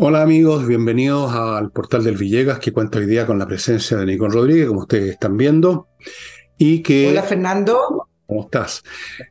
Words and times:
Hola 0.00 0.22
amigos, 0.22 0.64
bienvenidos 0.64 1.32
al 1.32 1.72
portal 1.72 2.04
del 2.04 2.16
Villegas 2.16 2.60
que 2.60 2.72
cuenta 2.72 3.00
hoy 3.00 3.06
día 3.06 3.26
con 3.26 3.36
la 3.36 3.48
presencia 3.48 3.96
de 3.96 4.06
Nicole 4.06 4.32
Rodríguez, 4.32 4.68
como 4.68 4.82
ustedes 4.82 5.10
están 5.10 5.36
viendo. 5.36 5.88
Y 6.56 6.84
que, 6.84 7.08
Hola 7.08 7.24
Fernando. 7.24 8.06
¿Cómo 8.24 8.42
estás? 8.42 8.84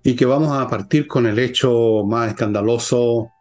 Y 0.04 0.14
que 0.18 0.26
vamos 0.26 0.52
a 0.52 0.68
partir 0.68 1.08
con 1.08 1.26
el 1.26 1.40
hecho 1.40 2.04
más 2.06 2.32
escandaloso 2.32 3.32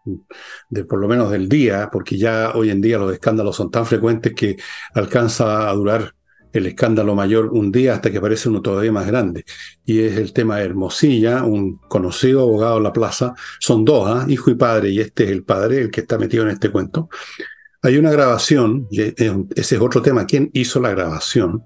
de 0.68 0.85
por 0.85 1.00
lo 1.00 1.09
menos 1.09 1.32
del 1.32 1.49
día, 1.49 1.89
porque 1.91 2.17
ya 2.17 2.53
hoy 2.54 2.71
en 2.71 2.81
día 2.81 2.96
los 2.96 3.12
escándalos 3.12 3.57
son 3.57 3.72
tan 3.72 3.86
frecuentes 3.86 4.32
que 4.32 4.57
alcanza 4.95 5.68
a 5.68 5.72
durar 5.72 6.14
el 6.53 6.67
escándalo 6.67 7.15
mayor 7.15 7.47
un 7.53 7.71
día 7.71 7.95
hasta 7.95 8.11
que 8.11 8.19
aparece 8.19 8.49
uno 8.49 8.63
todavía 8.63 8.93
más 8.93 9.07
grande. 9.07 9.45
Y 9.85 10.01
es 10.01 10.17
el 10.17 10.33
tema 10.33 10.57
de 10.57 10.65
Hermosilla, 10.65 11.45
un 11.45 11.79
conocido 11.89 12.43
abogado 12.43 12.77
de 12.77 12.82
la 12.82 12.93
plaza. 12.93 13.35
Son 13.61 13.85
dos, 13.85 14.09
¿ah? 14.09 14.27
hijo 14.29 14.51
y 14.51 14.54
padre, 14.54 14.90
y 14.90 15.01
este 15.01 15.25
es 15.25 15.31
el 15.31 15.45
padre, 15.45 15.82
el 15.82 15.90
que 15.90 16.01
está 16.01 16.18
metido 16.18 16.45
en 16.45 16.51
este 16.51 16.71
cuento. 16.71 17.09
Hay 17.82 17.99
una 17.99 18.11
grabación, 18.11 18.89
ese 18.90 19.46
es 19.54 19.81
otro 19.81 20.03
tema, 20.03 20.27
¿quién 20.27 20.51
hizo 20.54 20.81
la 20.81 20.90
grabación? 20.90 21.63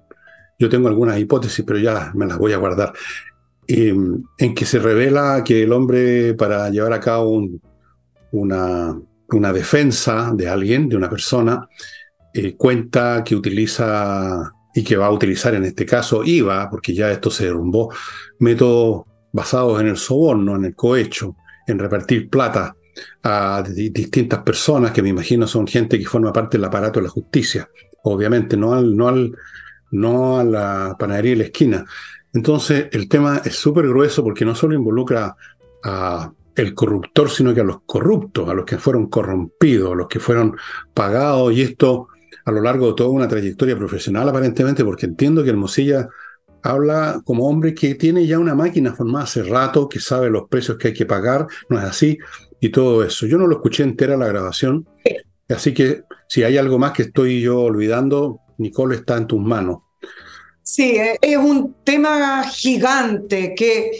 Yo 0.59 0.69
tengo 0.69 0.87
algunas 0.87 1.17
hipótesis, 1.19 1.65
pero 1.65 1.79
ya 1.79 2.11
me 2.13 2.27
las 2.27 2.37
voy 2.37 2.53
a 2.53 2.57
guardar. 2.57 2.93
en 3.67 4.55
que 4.55 4.65
se 4.65 4.79
revela 4.79 5.43
que 5.43 5.63
el 5.63 5.71
hombre, 5.71 6.33
para 6.35 6.69
llevar 6.69 6.93
a 6.93 6.99
cabo 6.99 7.41
una, 8.31 8.99
una 9.29 9.53
defensa 9.53 10.31
de 10.35 10.49
alguien, 10.49 10.89
de 10.89 10.97
una 10.97 11.09
persona, 11.09 11.67
eh, 12.33 12.55
cuenta 12.55 13.23
que 13.23 13.35
utiliza 13.35 14.53
y 14.73 14.83
que 14.83 14.97
va 14.97 15.07
a 15.07 15.11
utilizar 15.11 15.53
en 15.55 15.65
este 15.65 15.85
caso 15.85 16.23
IVA, 16.23 16.69
porque 16.69 16.93
ya 16.93 17.11
esto 17.11 17.29
se 17.29 17.45
derrumbó, 17.45 17.93
métodos 18.39 19.03
basados 19.31 19.79
en 19.81 19.87
el 19.87 19.97
soborno, 19.97 20.55
en 20.55 20.65
el 20.65 20.75
cohecho, 20.75 21.35
en 21.67 21.79
repartir 21.79 22.29
plata 22.29 22.75
a 23.23 23.63
distintas 23.63 24.41
personas 24.43 24.91
que 24.91 25.01
me 25.01 25.09
imagino 25.09 25.47
son 25.47 25.67
gente 25.67 25.97
que 25.97 26.05
forma 26.05 26.33
parte 26.33 26.57
del 26.57 26.65
aparato 26.65 26.99
de 26.99 27.05
la 27.05 27.11
justicia, 27.11 27.69
obviamente, 28.03 28.57
no, 28.57 28.73
al, 28.73 28.95
no, 28.95 29.07
al, 29.07 29.35
no 29.91 30.39
a 30.39 30.43
la 30.43 30.95
panadería 30.99 31.31
de 31.31 31.37
la 31.37 31.43
esquina. 31.45 31.85
Entonces, 32.33 32.87
el 32.91 33.09
tema 33.09 33.41
es 33.43 33.55
súper 33.55 33.87
grueso 33.87 34.23
porque 34.23 34.45
no 34.45 34.55
solo 34.55 34.75
involucra 34.75 35.35
a 35.83 36.31
el 36.55 36.73
corruptor, 36.73 37.29
sino 37.29 37.53
que 37.53 37.61
a 37.61 37.65
los 37.65 37.81
corruptos, 37.85 38.49
a 38.49 38.53
los 38.53 38.65
que 38.65 38.77
fueron 38.77 39.07
corrompidos, 39.07 39.93
a 39.93 39.95
los 39.95 40.07
que 40.07 40.19
fueron 40.19 40.55
pagados, 40.93 41.53
y 41.53 41.61
esto 41.61 42.07
a 42.45 42.51
lo 42.51 42.61
largo 42.61 42.87
de 42.87 42.93
toda 42.93 43.09
una 43.09 43.27
trayectoria 43.27 43.77
profesional, 43.77 44.27
aparentemente, 44.29 44.83
porque 44.83 45.05
entiendo 45.05 45.43
que 45.43 45.49
Hermosilla 45.49 46.09
habla 46.63 47.21
como 47.25 47.47
hombre 47.47 47.73
que 47.73 47.95
tiene 47.95 48.25
ya 48.27 48.39
una 48.39 48.55
máquina 48.55 48.93
formada 48.93 49.25
hace 49.25 49.43
rato, 49.43 49.89
que 49.89 49.99
sabe 49.99 50.29
los 50.29 50.47
precios 50.47 50.77
que 50.77 50.89
hay 50.89 50.93
que 50.93 51.05
pagar, 51.05 51.47
no 51.69 51.77
es 51.79 51.85
así, 51.85 52.17
y 52.59 52.69
todo 52.69 53.03
eso. 53.03 53.25
Yo 53.25 53.37
no 53.37 53.47
lo 53.47 53.55
escuché 53.55 53.83
entera 53.83 54.17
la 54.17 54.27
grabación, 54.27 54.87
así 55.49 55.73
que 55.73 56.03
si 56.27 56.43
hay 56.43 56.57
algo 56.57 56.77
más 56.77 56.91
que 56.91 57.03
estoy 57.03 57.41
yo 57.41 57.61
olvidando, 57.61 58.39
Nicole 58.57 58.95
está 58.95 59.17
en 59.17 59.27
tus 59.27 59.41
manos. 59.41 59.79
Sí, 60.63 60.97
es 61.21 61.37
un 61.37 61.75
tema 61.83 62.43
gigante 62.43 63.55
que 63.55 63.91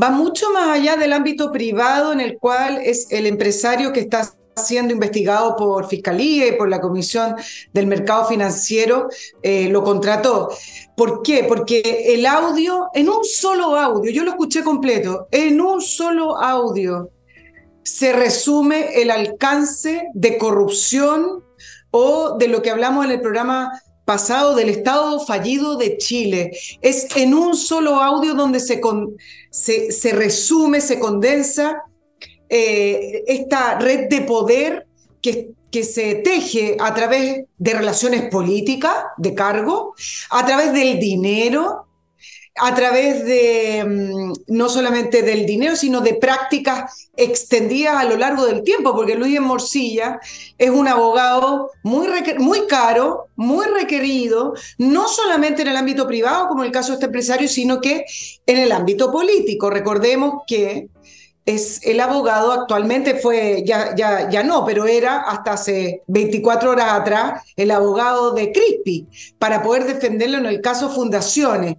va 0.00 0.10
mucho 0.10 0.50
más 0.52 0.68
allá 0.68 0.96
del 0.96 1.12
ámbito 1.12 1.52
privado 1.52 2.12
en 2.12 2.20
el 2.20 2.38
cual 2.38 2.78
es 2.82 3.06
el 3.10 3.26
empresario 3.26 3.92
que 3.92 4.00
está 4.00 4.28
siendo 4.58 4.92
investigado 4.92 5.56
por 5.56 5.88
Fiscalía 5.88 6.48
y 6.48 6.52
por 6.52 6.68
la 6.68 6.80
Comisión 6.80 7.36
del 7.72 7.86
Mercado 7.86 8.26
Financiero, 8.26 9.08
eh, 9.42 9.68
lo 9.68 9.82
contrató. 9.82 10.50
¿Por 10.96 11.22
qué? 11.22 11.44
Porque 11.44 11.80
el 12.08 12.26
audio, 12.26 12.88
en 12.92 13.08
un 13.08 13.24
solo 13.24 13.76
audio, 13.76 14.10
yo 14.10 14.24
lo 14.24 14.30
escuché 14.30 14.62
completo, 14.62 15.28
en 15.30 15.60
un 15.60 15.80
solo 15.80 16.36
audio 16.36 17.10
se 17.82 18.12
resume 18.12 19.00
el 19.00 19.10
alcance 19.10 20.08
de 20.12 20.36
corrupción 20.36 21.42
o 21.90 22.36
de 22.36 22.48
lo 22.48 22.60
que 22.60 22.70
hablamos 22.70 23.06
en 23.06 23.12
el 23.12 23.20
programa 23.20 23.80
pasado 24.04 24.54
del 24.54 24.68
Estado 24.68 25.20
fallido 25.20 25.76
de 25.76 25.96
Chile. 25.96 26.50
Es 26.82 27.08
en 27.16 27.34
un 27.34 27.56
solo 27.56 27.96
audio 27.96 28.34
donde 28.34 28.60
se, 28.60 28.80
se, 29.50 29.92
se 29.92 30.12
resume, 30.12 30.80
se 30.80 30.98
condensa 30.98 31.82
eh, 32.48 33.24
esta 33.26 33.78
red 33.78 34.08
de 34.08 34.22
poder 34.22 34.86
que, 35.20 35.52
que 35.70 35.84
se 35.84 36.16
teje 36.16 36.76
a 36.80 36.94
través 36.94 37.44
de 37.58 37.74
relaciones 37.74 38.30
políticas, 38.30 38.94
de 39.16 39.34
cargo, 39.34 39.94
a 40.30 40.46
través 40.46 40.72
del 40.72 40.98
dinero, 40.98 41.88
a 42.60 42.74
través 42.74 43.24
de 43.24 43.84
mm, 43.84 44.32
no 44.48 44.68
solamente 44.68 45.22
del 45.22 45.46
dinero, 45.46 45.76
sino 45.76 46.00
de 46.00 46.14
prácticas 46.14 47.08
extendidas 47.16 47.96
a 47.96 48.04
lo 48.04 48.16
largo 48.16 48.46
del 48.46 48.62
tiempo, 48.62 48.94
porque 48.94 49.14
Luis 49.14 49.40
Morcilla 49.40 50.20
es 50.56 50.70
un 50.70 50.88
abogado 50.88 51.70
muy, 51.82 52.08
muy 52.38 52.66
caro, 52.66 53.28
muy 53.36 53.66
requerido, 53.66 54.54
no 54.78 55.08
solamente 55.08 55.62
en 55.62 55.68
el 55.68 55.76
ámbito 55.76 56.06
privado, 56.06 56.48
como 56.48 56.64
el 56.64 56.72
caso 56.72 56.88
de 56.88 56.94
este 56.94 57.06
empresario, 57.06 57.48
sino 57.48 57.80
que 57.80 58.04
en 58.46 58.58
el 58.58 58.72
ámbito 58.72 59.10
político. 59.10 59.70
Recordemos 59.70 60.42
que 60.46 60.88
es 61.48 61.80
el 61.82 61.98
abogado, 62.00 62.52
actualmente 62.52 63.14
fue, 63.14 63.62
ya, 63.64 63.94
ya, 63.96 64.28
ya 64.28 64.42
no, 64.42 64.66
pero 64.66 64.86
era 64.86 65.22
hasta 65.22 65.54
hace 65.54 66.02
24 66.06 66.72
horas 66.72 66.92
atrás 66.92 67.42
el 67.56 67.70
abogado 67.70 68.32
de 68.32 68.52
Crispi 68.52 69.06
para 69.38 69.62
poder 69.62 69.86
defenderlo 69.86 70.36
en 70.36 70.44
el 70.44 70.60
caso 70.60 70.90
Fundaciones. 70.90 71.76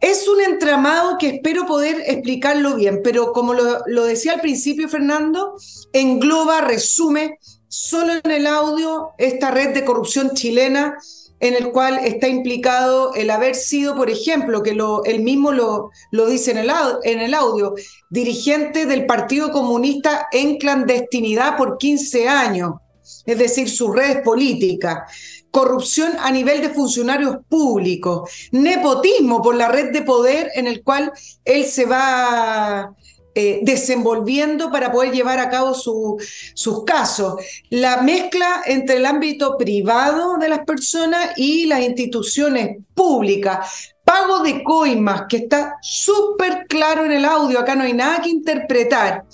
Es 0.00 0.28
un 0.28 0.40
entramado 0.40 1.18
que 1.18 1.30
espero 1.30 1.66
poder 1.66 1.96
explicarlo 2.06 2.76
bien, 2.76 3.00
pero 3.02 3.32
como 3.32 3.54
lo, 3.54 3.80
lo 3.86 4.04
decía 4.04 4.34
al 4.34 4.40
principio 4.40 4.88
Fernando, 4.88 5.56
engloba, 5.92 6.60
resume 6.60 7.40
solo 7.66 8.12
en 8.22 8.30
el 8.30 8.46
audio 8.46 9.14
esta 9.18 9.50
red 9.50 9.74
de 9.74 9.84
corrupción 9.84 10.30
chilena 10.30 10.96
en 11.42 11.56
el 11.56 11.72
cual 11.72 11.98
está 12.04 12.28
implicado 12.28 13.14
el 13.14 13.28
haber 13.28 13.56
sido, 13.56 13.96
por 13.96 14.08
ejemplo, 14.08 14.62
que 14.62 14.74
lo, 14.74 15.04
él 15.04 15.24
mismo 15.24 15.50
lo, 15.50 15.90
lo 16.12 16.26
dice 16.26 16.52
en 16.52 16.58
el, 16.58 16.70
en 17.02 17.18
el 17.18 17.34
audio, 17.34 17.74
dirigente 18.12 18.84
del 18.84 19.06
Partido 19.06 19.50
Comunista 19.50 20.28
en 20.32 20.58
clandestinidad 20.58 21.56
por 21.56 21.78
15 21.78 22.28
años, 22.28 22.74
es 23.24 23.38
decir, 23.38 23.70
sus 23.70 23.96
redes 23.96 24.18
políticas, 24.22 25.10
corrupción 25.50 26.12
a 26.20 26.30
nivel 26.30 26.60
de 26.60 26.68
funcionarios 26.68 27.38
públicos, 27.48 28.30
nepotismo 28.50 29.40
por 29.40 29.54
la 29.54 29.68
red 29.68 29.92
de 29.92 30.02
poder 30.02 30.50
en 30.56 30.66
el 30.66 30.82
cual 30.82 31.10
él 31.46 31.64
se 31.64 31.86
va 31.86 32.94
eh, 33.34 33.60
desenvolviendo 33.62 34.70
para 34.70 34.92
poder 34.92 35.10
llevar 35.10 35.38
a 35.38 35.48
cabo 35.48 35.72
sus 35.72 36.84
casos. 36.84 37.36
La 37.70 38.02
mezcla 38.02 38.60
entre 38.66 38.98
el 38.98 39.06
ámbito 39.06 39.56
privado 39.56 40.36
de 40.36 40.50
las 40.50 40.66
personas 40.66 41.30
y 41.38 41.64
las 41.64 41.80
instituciones 41.80 42.76
públicas. 42.94 43.91
Pago 44.12 44.40
de 44.40 44.62
coimas, 44.62 45.22
que 45.26 45.38
está 45.38 45.78
súper 45.80 46.66
claro 46.68 47.06
en 47.06 47.12
el 47.12 47.24
audio, 47.24 47.58
acá 47.58 47.74
no 47.74 47.84
hay 47.84 47.94
nada 47.94 48.20
que 48.20 48.28
interpretar. 48.28 49.24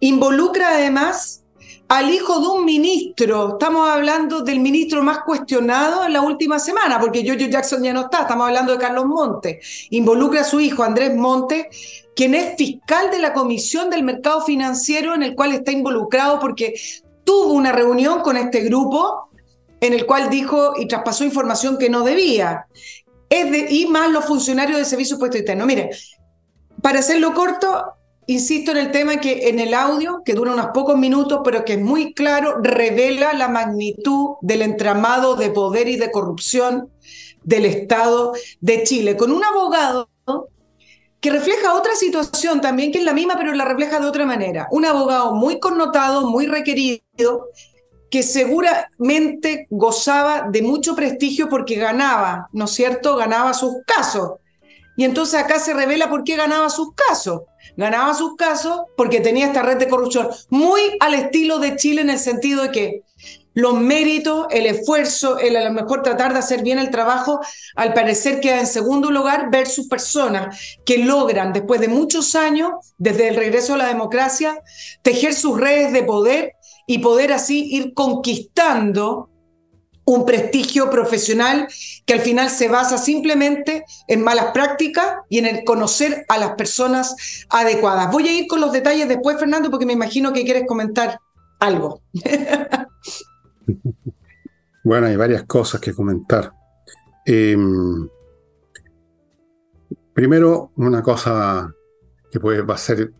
Involucra 0.00 0.70
además 0.70 1.44
al 1.86 2.10
hijo 2.10 2.40
de 2.40 2.48
un 2.48 2.64
ministro. 2.64 3.50
Estamos 3.50 3.88
hablando 3.88 4.40
del 4.40 4.58
ministro 4.58 5.00
más 5.00 5.20
cuestionado 5.20 6.04
en 6.04 6.12
la 6.12 6.22
última 6.22 6.58
semana, 6.58 6.98
porque 6.98 7.22
Jojo 7.24 7.48
Jackson 7.48 7.84
ya 7.84 7.92
no 7.92 8.00
está, 8.00 8.22
estamos 8.22 8.48
hablando 8.48 8.72
de 8.72 8.78
Carlos 8.78 9.06
Montes. 9.06 9.86
Involucra 9.90 10.40
a 10.40 10.44
su 10.44 10.58
hijo 10.58 10.82
Andrés 10.82 11.14
Montes, 11.14 11.66
quien 12.16 12.34
es 12.34 12.56
fiscal 12.56 13.12
de 13.12 13.20
la 13.20 13.32
Comisión 13.32 13.90
del 13.90 14.02
Mercado 14.02 14.40
Financiero, 14.40 15.14
en 15.14 15.22
el 15.22 15.36
cual 15.36 15.52
está 15.52 15.70
involucrado 15.70 16.40
porque 16.40 16.74
tuvo 17.22 17.52
una 17.52 17.70
reunión 17.70 18.22
con 18.22 18.36
este 18.36 18.62
grupo 18.62 19.28
en 19.80 19.92
el 19.92 20.04
cual 20.04 20.30
dijo 20.30 20.72
y 20.76 20.88
traspasó 20.88 21.24
información 21.24 21.78
que 21.78 21.90
no 21.90 22.02
debía. 22.02 22.66
Es 23.28 23.50
de, 23.50 23.66
y 23.70 23.86
más 23.86 24.10
los 24.10 24.24
funcionarios 24.24 24.78
de 24.78 24.84
Servicio 24.84 25.18
Puesto 25.18 25.38
Interno. 25.38 25.66
Mire, 25.66 25.90
para 26.82 27.00
hacerlo 27.00 27.34
corto, 27.34 27.84
insisto 28.26 28.70
en 28.72 28.78
el 28.78 28.90
tema 28.90 29.18
que 29.18 29.48
en 29.48 29.58
el 29.58 29.74
audio, 29.74 30.22
que 30.24 30.34
dura 30.34 30.52
unos 30.52 30.68
pocos 30.74 30.96
minutos, 30.96 31.40
pero 31.44 31.64
que 31.64 31.74
es 31.74 31.80
muy 31.80 32.14
claro, 32.14 32.58
revela 32.62 33.32
la 33.32 33.48
magnitud 33.48 34.36
del 34.40 34.62
entramado 34.62 35.36
de 35.36 35.50
poder 35.50 35.88
y 35.88 35.96
de 35.96 36.10
corrupción 36.10 36.90
del 37.42 37.64
Estado 37.64 38.32
de 38.60 38.82
Chile, 38.82 39.16
con 39.16 39.32
un 39.32 39.44
abogado 39.44 40.08
que 41.20 41.30
refleja 41.30 41.74
otra 41.74 41.94
situación 41.96 42.60
también, 42.60 42.92
que 42.92 42.98
es 42.98 43.04
la 43.04 43.14
misma, 43.14 43.34
pero 43.36 43.52
la 43.52 43.64
refleja 43.64 43.98
de 43.98 44.06
otra 44.06 44.26
manera. 44.26 44.68
Un 44.70 44.84
abogado 44.84 45.34
muy 45.34 45.58
connotado, 45.58 46.28
muy 46.28 46.46
requerido, 46.46 47.48
que 48.10 48.22
seguramente 48.22 49.66
gozaba 49.70 50.46
de 50.50 50.62
mucho 50.62 50.94
prestigio 50.94 51.48
porque 51.48 51.76
ganaba, 51.76 52.48
¿no 52.52 52.66
es 52.66 52.70
cierto? 52.72 53.16
Ganaba 53.16 53.54
sus 53.54 53.74
casos. 53.86 54.32
Y 54.96 55.04
entonces 55.04 55.38
acá 55.38 55.58
se 55.58 55.74
revela 55.74 56.08
por 56.08 56.24
qué 56.24 56.36
ganaba 56.36 56.70
sus 56.70 56.94
casos. 56.94 57.42
Ganaba 57.76 58.14
sus 58.14 58.36
casos 58.36 58.82
porque 58.96 59.20
tenía 59.20 59.46
esta 59.46 59.62
red 59.62 59.76
de 59.76 59.88
corrupción, 59.88 60.28
muy 60.48 60.80
al 61.00 61.14
estilo 61.14 61.58
de 61.58 61.76
Chile 61.76 62.00
en 62.00 62.10
el 62.10 62.18
sentido 62.18 62.62
de 62.62 62.70
que 62.70 63.02
los 63.56 63.80
méritos, 63.80 64.46
el 64.50 64.66
esfuerzo, 64.66 65.38
el 65.38 65.56
a 65.56 65.64
lo 65.64 65.72
mejor 65.72 66.02
tratar 66.02 66.34
de 66.34 66.40
hacer 66.40 66.62
bien 66.62 66.78
el 66.78 66.90
trabajo, 66.90 67.40
al 67.74 67.94
parecer 67.94 68.38
queda 68.40 68.60
en 68.60 68.66
segundo 68.66 69.10
lugar 69.10 69.50
versus 69.50 69.88
personas 69.88 70.78
que 70.84 70.98
logran, 70.98 71.54
después 71.54 71.80
de 71.80 71.88
muchos 71.88 72.34
años, 72.34 72.72
desde 72.98 73.28
el 73.28 73.34
regreso 73.34 73.72
a 73.72 73.78
la 73.78 73.88
democracia, 73.88 74.62
tejer 75.00 75.32
sus 75.32 75.58
redes 75.58 75.90
de 75.94 76.02
poder 76.02 76.52
y 76.86 76.98
poder 76.98 77.32
así 77.32 77.74
ir 77.74 77.94
conquistando 77.94 79.30
un 80.06 80.24
prestigio 80.24 80.88
profesional 80.88 81.68
que 82.06 82.14
al 82.14 82.20
final 82.20 82.48
se 82.48 82.68
basa 82.68 82.96
simplemente 82.96 83.84
en 84.06 84.22
malas 84.22 84.52
prácticas 84.54 85.16
y 85.28 85.38
en 85.38 85.46
el 85.46 85.64
conocer 85.64 86.24
a 86.28 86.38
las 86.38 86.52
personas 86.52 87.44
adecuadas. 87.50 88.10
Voy 88.12 88.28
a 88.28 88.32
ir 88.32 88.46
con 88.46 88.60
los 88.60 88.72
detalles 88.72 89.08
después, 89.08 89.38
Fernando, 89.38 89.68
porque 89.68 89.84
me 89.84 89.92
imagino 89.92 90.32
que 90.32 90.44
quieres 90.44 90.62
comentar 90.66 91.18
algo. 91.58 92.02
bueno, 94.84 95.08
hay 95.08 95.16
varias 95.16 95.42
cosas 95.42 95.80
que 95.80 95.92
comentar. 95.92 96.52
Em, 97.24 98.08
primero, 100.14 100.70
una 100.76 101.02
cosa 101.02 101.74
que 102.30 102.38
puede, 102.38 102.62
va 102.62 102.74
a 102.74 102.78
ser, 102.78 103.12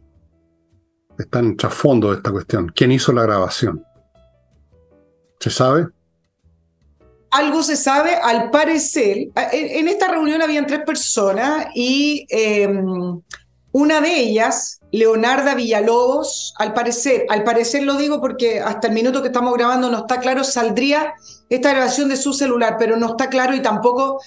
está 1.22 1.38
en 1.38 1.56
trasfondo 1.56 2.10
de 2.10 2.16
esta 2.16 2.30
cuestión. 2.30 2.72
¿Quién 2.74 2.92
hizo 2.92 3.12
la 3.12 3.22
grabación? 3.22 3.84
¿Se 5.40 5.50
sabe? 5.50 5.88
algo 7.36 7.62
se 7.62 7.76
sabe, 7.76 8.14
al 8.14 8.50
parecer, 8.50 9.28
en 9.52 9.88
esta 9.88 10.08
reunión 10.08 10.40
habían 10.40 10.66
tres 10.66 10.80
personas 10.86 11.66
y 11.74 12.26
em, 12.30 13.20
una 13.72 14.00
de 14.00 14.18
ellas, 14.18 14.80
Leonarda 14.90 15.54
Villalobos, 15.54 16.54
al 16.58 16.72
parecer, 16.72 17.26
al 17.28 17.44
parecer 17.44 17.82
lo 17.82 17.96
digo 17.96 18.20
porque 18.22 18.60
hasta 18.60 18.88
el 18.88 18.94
minuto 18.94 19.20
que 19.20 19.28
estamos 19.28 19.52
grabando 19.54 19.90
no 19.90 19.98
está 19.98 20.18
claro, 20.18 20.44
saldría 20.44 21.14
esta 21.50 21.72
grabación 21.72 22.08
de 22.08 22.16
su 22.16 22.32
celular, 22.32 22.76
pero 22.78 22.96
no 22.96 23.08
está 23.08 23.28
claro 23.28 23.54
y 23.54 23.60
tampoco 23.60 24.18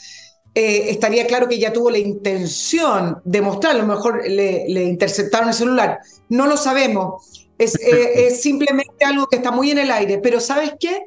eh, 0.56 0.90
estaría 0.90 1.28
claro 1.28 1.48
que 1.48 1.60
ya 1.60 1.72
tuvo 1.72 1.92
la 1.92 2.00
intención 2.00 3.22
de 3.24 3.42
mostrarlo, 3.42 3.84
a 3.84 3.86
lo 3.86 3.94
mejor 3.94 4.28
le, 4.28 4.66
le 4.68 4.84
interceptaron 4.84 5.50
el 5.50 5.54
celular. 5.54 6.00
No 6.28 6.48
lo 6.48 6.58
sabemos, 6.58 7.48
es, 7.60 7.76
eh, 7.76 8.28
es 8.28 8.42
simplemente 8.42 9.06
algo 9.06 9.28
que 9.28 9.36
está 9.36 9.52
muy 9.52 9.70
en 9.70 9.78
el 9.78 9.92
aire, 9.92 10.18
pero 10.18 10.40
¿sabes 10.40 10.74
qué? 10.80 11.06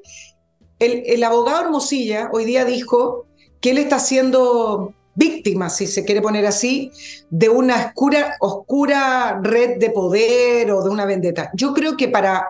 El, 0.78 1.22
abogado 1.22 1.62
Hermosilla 1.62 2.28
hoy 2.32 2.44
día 2.44 2.64
dijo 2.64 3.26
que 3.60 3.70
él 3.70 3.78
está 3.78 4.00
siendo 4.00 4.94
víctima, 5.14 5.70
si 5.70 5.86
se 5.86 6.04
quiere 6.04 6.20
poner 6.20 6.44
así, 6.44 6.90
de 7.30 7.48
una 7.48 7.76
oscura, 7.76 8.36
oscura 8.40 9.40
red 9.42 9.78
de 9.78 9.90
poder 9.90 10.72
o 10.72 10.82
de 10.82 10.90
una 10.90 11.04
vendetta. 11.04 11.50
Yo 11.54 11.72
creo 11.72 11.96
que 11.96 12.08
para 12.08 12.48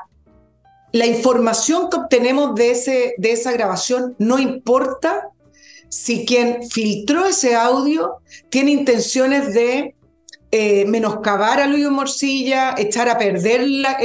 la 0.93 1.07
información 1.07 1.91
que 1.91 1.99
obtenemos 1.99 2.55
de, 2.55 2.71
ese, 2.71 3.15
de 3.19 3.33
esa 3.33 3.53
grabación 3.53 4.17
no 4.19 4.39
importa 4.39 5.29
si 5.93 6.25
quien 6.25 6.71
filtró 6.71 7.27
ese 7.27 7.55
audio 7.55 8.15
tiene 8.49 8.71
intenciones 8.71 9.53
de 9.53 9.95
eh, 10.51 10.87
menoscabar 10.87 11.61
a 11.61 11.67
Luis 11.67 11.91
Morcilla, 11.91 12.75
echar 12.79 13.11
a 13.11 13.19
perder 13.19 13.69
la, 13.69 13.99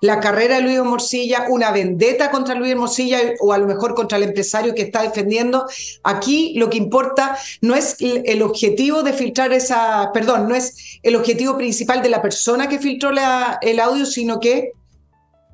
la 0.00 0.20
carrera 0.20 0.56
de 0.56 0.62
Luis 0.62 0.78
Morcilla, 0.84 1.46
una 1.48 1.72
vendetta 1.72 2.30
contra 2.30 2.54
Luis 2.54 2.76
Morcilla 2.76 3.18
o 3.40 3.52
a 3.52 3.58
lo 3.58 3.66
mejor 3.66 3.96
contra 3.96 4.16
el 4.16 4.22
empresario 4.22 4.76
que 4.76 4.82
está 4.82 5.02
defendiendo. 5.02 5.66
Aquí 6.04 6.54
lo 6.56 6.70
que 6.70 6.78
importa 6.78 7.36
no 7.60 7.74
es 7.74 7.96
el 7.98 8.42
objetivo 8.42 9.02
de 9.02 9.14
filtrar 9.14 9.52
esa, 9.52 10.12
perdón, 10.14 10.48
no 10.48 10.54
es 10.54 11.00
el 11.02 11.16
objetivo 11.16 11.56
principal 11.56 12.00
de 12.00 12.10
la 12.10 12.22
persona 12.22 12.68
que 12.68 12.78
filtró 12.78 13.10
el 13.10 13.80
audio, 13.80 14.06
sino 14.06 14.38
que 14.38 14.70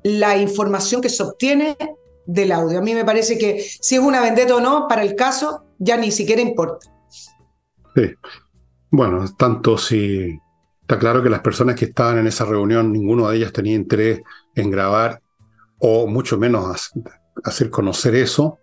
la 0.03 0.37
información 0.37 1.01
que 1.01 1.09
se 1.09 1.23
obtiene 1.23 1.75
del 2.29 2.51
audio. 2.51 2.77
A 2.77 2.81
mí 2.81 2.93
me 2.93 3.03
parece 3.03 3.39
que 3.39 3.59
si 3.59 3.95
es 3.95 4.01
una 4.01 4.21
vendetta 4.21 4.55
o 4.55 4.61
no, 4.61 4.87
para 4.87 5.01
el 5.01 5.15
caso 5.15 5.65
ya 5.79 5.97
ni 5.97 6.11
siquiera 6.11 6.41
importa. 6.41 6.87
Sí. 7.95 8.13
Bueno, 8.91 9.25
tanto 9.35 9.77
si 9.77 10.39
está 10.81 10.99
claro 10.99 11.23
que 11.23 11.29
las 11.29 11.41
personas 11.41 11.75
que 11.75 11.85
estaban 11.85 12.19
en 12.19 12.27
esa 12.27 12.45
reunión, 12.45 12.93
ninguno 12.93 13.29
de 13.29 13.37
ellas 13.37 13.51
tenía 13.51 13.75
interés 13.75 14.21
en 14.55 14.69
grabar 14.69 15.21
o 15.79 16.05
mucho 16.05 16.37
menos 16.37 16.91
hacer 17.43 17.71
conocer 17.71 18.15
eso. 18.15 18.59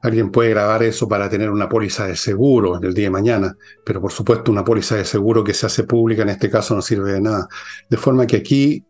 Alguien 0.00 0.30
puede 0.30 0.50
grabar 0.50 0.82
eso 0.82 1.08
para 1.08 1.28
tener 1.28 1.50
una 1.50 1.68
póliza 1.68 2.06
de 2.06 2.16
seguro 2.16 2.78
en 2.78 2.84
el 2.84 2.94
día 2.94 3.06
de 3.06 3.10
mañana, 3.10 3.54
pero 3.84 4.00
por 4.00 4.12
supuesto 4.12 4.50
una 4.50 4.64
póliza 4.64 4.94
de 4.96 5.04
seguro 5.04 5.44
que 5.44 5.52
se 5.52 5.66
hace 5.66 5.84
pública 5.84 6.22
en 6.22 6.30
este 6.30 6.48
caso 6.48 6.74
no 6.74 6.80
sirve 6.80 7.12
de 7.12 7.20
nada. 7.20 7.48
De 7.90 7.96
forma 7.98 8.26
que 8.26 8.36
aquí 8.36 8.86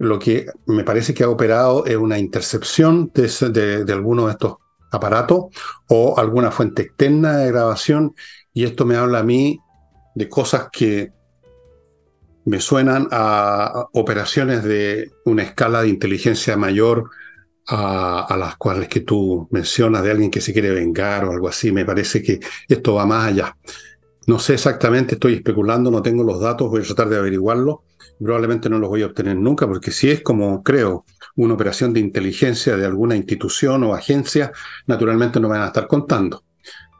lo 0.00 0.18
que 0.18 0.46
me 0.66 0.82
parece 0.82 1.14
que 1.14 1.24
ha 1.24 1.28
operado 1.28 1.84
es 1.84 1.96
una 1.96 2.18
intercepción 2.18 3.12
de, 3.14 3.30
de, 3.50 3.84
de 3.84 3.92
alguno 3.92 4.26
de 4.26 4.32
estos 4.32 4.56
aparatos 4.90 5.44
o 5.88 6.18
alguna 6.18 6.50
fuente 6.50 6.82
externa 6.82 7.36
de 7.36 7.52
grabación 7.52 8.14
y 8.52 8.64
esto 8.64 8.84
me 8.84 8.96
habla 8.96 9.20
a 9.20 9.22
mí 9.22 9.60
de 10.14 10.28
cosas 10.28 10.68
que 10.72 11.12
me 12.46 12.60
suenan 12.60 13.08
a 13.10 13.86
operaciones 13.92 14.64
de 14.64 15.10
una 15.24 15.42
escala 15.42 15.82
de 15.82 15.88
inteligencia 15.88 16.56
mayor 16.56 17.10
a, 17.68 18.36
las 18.38 18.56
cuales 18.56 18.88
que 18.88 19.00
tú 19.00 19.46
mencionas 19.50 20.02
de 20.02 20.10
alguien 20.10 20.30
que 20.30 20.40
se 20.40 20.52
quiere 20.52 20.70
vengar 20.70 21.24
o 21.24 21.30
algo 21.30 21.46
así. 21.46 21.70
Me 21.70 21.84
parece 21.84 22.22
que 22.22 22.40
esto 22.66 22.94
va 22.94 23.06
más 23.06 23.28
allá. 23.28 23.56
No 24.26 24.38
sé 24.38 24.54
exactamente, 24.54 25.14
estoy 25.14 25.34
especulando, 25.34 25.90
no 25.90 26.02
tengo 26.02 26.24
los 26.24 26.40
datos, 26.40 26.68
voy 26.70 26.80
a 26.80 26.84
tratar 26.84 27.08
de 27.08 27.18
averiguarlo. 27.18 27.84
Probablemente 28.22 28.68
no 28.68 28.78
los 28.78 28.90
voy 28.90 29.02
a 29.02 29.06
obtener 29.06 29.36
nunca, 29.36 29.66
porque 29.66 29.90
si 29.90 30.10
es 30.10 30.22
como 30.22 30.62
creo 30.62 31.04
una 31.36 31.54
operación 31.54 31.92
de 31.92 32.00
inteligencia 32.00 32.76
de 32.76 32.84
alguna 32.84 33.16
institución 33.16 33.82
o 33.84 33.94
agencia, 33.94 34.52
naturalmente 34.86 35.40
no 35.40 35.48
me 35.48 35.54
van 35.54 35.64
a 35.64 35.68
estar 35.68 35.86
contando. 35.86 36.44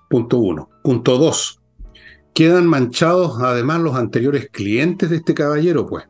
Punto 0.09 0.39
uno. 0.39 0.71
Punto 0.83 1.19
dos 1.19 1.61
quedan 2.35 2.67
manchados 2.67 3.41
además 3.43 3.81
los 3.81 3.97
anteriores 3.97 4.49
clientes 4.51 5.11
de 5.11 5.17
este 5.17 5.35
caballero, 5.35 5.87
pues. 5.87 6.09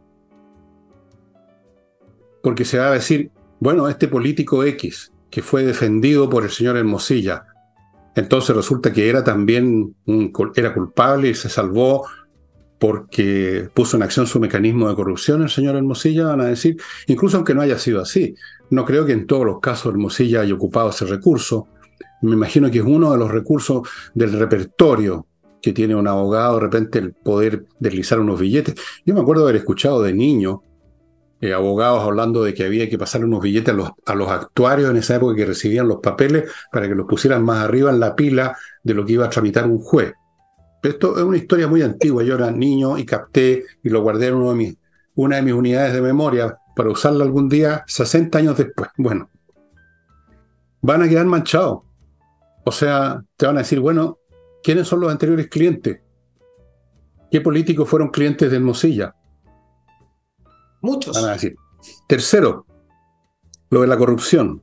Porque 2.43 2.65
se 2.65 2.79
va 2.79 2.89
a 2.89 2.93
decir, 2.93 3.31
bueno, 3.59 3.89
este 3.89 4.09
político 4.09 4.65
X, 4.65 5.13
que 5.31 5.43
fue 5.43 5.65
defendido 5.65 6.29
por 6.31 6.45
el 6.45 6.51
señor 6.51 6.77
Hermosilla, 6.77 7.47
entonces 8.15 8.55
resulta 8.57 8.93
que 8.93 9.09
era 9.09 9.23
también 9.23 9.95
un, 10.07 10.33
era 10.57 10.75
culpable 10.75 11.29
y 11.29 11.35
se 11.35 11.49
salvó 11.49 12.07
porque 12.81 13.69
puso 13.75 13.99
en 13.99 14.03
acción 14.03 14.27
su 14.27 14.41
mecanismo 14.41 14.89
de 14.89 14.97
corrupción 14.97 15.43
el 15.43 15.51
señor 15.51 15.77
Hermosilla, 15.77 16.29
van 16.29 16.41
a 16.41 16.47
decir, 16.47 16.79
incluso 17.09 17.37
aunque 17.37 17.55
no 17.55 17.61
haya 17.61 17.79
sido 17.79 18.01
así. 18.01 18.35
No 18.71 18.87
creo 18.87 19.05
que 19.05 19.13
en 19.13 19.27
todos 19.27 19.45
los 19.45 19.61
casos 19.61 19.93
Hermosilla 19.93 20.41
haya 20.41 20.55
ocupado 20.55 20.89
ese 20.89 21.05
recurso. 21.05 21.69
Me 22.23 22.33
imagino 22.33 22.71
que 22.71 22.79
es 22.79 22.85
uno 22.85 23.13
de 23.13 23.19
los 23.19 23.31
recursos 23.31 23.87
del 24.15 24.33
repertorio 24.33 25.27
que 25.61 25.75
tiene 25.75 25.95
un 25.95 26.09
abogado, 26.09 26.55
de 26.55 26.61
repente 26.61 26.99
el 26.99 27.13
poder 27.13 27.67
deslizar 27.79 28.19
unos 28.19 28.41
billetes. 28.41 28.75
Yo 29.05 29.13
me 29.13 29.21
acuerdo 29.21 29.43
haber 29.43 29.57
escuchado 29.57 30.03
de 30.03 30.15
niño 30.15 30.63
eh, 31.43 31.53
abogados 31.53 32.03
hablando 32.03 32.43
de 32.45 32.55
que 32.55 32.65
había 32.65 32.89
que 32.89 32.97
pasar 32.97 33.23
unos 33.27 33.43
billetes 33.43 33.75
a 33.75 33.77
los, 33.77 33.91
a 34.07 34.15
los, 34.15 34.31
actuarios 34.31 34.89
en 34.89 34.97
esa 34.97 35.17
época 35.17 35.37
que 35.37 35.45
recibían 35.45 35.87
los 35.87 35.99
papeles 35.99 36.51
para 36.73 36.89
que 36.89 36.95
los 36.95 37.07
pusieran 37.07 37.45
más 37.45 37.63
arriba 37.63 37.91
en 37.91 38.01
la 38.01 38.17
pila 38.17 38.57
de 38.83 38.95
lo 38.95 39.05
que 39.05 39.13
iba 39.13 39.27
a 39.27 39.31
tramitar 39.31 39.67
un 39.67 39.81
juez. 39.81 40.15
Esto 40.83 41.17
es 41.17 41.23
una 41.23 41.37
historia 41.37 41.69
muy 41.69 41.83
antigua. 41.83 42.23
Yo 42.23 42.35
era 42.35 42.51
niño 42.51 42.99
y 42.99 43.05
capté 43.05 43.65
y 43.83 43.89
lo 43.89 44.03
guardé 44.03 44.29
en 44.29 44.35
uno 44.35 44.51
de 44.51 44.57
mis, 44.57 44.77
una 45.15 45.37
de 45.37 45.43
mis 45.43 45.55
unidades 45.55 45.93
de 45.93 46.01
memoria 46.01 46.57
para 46.75 46.91
usarla 46.91 47.25
algún 47.25 47.49
día 47.49 47.85
60 47.87 48.39
años 48.39 48.57
después. 48.57 48.91
Bueno, 48.97 49.29
van 50.81 51.03
a 51.03 51.09
quedar 51.09 51.27
manchados. 51.27 51.81
O 52.65 52.73
sea, 52.73 53.23
te 53.37 53.47
van 53.47 53.57
a 53.57 53.61
decir, 53.61 53.81
bueno, 53.81 54.21
¿Quiénes 54.63 54.89
son 54.89 55.01
los 55.01 55.11
anteriores 55.11 55.49
clientes? 55.49 56.01
¿Qué 57.31 57.41
políticos 57.41 57.89
fueron 57.89 58.09
clientes 58.09 58.51
de 58.51 58.57
Hermosilla? 58.57 59.15
Muchos. 60.83 61.17
Van 61.17 61.31
a 61.31 61.33
decir. 61.33 61.57
Tercero, 62.07 62.67
lo 63.71 63.81
de 63.81 63.87
la 63.87 63.97
corrupción. 63.97 64.63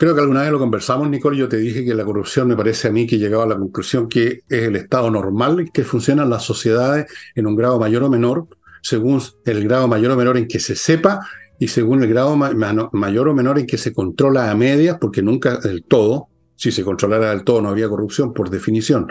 Creo 0.00 0.14
que 0.14 0.22
alguna 0.22 0.40
vez 0.40 0.50
lo 0.50 0.58
conversamos, 0.58 1.10
Nicole, 1.10 1.36
yo 1.36 1.46
te 1.46 1.58
dije 1.58 1.84
que 1.84 1.92
la 1.92 2.06
corrupción 2.06 2.48
me 2.48 2.56
parece 2.56 2.88
a 2.88 2.90
mí 2.90 3.06
que 3.06 3.18
llegaba 3.18 3.44
a 3.44 3.46
la 3.46 3.58
conclusión 3.58 4.08
que 4.08 4.44
es 4.48 4.62
el 4.62 4.76
estado 4.76 5.10
normal 5.10 5.70
que 5.74 5.84
funcionan 5.84 6.30
las 6.30 6.42
sociedades 6.42 7.04
en 7.34 7.46
un 7.46 7.54
grado 7.54 7.78
mayor 7.78 8.04
o 8.04 8.08
menor, 8.08 8.48
según 8.80 9.20
el 9.44 9.62
grado 9.62 9.88
mayor 9.88 10.12
o 10.12 10.16
menor 10.16 10.38
en 10.38 10.48
que 10.48 10.58
se 10.58 10.74
sepa 10.74 11.20
y 11.58 11.68
según 11.68 12.02
el 12.02 12.08
grado 12.08 12.34
mayor 12.34 13.28
o 13.28 13.34
menor 13.34 13.58
en 13.58 13.66
que 13.66 13.76
se 13.76 13.92
controla 13.92 14.50
a 14.50 14.54
medias, 14.54 14.96
porque 14.98 15.20
nunca 15.20 15.58
del 15.58 15.84
todo, 15.84 16.28
si 16.56 16.72
se 16.72 16.82
controlara 16.82 17.28
del 17.28 17.44
todo 17.44 17.60
no 17.60 17.68
había 17.68 17.90
corrupción 17.90 18.32
por 18.32 18.48
definición, 18.48 19.06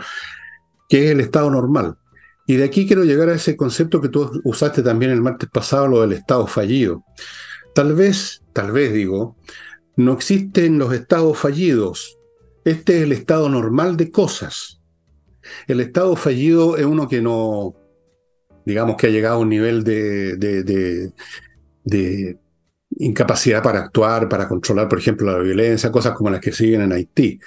que 0.90 1.06
es 1.06 1.12
el 1.12 1.20
estado 1.20 1.52
normal. 1.52 1.98
Y 2.48 2.56
de 2.56 2.64
aquí 2.64 2.88
quiero 2.88 3.04
llegar 3.04 3.30
a 3.30 3.36
ese 3.36 3.56
concepto 3.56 4.02
que 4.02 4.10
tú 4.10 4.42
usaste 4.44 4.82
también 4.82 5.12
el 5.12 5.22
martes 5.22 5.52
pasado, 5.52 5.88
lo 5.88 6.02
del 6.02 6.14
estado 6.14 6.48
fallido. 6.48 7.04
Tal 7.76 7.94
vez, 7.94 8.42
tal 8.54 8.72
vez 8.72 8.92
digo, 8.92 9.38
no 10.00 10.14
existen 10.14 10.80
los 10.80 10.94
estados 10.94 11.38
fallidos. 11.38 12.18
Este 12.64 12.98
es 12.98 13.04
el 13.04 13.12
estado 13.12 13.50
normal 13.50 13.98
de 13.98 14.10
cosas. 14.10 14.80
El 15.68 15.82
estado 15.82 16.16
fallido 16.16 16.78
es 16.78 16.86
uno 16.86 17.10
que 17.10 17.22
no, 17.22 17.76
digamos 18.66 18.96
que 18.96 19.08
ha 19.08 19.10
llegado 19.10 19.36
a 19.36 19.40
un 19.40 19.50
nivel 19.50 19.84
de, 19.84 21.12
incapacidad 22.92 23.62
para 23.62 23.80
actuar, 23.80 24.30
para 24.30 24.48
controlar, 24.48 24.88
por 24.88 25.00
ejemplo, 25.00 25.34
la 25.34 25.40
violencia, 25.40 25.92
cosas 25.92 26.14
como 26.14 26.30
las 26.30 26.40
que 26.40 26.54
siguen 26.54 26.82
en 26.82 26.94
Haití. 26.94 27.38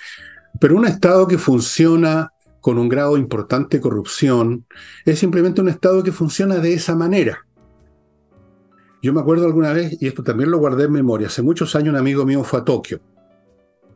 Pero 0.61 0.77
un 0.77 0.85
Estado 0.85 1.27
que 1.27 1.39
funciona 1.39 2.35
con 2.61 2.77
un 2.77 2.91
grado 2.91 3.17
importante 3.17 3.79
de 3.79 3.81
corrupción 3.81 4.67
es 5.07 5.19
simplemente 5.19 5.63
un 5.63 5.71
Estado 5.71 6.03
que 6.03 6.13
funciona 6.13 6.57
de 6.57 6.75
esa 6.75 6.95
manera. 6.95 7.47
Yo 9.03 9.13
me 9.13 9.21
acuerdo 9.21 9.47
alguna 9.47 9.73
vez, 9.73 10.01
y 10.01 10.07
esto 10.07 10.23
también 10.23 10.51
lo 10.51 10.59
guardé 10.59 10.85
en 10.85 10.93
memoria, 10.93 11.27
hace 11.27 11.43
muchos 11.43 11.75
años 11.75 11.91
un 11.91 11.99
amigo 11.99 12.25
mío 12.25 12.45
fue 12.45 12.61
a 12.61 12.65
Tokio, 12.65 13.01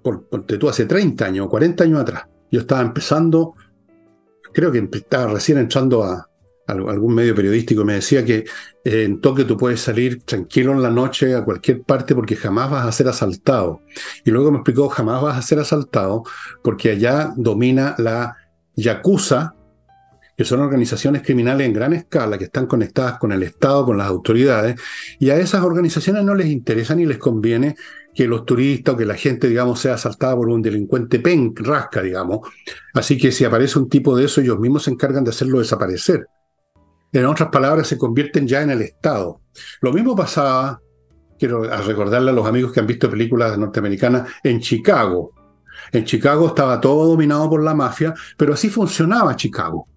por, 0.03 0.27
tú 0.45 0.69
hace 0.69 0.85
30 0.85 1.25
años 1.25 1.47
o 1.47 1.49
40 1.49 1.85
años 1.85 2.01
atrás. 2.01 2.25
Yo 2.51 2.61
estaba 2.61 2.83
empezando, 2.83 3.55
creo 4.53 4.71
que 4.71 4.89
estaba 4.93 5.33
recién 5.33 5.59
entrando 5.59 6.03
a, 6.03 6.29
algún 6.67 7.15
medio 7.15 7.33
periodístico 7.33 7.85
me 7.85 7.95
decía 7.95 8.25
que 8.25 8.45
eh, 8.85 9.05
en 9.05 9.21
Tokio 9.21 9.47
tú 9.47 9.57
puedes 9.57 9.81
salir 9.81 10.25
tranquilo 10.25 10.73
en 10.73 10.83
la 10.83 10.91
noche 10.91 11.33
a 11.35 11.45
cualquier 11.45 11.83
parte 11.83 12.13
porque 12.13 12.35
jamás 12.35 12.71
vas 12.71 12.87
a 12.87 12.91
ser 12.91 13.07
asaltado. 13.07 13.83
Y 14.25 14.33
luego 14.33 14.51
me 14.51 14.59
explicó, 14.59 14.89
jamás 14.89 15.23
vas 15.23 15.39
a 15.39 15.43
ser 15.43 15.61
asaltado 15.61 16.25
porque 16.65 16.91
allá 16.91 17.33
domina 17.37 17.95
la 17.99 18.37
Yakuza, 18.75 19.55
que 20.37 20.45
son 20.45 20.61
organizaciones 20.61 21.23
criminales 21.23 21.67
en 21.67 21.73
gran 21.73 21.93
escala, 21.95 22.37
que 22.37 22.45
están 22.45 22.67
conectadas 22.67 23.19
con 23.19 23.33
el 23.33 23.43
Estado, 23.43 23.87
con 23.87 23.97
las 23.97 24.07
autoridades, 24.07 24.79
y 25.19 25.31
a 25.31 25.37
esas 25.37 25.63
organizaciones 25.63 26.25
no 26.25 26.35
les 26.35 26.49
interesa 26.49 26.95
ni 26.95 27.07
les 27.07 27.19
conviene 27.19 27.77
que 28.15 28.27
los 28.27 28.45
turistas 28.45 28.95
o 28.95 28.97
que 28.97 29.05
la 29.05 29.15
gente, 29.15 29.49
digamos, 29.49 29.81
sea 29.81 29.95
asaltada 29.95 30.37
por 30.37 30.49
un 30.49 30.63
delincuente 30.63 31.21
pen, 31.21 31.55
rasca, 31.55 32.03
digamos. 32.03 32.49
Así 32.95 33.17
que 33.19 33.33
si 33.33 33.45
aparece 33.45 33.79
un 33.79 33.89
tipo 33.89 34.17
de 34.17 34.25
eso, 34.25 34.41
ellos 34.41 34.59
mismos 34.59 34.85
se 34.85 34.91
encargan 34.91 35.25
de 35.25 35.31
hacerlo 35.31 35.59
desaparecer. 35.59 36.27
En 37.13 37.25
otras 37.27 37.51
palabras, 37.51 37.87
se 37.87 37.99
convierten 37.99 38.47
ya 38.47 38.63
en 38.63 38.71
el 38.71 38.83
Estado. 38.83 39.41
Lo 39.81 39.93
mismo 39.93 40.17
pasaba, 40.17 40.81
quiero 41.39 41.63
recordarle 41.65 42.31
a 42.31 42.35
los 42.35 42.47
amigos 42.47 42.73
que 42.73 42.81
han 42.81 42.87
visto 42.87 43.11
películas 43.11 43.57
norteamericanas, 43.57 44.31
en 44.43 44.61
Chicago. 44.61 45.33
En 45.93 46.05
Chicago 46.05 46.49
estaba 46.49 46.81
todo 46.81 47.07
dominado 47.07 47.49
por 47.49 47.63
la 47.63 47.75
mafia, 47.75 48.15
pero 48.37 48.55
así 48.55 48.69
funcionaba 48.69 49.37
Chicago. 49.37 49.89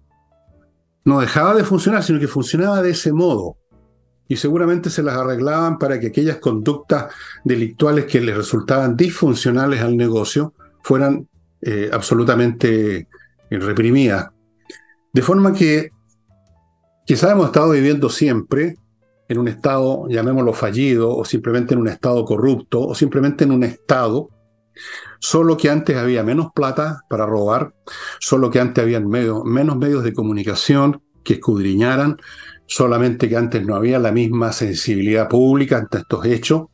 No 1.04 1.20
dejaba 1.20 1.54
de 1.54 1.64
funcionar, 1.64 2.02
sino 2.02 2.20
que 2.20 2.28
funcionaba 2.28 2.82
de 2.82 2.90
ese 2.90 3.12
modo. 3.12 3.56
Y 4.28 4.36
seguramente 4.36 4.90
se 4.90 5.02
las 5.02 5.16
arreglaban 5.16 5.78
para 5.78 5.98
que 5.98 6.08
aquellas 6.08 6.36
conductas 6.36 7.12
delictuales 7.44 8.06
que 8.06 8.20
les 8.20 8.36
resultaban 8.36 8.96
disfuncionales 8.96 9.80
al 9.80 9.96
negocio 9.96 10.54
fueran 10.82 11.28
eh, 11.62 11.90
absolutamente 11.92 13.08
reprimidas. 13.50 14.28
De 15.12 15.22
forma 15.22 15.52
que 15.52 15.90
Quizás 17.10 17.32
hemos 17.32 17.46
estado 17.46 17.72
viviendo 17.72 18.08
siempre 18.08 18.76
en 19.28 19.38
un 19.38 19.48
estado, 19.48 20.06
llamémoslo 20.08 20.52
fallido, 20.52 21.16
o 21.16 21.24
simplemente 21.24 21.74
en 21.74 21.80
un 21.80 21.88
estado 21.88 22.24
corrupto, 22.24 22.86
o 22.86 22.94
simplemente 22.94 23.42
en 23.42 23.50
un 23.50 23.64
estado, 23.64 24.28
solo 25.18 25.56
que 25.56 25.70
antes 25.70 25.96
había 25.96 26.22
menos 26.22 26.48
plata 26.54 27.02
para 27.08 27.26
robar, 27.26 27.74
solo 28.18 28.50
que 28.50 28.60
antes 28.60 28.82
había 28.82 29.00
menos 29.00 29.44
medios 29.76 30.04
de 30.04 30.12
comunicación 30.12 31.02
que 31.24 31.34
escudriñaran, 31.34 32.16
solamente 32.66 33.28
que 33.28 33.36
antes 33.36 33.64
no 33.64 33.74
había 33.74 33.98
la 33.98 34.12
misma 34.12 34.52
sensibilidad 34.52 35.28
pública 35.28 35.78
ante 35.78 35.98
estos 35.98 36.24
hechos, 36.24 36.66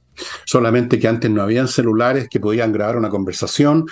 solamente 0.45 0.99
que 0.99 1.09
antes 1.09 1.31
no 1.31 1.43
habían 1.43 1.69
celulares 1.69 2.29
que 2.31 2.41
podían 2.41 2.73
grabar 2.73 2.97
una 2.97 3.11
conversación, 3.11 3.87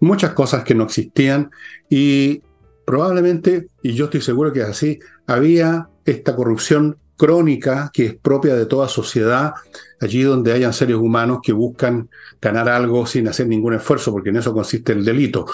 muchas 0.00 0.32
cosas 0.32 0.64
que 0.64 0.74
no 0.74 0.84
existían 0.84 1.50
y 1.88 2.42
probablemente, 2.86 3.68
y 3.82 3.94
yo 3.94 4.06
estoy 4.06 4.20
seguro 4.20 4.52
que 4.52 4.60
es 4.60 4.68
así, 4.68 4.98
había 5.26 5.88
esta 6.04 6.34
corrupción 6.34 6.98
crónica 7.20 7.90
que 7.92 8.06
es 8.06 8.14
propia 8.14 8.54
de 8.54 8.64
toda 8.64 8.88
sociedad, 8.88 9.52
allí 10.00 10.22
donde 10.22 10.54
hayan 10.54 10.72
seres 10.72 10.96
humanos 10.96 11.40
que 11.42 11.52
buscan 11.52 12.08
ganar 12.40 12.70
algo 12.70 13.04
sin 13.04 13.28
hacer 13.28 13.46
ningún 13.46 13.74
esfuerzo, 13.74 14.10
porque 14.10 14.30
en 14.30 14.36
eso 14.36 14.54
consiste 14.54 14.92
el 14.92 15.04
delito, 15.04 15.44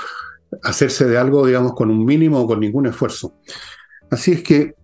hacerse 0.62 1.06
de 1.06 1.18
algo, 1.18 1.44
digamos, 1.44 1.74
con 1.74 1.90
un 1.90 2.04
mínimo 2.04 2.38
o 2.40 2.46
con 2.46 2.60
ningún 2.60 2.86
esfuerzo. 2.86 3.34
Así 4.08 4.30
es 4.30 4.44
que, 4.44 4.74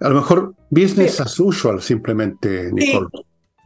a 0.00 0.08
lo 0.08 0.16
mejor, 0.16 0.56
business 0.68 1.20
as 1.20 1.38
usual, 1.38 1.80
simplemente, 1.80 2.72
Nicole. 2.72 3.06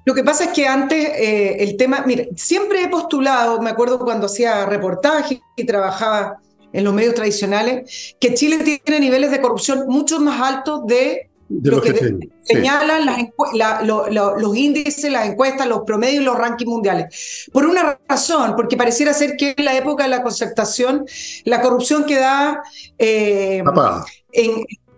Lo 0.05 0.15
que 0.15 0.23
pasa 0.23 0.45
es 0.45 0.51
que 0.51 0.67
antes 0.67 1.09
eh, 1.17 1.57
el 1.61 1.79
tema, 1.79 2.05
mire, 2.07 2.29
siempre 2.37 2.83
he 2.83 2.89
postulado, 2.89 3.63
me 3.63 3.71
acuerdo 3.71 3.99
cuando 3.99 4.27
hacía 4.27 4.67
reportajes 4.67 5.41
y 5.57 5.65
trabajaba 5.65 6.37
en 6.75 6.85
los 6.85 6.93
medios 6.93 7.15
tradicionales, 7.15 8.15
que 8.21 8.35
Chile 8.35 8.59
tiene 8.85 9.01
niveles 9.01 9.31
de 9.31 9.41
corrupción 9.41 9.85
mucho 9.89 10.21
más 10.21 10.41
altos 10.43 10.87
de, 10.87 11.28
lo, 11.49 11.81
que, 11.81 12.19
señalan 12.43 13.31
los 13.53 14.57
índices, 14.57 15.11
las 15.11 15.29
encuestas, 15.29 15.67
los 15.67 15.81
promedios 15.87 16.23
y 16.23 16.25
los 16.25 16.37
rankings 16.37 16.71
mundiales. 16.71 17.49
Por 17.53 17.67
una 17.67 17.99
razón, 18.09 18.55
porque 18.57 18.77
pareciera 18.77 19.13
ser 19.13 19.37
que 19.37 19.55
en 19.57 19.65
la 19.65 19.77
época 19.77 20.05
de 20.05 20.11
la 20.11 20.23
concertación 20.23 21.07
la 21.45 21.61
corrupción 21.61 22.05
quedaba, 22.05 22.63
eh, 22.99 23.63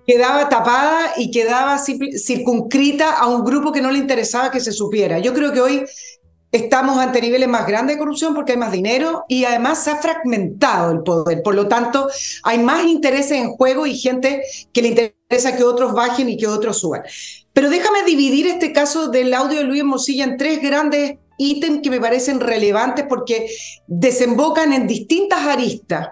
quedaba 0.07 0.49
tapada 0.49 1.13
y 1.17 1.31
quedaba 1.31 1.79
circunscrita 1.79 3.17
a 3.17 3.29
un 3.29 3.45
grupo 3.45 3.73
que 3.73 3.81
no 3.81 3.91
le 3.91 3.99
interesaba 3.99 4.51
que 4.51 4.61
se 4.61 4.73
supiera. 4.73 5.19
Yo 5.21 5.33
creo 5.33 5.53
que 5.53 5.61
hoy 5.61 5.85
estamos 6.53 6.99
ante 6.99 7.21
niveles 7.21 7.49
más 7.49 7.67
grandes 7.67 7.97
de 7.97 7.99
corrupción 8.01 8.35
porque 8.35 8.53
hay 8.53 8.59
más 8.59 8.73
dinero 8.73 9.25
y 9.29 9.45
además 9.45 9.85
se 9.85 9.91
ha 9.91 9.97
fragmentado 9.97 10.93
el 10.93 11.03
poder. 11.03 11.43
Por 11.43 11.55
lo 11.55 11.69
tanto, 11.69 12.09
hay 12.43 12.59
más 12.59 12.85
intereses 12.87 13.33
en 13.33 13.51
juego 13.53 13.87
y 13.87 13.97
gente 13.97 14.43
que 14.73 14.83
le 14.83 14.89
interesa 14.89 15.57
que 15.57 15.65
otros 15.65 15.93
bajen 15.93 16.29
y 16.29 16.37
que 16.37 16.47
otros 16.47 16.81
suban. 16.81 17.03
Pero 17.53 17.71
déjame 17.71 18.05
dividir 18.05 18.47
este 18.47 18.73
caso 18.73 19.09
del 19.09 19.35
audio 19.35 19.59
de 19.59 19.65
Luis 19.65 19.85
Mosilla 19.85 20.25
en 20.25 20.37
tres 20.37 20.61
grandes 20.61 21.19
ítems 21.37 21.81
que 21.83 21.91
me 21.91 22.01
parecen 22.01 22.41
relevantes 22.41 23.07
porque 23.09 23.49
desembocan 23.87 24.73
en 24.73 24.87
distintas 24.87 25.41
aristas. 25.47 26.11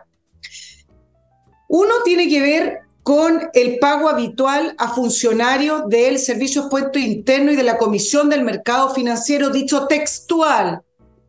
Uno 1.69 1.95
tiene 2.05 2.29
que 2.29 2.41
ver 2.41 2.79
con 3.09 3.49
el 3.55 3.79
pago 3.79 4.11
habitual 4.11 4.75
a 4.77 4.91
funcionarios 4.91 5.89
del 5.89 6.19
Servicio 6.19 6.69
Puesto 6.69 6.99
Interno 6.99 7.51
y 7.51 7.57
de 7.57 7.63
la 7.63 7.79
Comisión 7.79 8.29
del 8.29 8.45
Mercado 8.45 8.91
Financiero, 8.95 9.49
dicho 9.49 9.87
textual 9.87 10.83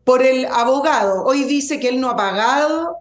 por 0.04 0.22
el 0.22 0.44
abogado. 0.44 1.24
Hoy 1.24 1.44
dice 1.44 1.80
que 1.80 1.88
él 1.88 1.98
no 1.98 2.10
ha 2.10 2.16
pagado 2.16 2.98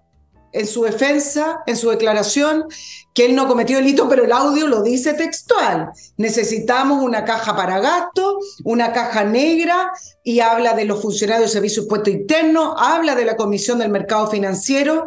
en 0.53 0.65
su 0.65 0.83
defensa, 0.83 1.61
en 1.67 1.75
su 1.75 1.89
declaración, 1.89 2.67
que 3.13 3.25
él 3.25 3.35
no 3.35 3.49
cometió 3.49 3.75
delito, 3.75 4.07
pero 4.07 4.23
el 4.23 4.31
audio 4.31 4.65
lo 4.65 4.81
dice 4.81 5.13
textual. 5.13 5.89
Necesitamos 6.15 7.03
una 7.03 7.25
caja 7.25 7.57
para 7.57 7.79
gasto, 7.79 8.39
una 8.63 8.93
caja 8.93 9.25
negra, 9.25 9.91
y 10.23 10.39
habla 10.39 10.73
de 10.73 10.85
los 10.85 11.01
funcionarios 11.01 11.47
del 11.47 11.53
Servicio 11.53 11.85
Puesto 11.85 12.09
Interno, 12.09 12.77
habla 12.77 13.15
de 13.15 13.25
la 13.25 13.35
Comisión 13.35 13.79
del 13.79 13.89
Mercado 13.89 14.27
Financiero, 14.27 15.05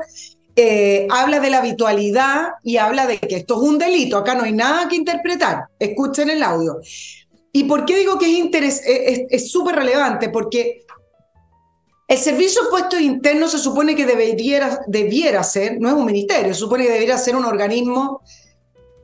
eh, 0.55 1.07
habla 1.11 1.41
de 1.41 1.51
la 1.51 1.59
habitualidad 1.59 2.51
y 2.63 2.77
habla 2.77 3.07
de 3.07 3.19
que 3.19 3.37
esto 3.37 3.55
es 3.55 3.69
un 3.69 3.79
delito, 3.79 4.17
acá 4.17 4.35
no 4.35 4.45
hay 4.45 4.53
nada 4.53 4.89
que 4.89 4.97
interpretar. 4.97 5.67
Escuchen 5.79 6.31
el 6.31 6.43
audio. 6.43 6.81
¿Y 7.53 7.65
por 7.65 7.85
qué 7.85 7.99
digo 7.99 8.19
que 8.19 8.51
es 9.31 9.51
súper 9.51 9.77
relevante? 9.77 10.29
Porque 10.31 10.85
el 12.09 12.19
servicio 12.19 12.65
de 12.65 12.71
puestos 12.71 13.01
internos 13.01 13.53
se 13.53 13.59
supone 13.59 13.95
que 13.95 14.05
debería, 14.05 14.81
debiera 14.87 15.43
ser, 15.43 15.81
no 15.81 15.89
es 15.89 15.95
un 15.95 16.05
ministerio, 16.05 16.53
se 16.53 16.61
supone 16.61 16.85
que 16.85 16.93
debería 16.93 17.17
ser 17.17 17.37
un 17.37 17.45
organismo 17.47 18.21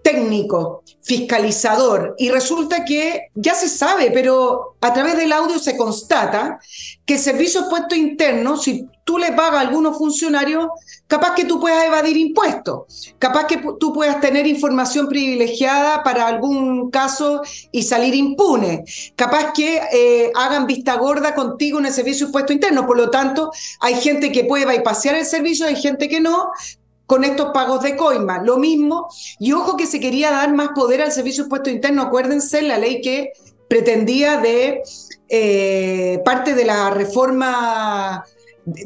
técnico, 0.09 0.83
fiscalizador, 1.03 2.15
y 2.19 2.31
resulta 2.31 2.85
que 2.85 3.29
ya 3.35 3.55
se 3.55 3.69
sabe, 3.69 4.11
pero 4.11 4.77
a 4.81 4.93
través 4.95 5.17
del 5.17 5.33
audio 5.33 5.59
se 5.59 5.77
constata 5.77 6.59
que 7.05 7.15
el 7.15 7.21
servicio 7.21 7.69
puesto 7.69 7.95
interno, 7.95 8.57
si 8.57 8.87
tú 9.05 9.19
le 9.19 9.33
pagas 9.33 9.55
a 9.55 9.61
algunos 9.61 9.97
funcionarios, 9.97 10.69
capaz 11.07 11.35
que 11.35 11.47
tú 11.47 11.59
puedas 11.59 11.85
evadir 11.85 12.17
impuestos, 12.17 13.15
capaz 13.19 13.47
que 13.47 13.59
tú 13.81 13.93
puedas 13.95 14.21
tener 14.21 14.47
información 14.47 15.09
privilegiada 15.09 16.03
para 16.03 16.27
algún 16.27 16.91
caso 16.91 17.41
y 17.73 17.83
salir 17.83 18.15
impune, 18.15 18.85
capaz 19.17 19.53
que 19.55 19.81
eh, 19.93 20.31
hagan 20.35 20.67
vista 20.67 20.97
gorda 20.97 21.35
contigo 21.35 21.79
en 21.79 21.87
el 21.87 21.93
servicio 21.93 22.31
puesto 22.31 22.53
interno, 22.53 22.87
por 22.87 22.99
lo 22.99 23.09
tanto, 23.09 23.51
hay 23.81 23.95
gente 23.95 24.31
que 24.31 24.45
puede 24.45 24.67
bypassear 24.67 25.15
el 25.15 25.27
servicio, 25.27 25.67
hay 25.67 25.77
gente 25.77 26.09
que 26.09 26.21
no, 26.21 26.51
con 27.09 27.25
estos 27.25 27.53
pagos 27.53 27.83
de 27.83 27.97
coima. 27.97 28.43
Lo 28.43 28.59
mismo, 28.59 29.09
y 29.41 29.53
ojo 29.53 29.79
que 29.79 29.87
se 29.87 29.99
quería 29.99 30.31
dar 30.31 30.53
más 30.53 30.69
poder 30.75 31.01
al 31.01 31.11
Servicio 31.11 31.45
de 31.45 31.49
Puesto 31.49 31.71
Interno, 31.71 32.03
acuérdense 32.03 32.61
la 32.61 32.79
ley 32.79 33.01
que 33.01 33.33
pretendía 33.67 34.37
de 34.37 34.83
eh, 35.31 36.21
parte 36.23 36.55
de 36.55 36.67
la 36.67 36.91
reforma 36.91 38.23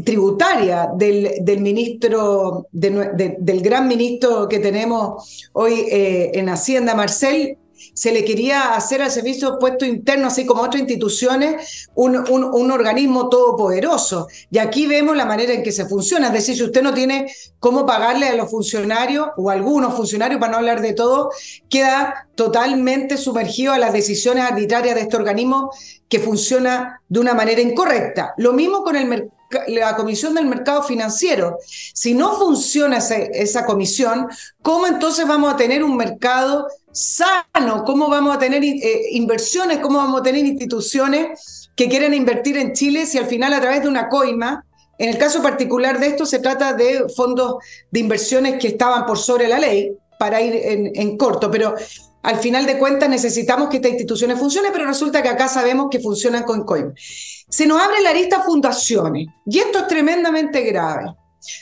tributaria 0.05 0.89
del, 0.95 1.33
del 1.41 1.61
ministro, 1.61 2.69
del 2.71 3.61
gran 3.61 3.89
ministro 3.89 4.49
que 4.49 4.61
tenemos 4.61 5.51
hoy 5.53 5.81
eh, 5.91 6.31
en 6.35 6.49
Hacienda, 6.49 6.95
Marcel, 6.95 7.59
se 7.95 8.13
le 8.13 8.25
quería 8.25 8.75
hacer 8.75 9.03
al 9.03 9.11
servicio 9.11 9.59
puesto 9.59 9.85
interno, 9.85 10.29
así 10.29 10.47
como 10.47 10.63
otras 10.63 10.81
instituciones, 10.81 11.89
un, 11.95 12.17
un, 12.17 12.71
organismo 12.71 13.29
todopoderoso. 13.29 14.29
Y 14.51 14.59
aquí 14.59 14.87
vemos 14.87 15.17
la 15.17 15.27
manera 15.27 15.53
en 15.53 15.63
que 15.63 15.73
se 15.73 15.87
funciona. 15.87 16.29
Es 16.29 16.33
decir, 16.33 16.57
si 16.57 16.65
usted 16.65 16.83
no 16.83 16.95
tiene 16.95 17.33
cómo 17.59 17.85
pagarle 17.85 18.29
a 18.29 18.35
los 18.35 18.51
funcionarios 18.51 19.29
o 19.37 19.51
a 19.51 19.53
algunos 19.53 19.95
funcionarios, 19.95 20.41
para 20.41 20.53
no 20.53 20.59
hablar 20.59 20.81
de 20.81 20.95
todo, 20.95 21.31
queda 21.69 22.29
totalmente 22.35 23.17
sumergido 23.17 23.73
a 23.73 23.79
las 23.79 23.93
decisiones 23.93 24.45
arbitrarias 24.45 24.95
de 24.95 25.03
este 25.03 25.17
organismo 25.17 25.71
que 26.09 26.19
funciona 26.19 27.01
de 27.09 27.21
una 27.21 27.35
manera 27.35 27.61
incorrecta. 27.61 28.33
Lo 28.39 28.53
mismo 28.53 28.83
con 28.83 28.97
el 28.97 29.31
la 29.69 29.97
Comisión 29.97 30.35
del 30.35 30.47
Mercado 30.47 30.83
Financiero. 30.83 31.59
Si 31.67 32.15
no 32.15 32.37
funciona 32.37 32.99
esa 32.99 33.67
comisión, 33.67 34.29
¿cómo 34.63 34.87
entonces 34.87 35.27
vamos 35.27 35.53
a 35.53 35.57
tener 35.57 35.85
un 35.85 35.97
mercado 35.97 36.69
sano, 36.93 37.85
cómo 37.85 38.09
vamos 38.09 38.37
a 38.37 38.39
tener 38.39 38.63
eh, 38.63 38.81
inversiones, 39.11 39.79
cómo 39.79 39.99
vamos 39.99 40.21
a 40.21 40.23
tener 40.23 40.45
instituciones 40.45 41.71
que 41.75 41.89
quieren 41.89 42.15
invertir 42.15 42.57
en 42.59 42.73
Chile 42.73 43.07
si 43.07 43.19
al 43.19 43.27
final 43.27 43.53
a 43.55 43.61
través 43.61 43.83
de 43.83 43.89
una 43.89 44.09
coima, 44.09 44.65
en 44.99 45.09
el 45.09 45.19
caso 45.19 45.43
particular 45.43 45.99
de 45.99 46.09
esto 46.09 46.27
se 46.27 46.39
trata 46.39 46.75
de 46.75 47.07
fondos 47.17 47.57
de 47.91 48.01
inversiones 48.01 48.61
que 48.61 48.69
estaban 48.69 49.07
por 49.07 49.19
sobre 49.19 49.49
la 49.49 49.59
ley, 49.59 49.97
para 50.23 50.41
ir 50.41 50.55
en, 50.95 51.17
corto, 51.17 51.51
pero 51.51 51.75
al 52.23 52.37
final 52.37 52.65
de 52.65 52.79
cuentas 52.79 53.09
necesitamos 53.09 53.69
que 53.69 53.79
estas 53.79 53.91
instituciones 53.91 54.39
funcionen, 54.39 54.71
pero 54.73 54.87
resulta 54.87 55.21
que 55.21 55.29
acá 55.29 55.49
sabemos 55.49 55.89
que 55.91 55.99
funcionan 55.99 56.45
con 56.45 56.65
coima. 56.65 56.93
Se 56.95 57.67
nos 57.67 57.83
abre 57.83 58.01
la 58.01 58.13
lista 58.13 58.41
fundaciones 58.43 59.27
y 59.45 59.59
esto 59.59 59.81
es 59.81 59.89
tremendamente 59.89 60.61
grave. 60.61 61.13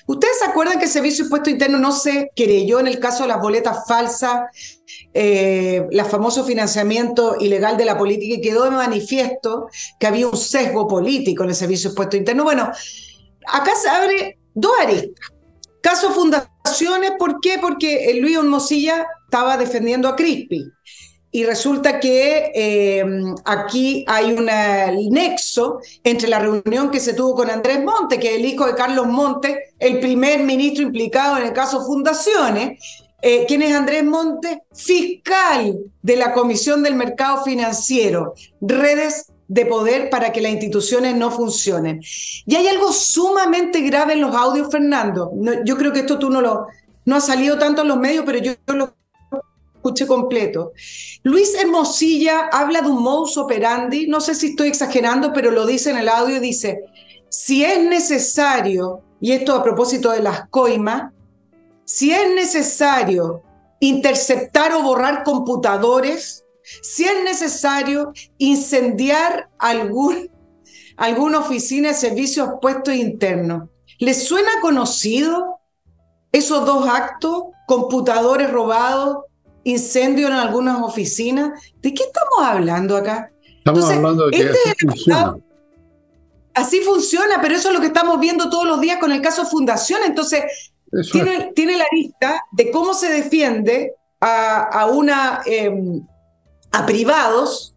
¿Ustedes 0.07 0.39
se 0.39 0.45
acuerdan 0.45 0.79
que 0.79 0.85
el 0.85 0.91
Servicio 0.91 1.25
de 1.25 1.27
Impuesto 1.27 1.51
Interno 1.51 1.79
no 1.79 1.93
se 1.93 2.31
creyó 2.35 2.81
en 2.81 2.87
el 2.87 2.99
caso 2.99 3.23
de 3.25 3.29
las 3.29 3.41
boletas 3.41 3.87
falsas, 3.87 4.43
eh, 5.15 5.87
el 5.91 6.05
famoso 6.05 6.45
financiamiento 6.45 7.37
ilegal 7.41 7.77
de 7.77 7.85
la 7.85 7.97
política 7.97 8.35
y 8.35 8.41
quedó 8.41 8.65
de 8.65 8.71
manifiesto 8.71 9.69
que 9.99 10.07
había 10.07 10.29
un 10.29 10.37
sesgo 10.37 10.87
político 10.87 11.45
en 11.45 11.51
el 11.51 11.55
Servicio 11.55 11.91
de 11.91 11.93
Impuesto 11.93 12.17
Interno? 12.17 12.45
Bueno, 12.45 12.71
acá 13.47 13.73
se 13.81 13.89
abre 13.89 14.39
dos 14.55 14.73
aristas. 14.81 15.29
Caso 15.83 16.11
fundaciones, 16.11 17.13
¿por 17.19 17.41
qué? 17.41 17.59
Porque 17.59 18.19
Luis 18.21 18.43
Mosilla 18.43 19.07
estaba 19.27 19.57
defendiendo 19.57 20.09
a 20.09 20.17
Crispi 20.17 20.71
y 21.33 21.45
resulta 21.45 22.01
que 22.01 22.51
eh, 22.55 23.05
aquí 23.45 24.05
hay 24.09 24.33
un 24.33 24.47
nexo 25.13 25.81
entre 26.03 26.29
la 26.29 26.41
reunión 26.41 26.91
que 26.91 26.99
se 26.99 27.15
tuvo 27.15 27.37
con 27.37 27.51
Andrés 27.51 27.85
Monte, 27.85 28.19
que 28.19 28.31
es 28.31 28.35
el 28.41 28.47
hijo 28.47 28.67
de 28.67 28.75
Carlos 28.75 29.07
Monte, 29.07 29.73
el 29.79 30.01
primer 30.01 30.43
ministro 30.43 30.83
implicado 30.83 31.39
en 31.39 31.45
el 31.45 31.53
caso 31.53 31.85
Fundaciones. 31.85 32.81
Eh, 33.23 33.45
¿Quién 33.47 33.63
es 33.63 33.75
Andrés 33.75 34.03
Monte? 34.03 34.63
Fiscal 34.73 35.79
de 36.03 36.17
la 36.17 36.33
Comisión 36.33 36.83
del 36.83 36.95
Mercado 36.95 37.45
Financiero, 37.45 38.35
redes 38.61 39.27
de 39.47 39.67
poder 39.67 40.11
para 40.11 40.33
que 40.33 40.41
las 40.41 40.53
instituciones 40.53 41.15
no 41.17 41.31
funcionen. 41.31 42.01
Y 42.47 42.55
hay 42.57 42.67
algo 42.67 42.93
sumamente 42.93 43.81
grave 43.83 44.15
en 44.15 44.21
los 44.21 44.35
audios, 44.35 44.69
Fernando. 44.71 45.33
yo 45.65 45.77
creo 45.77 45.93
que 45.93 46.01
esto 46.01 46.19
tú 46.19 46.31
no 46.31 46.41
lo 46.41 46.67
no 47.05 47.17
ha 47.17 47.21
salido 47.21 47.59
tanto 47.59 47.83
en 47.83 47.89
los 47.89 47.99
medios, 47.99 48.25
pero 48.25 48.39
yo 48.39 48.53
lo 48.67 48.95
escuche 49.81 50.07
completo. 50.07 50.73
Luis 51.23 51.55
Hermosilla 51.55 52.49
habla 52.53 52.83
de 52.83 52.91
un 52.91 53.03
modus 53.03 53.39
operandi, 53.39 54.07
no 54.07 54.21
sé 54.21 54.35
si 54.35 54.49
estoy 54.49 54.69
exagerando, 54.69 55.33
pero 55.33 55.51
lo 55.51 55.67
dice 55.67 55.91
en 55.91 55.97
el 55.97 56.09
audio, 56.09 56.39
dice, 56.39 56.83
si 57.31 57.65
es 57.65 57.83
necesario, 57.83 59.01
y 59.21 59.33
esto 59.33 59.55
a 59.55 59.63
propósito 59.63 60.11
de 60.11 60.21
las 60.21 60.49
coimas, 60.51 61.13
si 61.85 62.13
es 62.13 62.35
necesario 62.35 63.43
interceptar 63.81 64.75
o 64.75 64.83
borrar 64.83 65.25
computadores, 65.25 66.45
si 66.83 67.05
es 67.05 67.25
necesario 67.25 68.13
incendiar 68.37 69.49
algún, 69.59 70.31
alguna 70.97 71.39
oficina 71.39 71.89
de 71.89 71.95
servicios 71.95 72.51
puestos 72.61 72.95
internos. 72.95 73.71
¿Les 73.99 74.25
suena 74.25 74.51
conocido 74.61 75.59
esos 76.33 76.67
dos 76.67 76.87
actos? 76.87 77.45
Computadores 77.67 78.51
robados, 78.51 79.25
incendio 79.65 80.29
en 80.29 80.35
algunas 80.35 80.83
oficinas. 80.83 81.61
¿De 81.81 81.95
qué 81.95 82.05
estamos 82.05 82.47
hablando 82.47 82.97
acá? 82.97 83.31
Estamos 83.59 83.85
hablando 83.85 84.27
de 84.27 84.31
que 84.33 84.43
este 84.43 84.59
así 84.71 84.87
funciona. 84.87 85.37
Así 86.55 86.81
funciona, 86.81 87.41
pero 87.41 87.55
eso 87.55 87.69
es 87.69 87.75
lo 87.75 87.81
que 87.81 87.87
estamos 87.87 88.19
viendo 88.19 88.51
todos 88.51 88.67
los 88.67 88.81
días 88.81 88.99
con 88.99 89.13
el 89.13 89.23
caso 89.23 89.47
Fundación. 89.47 90.01
Entonces, 90.05 90.43
tiene, 91.13 91.53
tiene, 91.55 91.77
la 91.77 91.87
lista 91.93 92.45
de 92.51 92.71
cómo 92.71 92.95
se 92.95 93.09
defiende 93.09 93.95
a, 94.21 94.87
una, 94.93 95.41
em, 95.47 96.05
a 96.73 96.85
privados 96.85 97.75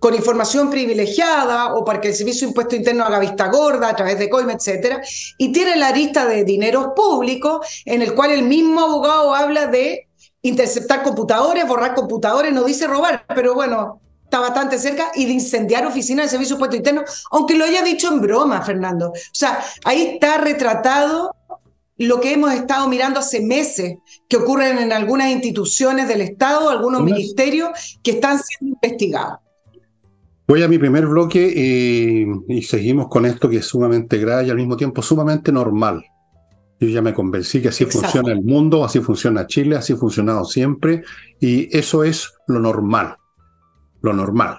con 0.00 0.14
información 0.14 0.70
privilegiada 0.70 1.74
o 1.74 1.84
para 1.84 2.00
que 2.00 2.08
el 2.08 2.14
Servicio 2.14 2.46
de 2.46 2.50
Impuesto 2.50 2.76
Interno 2.76 3.04
haga 3.04 3.18
vista 3.18 3.48
gorda 3.48 3.88
a 3.88 3.96
través 3.96 4.18
de 4.18 4.28
COIM, 4.28 4.50
etcétera, 4.50 5.02
y 5.36 5.52
tiene 5.52 5.76
la 5.76 5.90
lista 5.90 6.26
de 6.26 6.44
dineros 6.44 6.88
públicos 6.94 7.82
en 7.84 8.02
el 8.02 8.14
cual 8.14 8.30
el 8.30 8.42
mismo 8.42 8.80
abogado 8.80 9.34
habla 9.34 9.66
de 9.66 10.07
interceptar 10.48 11.02
computadores, 11.02 11.66
borrar 11.66 11.94
computadores, 11.94 12.52
no 12.52 12.64
dice 12.64 12.86
robar, 12.86 13.24
pero 13.34 13.54
bueno, 13.54 14.00
está 14.24 14.40
bastante 14.40 14.78
cerca, 14.78 15.10
y 15.14 15.24
de 15.24 15.32
incendiar 15.32 15.86
oficinas 15.86 16.26
de 16.26 16.30
servicio 16.30 16.58
puesto 16.58 16.76
interno, 16.76 17.02
aunque 17.30 17.56
lo 17.56 17.64
haya 17.64 17.82
dicho 17.82 18.12
en 18.12 18.20
broma, 18.20 18.62
Fernando. 18.62 19.08
O 19.10 19.14
sea, 19.32 19.60
ahí 19.84 20.02
está 20.02 20.38
retratado 20.38 21.34
lo 21.96 22.20
que 22.20 22.32
hemos 22.32 22.52
estado 22.52 22.88
mirando 22.88 23.20
hace 23.20 23.40
meses, 23.40 23.96
que 24.28 24.36
ocurren 24.36 24.78
en 24.78 24.92
algunas 24.92 25.30
instituciones 25.30 26.06
del 26.08 26.20
Estado, 26.20 26.68
algunos 26.68 27.02
ministerios 27.02 27.70
que 28.02 28.12
están 28.12 28.38
siendo 28.38 28.76
investigados. 28.76 29.38
Voy 30.46 30.62
a 30.62 30.68
mi 30.68 30.78
primer 30.78 31.06
bloque 31.06 31.52
y, 31.54 32.24
y 32.48 32.62
seguimos 32.62 33.08
con 33.08 33.26
esto 33.26 33.50
que 33.50 33.58
es 33.58 33.66
sumamente 33.66 34.16
grave 34.18 34.46
y 34.46 34.50
al 34.50 34.56
mismo 34.56 34.76
tiempo 34.76 35.02
sumamente 35.02 35.50
normal. 35.50 36.04
Yo 36.80 36.88
ya 36.88 37.02
me 37.02 37.12
convencí 37.12 37.60
que 37.60 37.68
así 37.68 37.84
funciona 37.86 38.32
el 38.32 38.42
mundo, 38.42 38.84
así 38.84 39.00
funciona 39.00 39.46
Chile, 39.46 39.76
así 39.76 39.94
ha 39.94 39.96
funcionado 39.96 40.44
siempre, 40.44 41.02
y 41.40 41.76
eso 41.76 42.04
es 42.04 42.32
lo 42.46 42.60
normal, 42.60 43.16
lo 44.00 44.12
normal. 44.12 44.58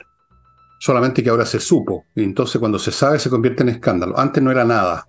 Solamente 0.80 1.24
que 1.24 1.30
ahora 1.30 1.46
se 1.46 1.60
supo, 1.60 2.06
y 2.16 2.24
entonces 2.24 2.60
cuando 2.60 2.78
se 2.78 2.92
sabe 2.92 3.20
se 3.20 3.30
convierte 3.30 3.64
en 3.64 3.70
escándalo. 3.70 4.20
Antes 4.20 4.44
no 4.44 4.52
era 4.52 4.66
nada. 4.66 5.06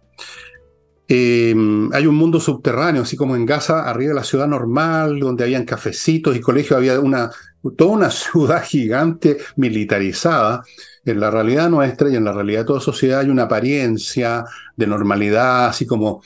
Eh, 1.12 1.52
hay 1.92 2.06
un 2.06 2.14
mundo 2.14 2.38
subterráneo, 2.38 3.02
así 3.02 3.16
como 3.16 3.34
en 3.34 3.44
Gaza, 3.44 3.90
arriba 3.90 4.10
de 4.10 4.14
la 4.14 4.24
ciudad 4.24 4.46
normal, 4.46 5.18
donde 5.18 5.42
habían 5.42 5.64
cafecitos 5.64 6.36
y 6.36 6.40
colegios, 6.40 6.76
había 6.76 7.00
una, 7.00 7.32
toda 7.76 7.90
una 7.90 8.10
ciudad 8.10 8.62
gigante 8.62 9.38
militarizada. 9.56 10.62
En 11.04 11.18
la 11.18 11.32
realidad 11.32 11.68
nuestra 11.68 12.08
y 12.08 12.14
en 12.14 12.24
la 12.24 12.32
realidad 12.32 12.60
de 12.60 12.66
toda 12.66 12.80
sociedad 12.80 13.20
hay 13.20 13.30
una 13.30 13.44
apariencia 13.44 14.44
de 14.76 14.86
normalidad, 14.86 15.66
así 15.66 15.84
como 15.84 16.22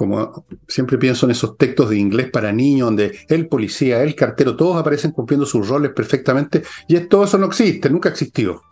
como 0.00 0.46
siempre 0.66 0.96
pienso 0.96 1.26
en 1.26 1.32
esos 1.32 1.58
textos 1.58 1.90
de 1.90 1.98
inglés 1.98 2.30
para 2.30 2.52
niños, 2.52 2.86
donde 2.86 3.18
el 3.28 3.48
policía, 3.48 4.02
el 4.02 4.14
cartero, 4.14 4.56
todos 4.56 4.78
aparecen 4.78 5.10
cumpliendo 5.10 5.44
sus 5.44 5.68
roles 5.68 5.92
perfectamente, 5.92 6.62
y 6.88 6.98
todo 7.00 7.24
eso 7.24 7.36
no 7.36 7.44
existe, 7.44 7.90
nunca 7.90 8.08
ha 8.08 8.12
existido. 8.12 8.62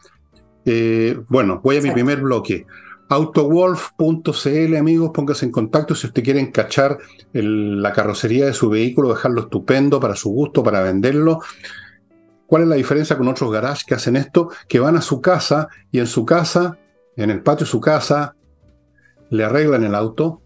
Eh, 0.65 1.21
bueno, 1.29 1.61
voy 1.63 1.77
a 1.77 1.83
mi 1.83 1.91
primer 1.91 2.23
bloque. 2.23 2.65
Autowolf.cl, 3.11 4.77
amigos, 4.77 5.11
póngase 5.13 5.45
en 5.45 5.53
contacto 5.53 5.95
si 5.95 6.07
usted 6.07 6.25
quiere 6.25 6.51
cachar 6.51 6.97
la 7.35 7.93
carrocería 7.93 8.47
de 8.47 8.55
su 8.55 8.71
vehículo, 8.71 9.11
dejarlo 9.11 9.43
estupendo 9.43 10.01
para 10.01 10.17
su 10.17 10.31
gusto, 10.31 10.63
para 10.63 10.81
venderlo. 10.81 11.41
¿Cuál 12.47 12.63
es 12.63 12.69
la 12.69 12.77
diferencia 12.77 13.19
con 13.19 13.29
otros 13.29 13.53
garages 13.53 13.85
que 13.85 13.95
hacen 13.95 14.17
esto? 14.17 14.49
Que 14.67 14.81
van 14.81 14.97
a 14.97 15.03
su 15.03 15.21
casa 15.21 15.69
y 15.93 15.99
en 15.99 16.07
su 16.07 16.25
casa, 16.25 16.79
en 17.17 17.29
el 17.29 17.43
patio 17.43 17.67
de 17.67 17.71
su 17.71 17.83
casa, 17.83 18.35
le 19.29 19.45
arreglan 19.45 19.85
el 19.85 19.95
auto, 19.95 20.41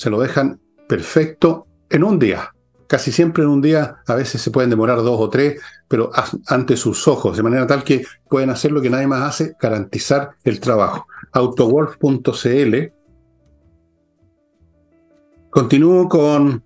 se 0.00 0.08
lo 0.08 0.18
dejan 0.18 0.58
perfecto 0.88 1.66
en 1.90 2.04
un 2.04 2.18
día. 2.18 2.54
Casi 2.86 3.12
siempre 3.12 3.42
en 3.42 3.50
un 3.50 3.60
día, 3.60 3.98
a 4.06 4.14
veces 4.14 4.40
se 4.40 4.50
pueden 4.50 4.70
demorar 4.70 4.96
dos 5.02 5.20
o 5.20 5.28
tres, 5.28 5.60
pero 5.88 6.10
ante 6.46 6.78
sus 6.78 7.06
ojos, 7.06 7.36
de 7.36 7.42
manera 7.42 7.66
tal 7.66 7.84
que 7.84 8.06
pueden 8.26 8.48
hacer 8.48 8.72
lo 8.72 8.80
que 8.80 8.88
nadie 8.88 9.06
más 9.06 9.28
hace, 9.28 9.56
garantizar 9.60 10.30
el 10.42 10.58
trabajo. 10.58 11.06
Autowolf.cl. 11.32 12.76
Continúo 15.50 16.08
con 16.08 16.64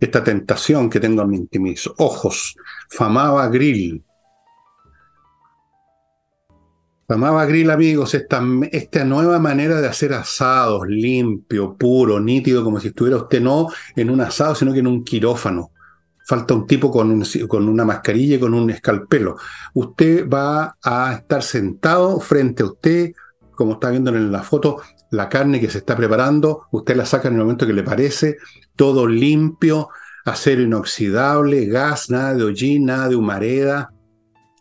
esta 0.00 0.24
tentación 0.24 0.90
que 0.90 0.98
tengo 0.98 1.22
en 1.22 1.62
mis 1.62 1.88
ojos. 1.98 2.56
Famaba 2.88 3.46
Grill. 3.46 4.02
Amaba 7.12 7.44
Grill, 7.44 7.70
amigos, 7.70 8.14
esta, 8.14 8.40
nueva 8.40 9.40
manera 9.40 9.80
de 9.80 9.88
hacer 9.88 10.12
asados, 10.12 10.86
limpio, 10.86 11.76
puro, 11.76 12.20
nítido, 12.20 12.62
como 12.62 12.78
si 12.78 12.88
estuviera 12.88 13.16
usted 13.16 13.40
no 13.40 13.66
en 13.96 14.10
un 14.10 14.20
asado, 14.20 14.54
sino 14.54 14.72
que 14.72 14.78
en 14.78 14.86
un 14.86 15.02
quirófano. 15.02 15.72
Falta 16.24 16.54
un 16.54 16.68
tipo 16.68 16.90
con, 16.90 17.24
con 17.48 17.68
una 17.68 17.84
mascarilla 17.84 18.36
y 18.36 18.38
con 18.38 18.54
un 18.54 18.70
escalpelo. 18.70 19.36
Usted 19.74 20.28
va 20.28 20.76
a 20.82 21.14
estar 21.14 21.42
sentado 21.42 22.20
frente 22.20 22.62
a 22.62 22.66
usted, 22.66 23.12
como 23.56 23.72
está 23.72 23.90
viendo 23.90 24.10
en 24.14 24.30
la 24.30 24.44
foto, 24.44 24.80
la 25.10 25.28
carne 25.28 25.60
que 25.60 25.68
se 25.68 25.78
está 25.78 25.96
preparando, 25.96 26.66
usted 26.70 26.94
la 26.94 27.06
saca 27.06 27.26
en 27.26 27.34
el 27.34 27.40
momento 27.40 27.66
que 27.66 27.72
le 27.72 27.82
parece, 27.82 28.36
todo 28.76 29.08
limpio, 29.08 29.88
acero 30.24 30.62
inoxidable, 30.62 31.66
gas, 31.66 32.08
nada 32.08 32.34
de 32.34 32.44
hollín, 32.44 32.84
nada 32.84 33.08
de 33.08 33.16
humareda, 33.16 33.92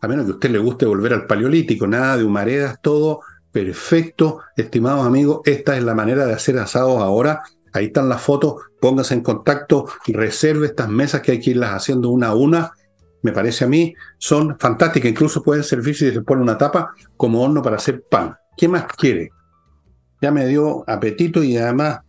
a 0.01 0.07
menos 0.07 0.25
que 0.25 0.31
a 0.31 0.33
usted 0.35 0.49
le 0.51 0.59
guste 0.59 0.85
volver 0.85 1.13
al 1.13 1.27
paleolítico, 1.27 1.87
nada 1.87 2.17
de 2.17 2.23
humaredas, 2.23 2.79
todo 2.81 3.21
perfecto, 3.51 4.41
estimados 4.55 5.05
amigos, 5.05 5.41
esta 5.45 5.75
es 5.75 5.83
la 5.83 5.95
manera 5.95 6.25
de 6.25 6.33
hacer 6.33 6.57
asados 6.57 7.01
ahora. 7.01 7.41
Ahí 7.73 7.85
están 7.87 8.09
las 8.09 8.21
fotos, 8.21 8.55
pónganse 8.79 9.13
en 9.13 9.21
contacto, 9.21 9.87
reserve 10.07 10.67
estas 10.67 10.89
mesas 10.89 11.21
que 11.21 11.33
hay 11.33 11.39
que 11.39 11.51
irlas 11.51 11.71
haciendo 11.71 12.09
una 12.09 12.27
a 12.27 12.35
una. 12.35 12.71
Me 13.21 13.31
parece 13.31 13.65
a 13.65 13.67
mí, 13.67 13.93
son 14.17 14.57
fantásticas, 14.57 15.11
incluso 15.11 15.43
pueden 15.43 15.63
servirse 15.63 16.09
si 16.09 16.15
se 16.15 16.21
pone 16.21 16.41
una 16.41 16.57
tapa 16.57 16.93
como 17.17 17.43
horno 17.43 17.61
para 17.61 17.75
hacer 17.75 18.03
pan. 18.09 18.35
¿Qué 18.55 18.67
más 18.67 18.85
quiere? 18.97 19.29
Ya 20.21 20.31
me 20.31 20.47
dio 20.47 20.83
apetito 20.87 21.43
y 21.43 21.57
además, 21.57 21.99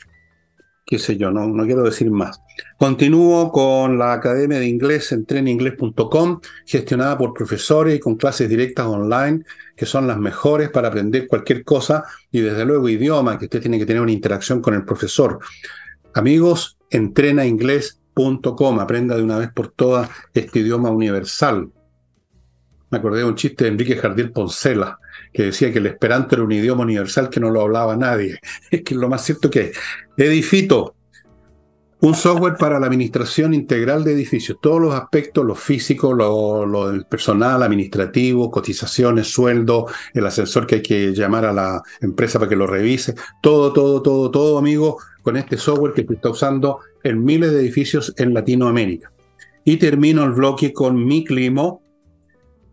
qué 0.87 0.99
sé 0.99 1.17
yo, 1.17 1.31
no 1.31 1.65
quiero 1.65 1.83
decir 1.83 2.11
más. 2.11 2.41
Continúo 2.77 3.53
con 3.53 3.99
la 3.99 4.15
Academia 4.15 4.59
de 4.59 4.67
Inglés 4.67 5.13
en 5.13 5.25
treninglés.com, 5.27 6.41
gestionada 6.67 7.19
por 7.19 7.35
profesores 7.35 7.97
y 7.97 8.01
con 8.01 8.17
clases 8.17 8.49
directas 8.49 8.87
online, 8.87 9.45
que 9.77 9.87
son 9.87 10.07
las 10.07 10.19
mejores 10.19 10.71
para 10.71 10.89
aprender 10.89 11.27
cualquier 11.27 11.65
cosa 11.65 12.05
y 12.31 12.41
desde 12.41 12.65
luego 12.65 12.89
idioma, 12.89 13.39
que 13.39 13.47
usted 13.47 13.61
tiene 13.61 13.79
que 13.79 13.87
tener 13.87 14.03
una 14.03 14.13
interacción 14.13 14.61
con 14.61 14.75
el 14.75 14.85
profesor. 14.85 15.39
Amigos, 16.15 16.79
entrenainglés.com, 16.91 18.81
aprenda 18.81 19.17
de 19.17 19.23
una 19.23 19.39
vez 19.39 19.51
por 19.53 19.69
todas 19.69 20.11
este 20.35 20.61
idioma 20.61 20.91
universal. 20.91 21.71
Me 22.91 22.99
acordé 22.99 23.21
de 23.21 23.25
un 23.27 23.37
chiste 23.37 23.65
de 23.65 23.71
Enrique 23.71 23.97
Jardín 23.97 24.33
Poncela, 24.33 24.99
que 25.33 25.45
decía 25.45 25.73
que 25.73 25.79
el 25.79 25.87
esperanto 25.87 26.35
era 26.35 26.45
un 26.45 26.51
idioma 26.51 26.83
universal 26.83 27.31
que 27.31 27.39
no 27.39 27.51
lo 27.51 27.61
hablaba 27.61 27.97
nadie. 27.97 28.39
Es 28.71 28.83
que 28.83 28.95
lo 28.95 29.09
más 29.09 29.25
cierto 29.25 29.49
que 29.51 29.61
es. 29.61 29.79
Edifito, 30.17 30.97
un 32.03 32.15
software 32.15 32.57
para 32.57 32.81
la 32.81 32.87
administración 32.87 33.53
integral 33.53 34.05
de 34.05 34.13
edificios, 34.13 34.59
todos 34.61 34.81
los 34.81 34.95
aspectos, 34.95 35.45
los 35.45 35.59
físicos, 35.59 36.17
lo, 36.17 36.91
del 36.91 37.05
personal, 37.05 37.63
administrativo, 37.63 38.51
cotizaciones, 38.51 39.29
sueldo, 39.29 39.87
el 40.15 40.27
ascensor 40.27 40.67
que 40.67 40.77
hay 40.77 40.83
que 40.83 41.13
llamar 41.13 41.45
a 41.45 41.53
la 41.53 41.83
empresa 42.01 42.39
para 42.39 42.49
que 42.49 42.57
lo 42.57 42.67
revise, 42.67 43.15
todo, 43.43 43.73
todo, 43.73 44.01
todo, 44.01 44.31
todo, 44.31 44.59
amigo, 44.59 44.99
con 45.23 45.37
este 45.37 45.59
software 45.59 45.93
que 45.93 46.07
se 46.07 46.15
está 46.15 46.31
usando 46.31 46.79
en 47.03 47.23
miles 47.23 47.53
de 47.53 47.61
edificios 47.61 48.15
en 48.17 48.33
Latinoamérica. 48.33 49.13
Y 49.65 49.77
termino 49.77 50.25
el 50.25 50.33
bloque 50.33 50.73
con 50.73 51.05
Mi 51.05 51.25
Climo, 51.25 51.83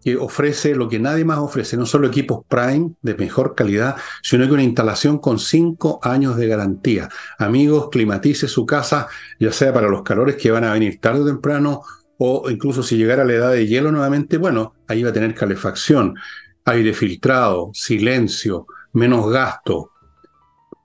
que 0.08 0.16
ofrece 0.16 0.74
lo 0.74 0.88
que 0.88 1.00
nadie 1.00 1.26
más 1.26 1.40
ofrece, 1.40 1.76
no 1.76 1.86
solo 1.86 2.08
equipos 2.08 2.46
Prime 2.48 2.94
de 3.02 3.14
mejor 3.16 3.56
calidad, 3.56 3.98
sino 4.24 4.48
que 4.48 4.54
una 4.54 4.64
instalación 4.64 5.18
con 5.18 5.38
cinco 5.38 6.00
años 6.02 6.38
de 6.38 6.48
garantía. 6.48 7.10
Amigos, 7.38 7.90
climatice 7.92 8.48
su 8.48 8.66
casa, 8.66 9.10
ya 9.38 9.52
sea 9.52 9.74
para 9.74 9.90
los 9.90 10.04
calores 10.04 10.38
que 10.38 10.50
van 10.50 10.64
a 10.64 10.72
venir 10.72 11.02
tarde 11.02 11.24
o 11.24 11.26
temprano, 11.26 11.82
o 12.20 12.50
incluso 12.50 12.84
si 12.84 12.96
llegara 12.96 13.26
la 13.26 13.34
edad 13.34 13.52
de 13.52 13.68
hielo 13.68 13.92
nuevamente, 13.92 14.38
bueno, 14.38 14.76
ahí 14.88 15.04
va 15.04 15.10
a 15.10 15.14
tener 15.14 15.36
calefacción, 15.36 16.16
aire 16.64 16.94
filtrado, 16.94 17.72
silencio, 17.74 18.66
menos 18.94 19.30
gasto, 19.30 19.92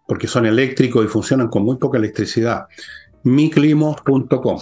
porque 0.09 0.27
son 0.27 0.47
eléctricos 0.47 1.05
y 1.05 1.09
funcionan 1.09 1.47
con 1.47 1.63
muy 1.63 1.77
poca 1.77 1.97
electricidad. 1.97 2.67
miclimo.com 3.23 4.59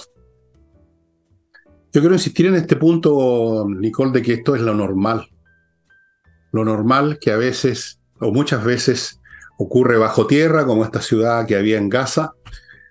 yo 1.93 2.01
quiero 2.01 2.15
insistir 2.15 2.47
en 2.47 2.55
este 2.55 2.77
punto, 2.77 3.67
Nicole, 3.69 4.13
de 4.13 4.23
que 4.23 4.35
esto 4.35 4.55
es 4.55 4.63
lo 4.63 4.75
normal. 4.75 5.29
Lo 6.53 6.65
normal 6.65 7.19
que 7.21 7.33
a 7.33 7.37
veces, 7.37 8.01
o 8.21 8.33
muchas 8.33 8.65
veces, 8.65 9.21
ocurre 9.59 9.99
bajo 9.99 10.27
tierra, 10.27 10.65
como 10.65 10.85
esta 10.85 11.01
ciudad 11.01 11.47
que 11.47 11.57
había 11.57 11.79
en 11.79 11.89
Gaza, 11.89 12.33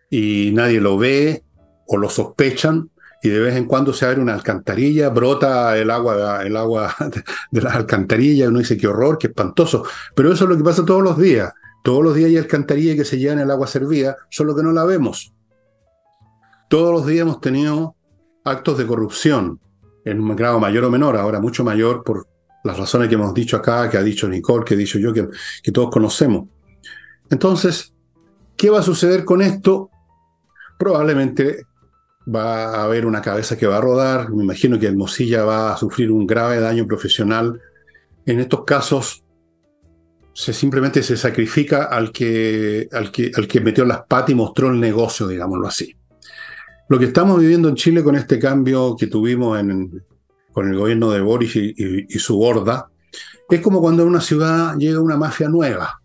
y 0.10 0.52
nadie 0.54 0.82
lo 0.82 0.98
ve 0.98 1.44
o 1.88 1.98
lo 1.98 2.10
sospechan, 2.10 2.90
y 3.22 3.30
de 3.30 3.40
vez 3.40 3.56
en 3.56 3.66
cuando 3.66 3.94
se 3.94 4.06
abre 4.06 4.22
una 4.22 4.34
alcantarilla, 4.34 5.10
brota 5.10 5.78
el 5.78 5.90
agua, 5.92 6.44
el 6.46 6.56
agua 6.56 6.96
de 7.52 7.62
las 7.62 7.76
alcantarillas, 7.76 8.50
uno 8.50 8.60
dice 8.60 8.78
qué 8.78 8.88
horror, 8.88 9.18
qué 9.18 9.28
espantoso. 9.28 9.84
Pero 10.16 10.32
eso 10.32 10.46
es 10.46 10.50
lo 10.50 10.58
que 10.58 10.64
pasa 10.64 10.86
todos 10.86 11.04
los 11.04 11.18
días. 11.18 11.54
Todos 11.84 12.04
los 12.04 12.16
días 12.16 12.30
hay 12.30 12.38
alcantarillas 12.38 12.96
que 12.96 13.06
se 13.06 13.18
llevan 13.18 13.40
el 13.40 13.52
agua 13.52 13.68
servida, 13.68 14.18
solo 14.30 14.56
que 14.56 14.64
no 14.64 14.72
la 14.72 14.86
vemos. 14.86 15.34
Todos 16.70 16.94
los 16.94 17.08
días 17.08 17.22
hemos 17.22 17.42
tenido 17.42 17.96
actos 18.44 18.78
de 18.78 18.86
corrupción, 18.86 19.60
en 20.06 20.20
un 20.20 20.36
grado 20.36 20.60
mayor 20.60 20.86
o 20.86 20.90
menor, 20.90 21.18
ahora 21.18 21.40
mucho 21.40 21.64
mayor 21.64 22.04
por 22.04 22.28
las 22.64 22.78
razones 22.78 23.08
que 23.08 23.16
hemos 23.16 23.34
dicho 23.34 23.58
acá, 23.58 23.90
que 23.90 23.98
ha 23.98 24.04
dicho 24.04 24.28
Nicole, 24.28 24.66
que 24.66 24.74
he 24.74 24.78
dicho 24.78 25.00
yo, 25.00 25.14
que, 25.14 25.28
todos 25.72 25.90
conocemos. 25.90 26.48
Entonces, 27.30 27.94
¿qué 28.58 28.70
va 28.70 28.80
a 28.80 28.84
suceder 28.84 29.24
con 29.24 29.42
esto? 29.42 29.90
Probablemente 30.78 31.64
va 32.34 32.76
a 32.76 32.84
haber 32.84 33.06
una 33.06 33.22
cabeza 33.22 33.58
que 33.58 33.68
va 33.68 33.78
a 33.78 33.82
rodar, 33.82 34.30
me 34.32 34.44
imagino 34.44 34.80
que 34.80 34.88
el 34.88 34.98
Mosilla 34.98 35.44
va 35.46 35.74
a 35.74 35.78
sufrir 35.78 36.12
un 36.12 36.28
grave 36.28 36.60
daño 36.60 36.86
profesional. 36.86 37.62
En 38.26 38.40
estos 38.40 38.64
casos, 38.66 39.24
se 40.34 40.54
simplemente 40.54 41.04
se 41.04 41.18
sacrifica 41.18 41.86
al 41.86 42.12
que, 42.12 42.88
al 42.92 43.12
que, 43.12 43.32
al 43.36 43.48
que 43.48 43.62
metió 43.62 43.84
las 43.86 44.04
patas 44.04 44.30
y 44.30 44.36
mostró 44.36 44.70
el 44.70 44.80
negocio, 44.80 45.28
digámoslo 45.28 45.68
así. 45.68 45.99
Lo 46.90 46.98
que 46.98 47.06
estamos 47.06 47.40
viviendo 47.40 47.70
en 47.70 47.76
Chile 47.76 48.04
con 48.04 48.16
este 48.16 48.40
cambio 48.40 48.96
que 48.98 49.06
tuvimos 49.06 49.60
con 50.52 50.68
el 50.68 50.76
gobierno 50.76 51.12
de 51.12 51.22
Boris 51.22 51.56
y, 51.56 52.18
su 52.18 52.42
horda, 52.42 52.90
es 53.48 53.62
como 53.62 53.80
cuando 53.80 54.02
en 54.02 54.10
una 54.10 54.22
ciudad 54.22 54.76
llega 54.76 55.00
una 55.00 55.16
mafia 55.16 55.48
nueva. 55.50 56.02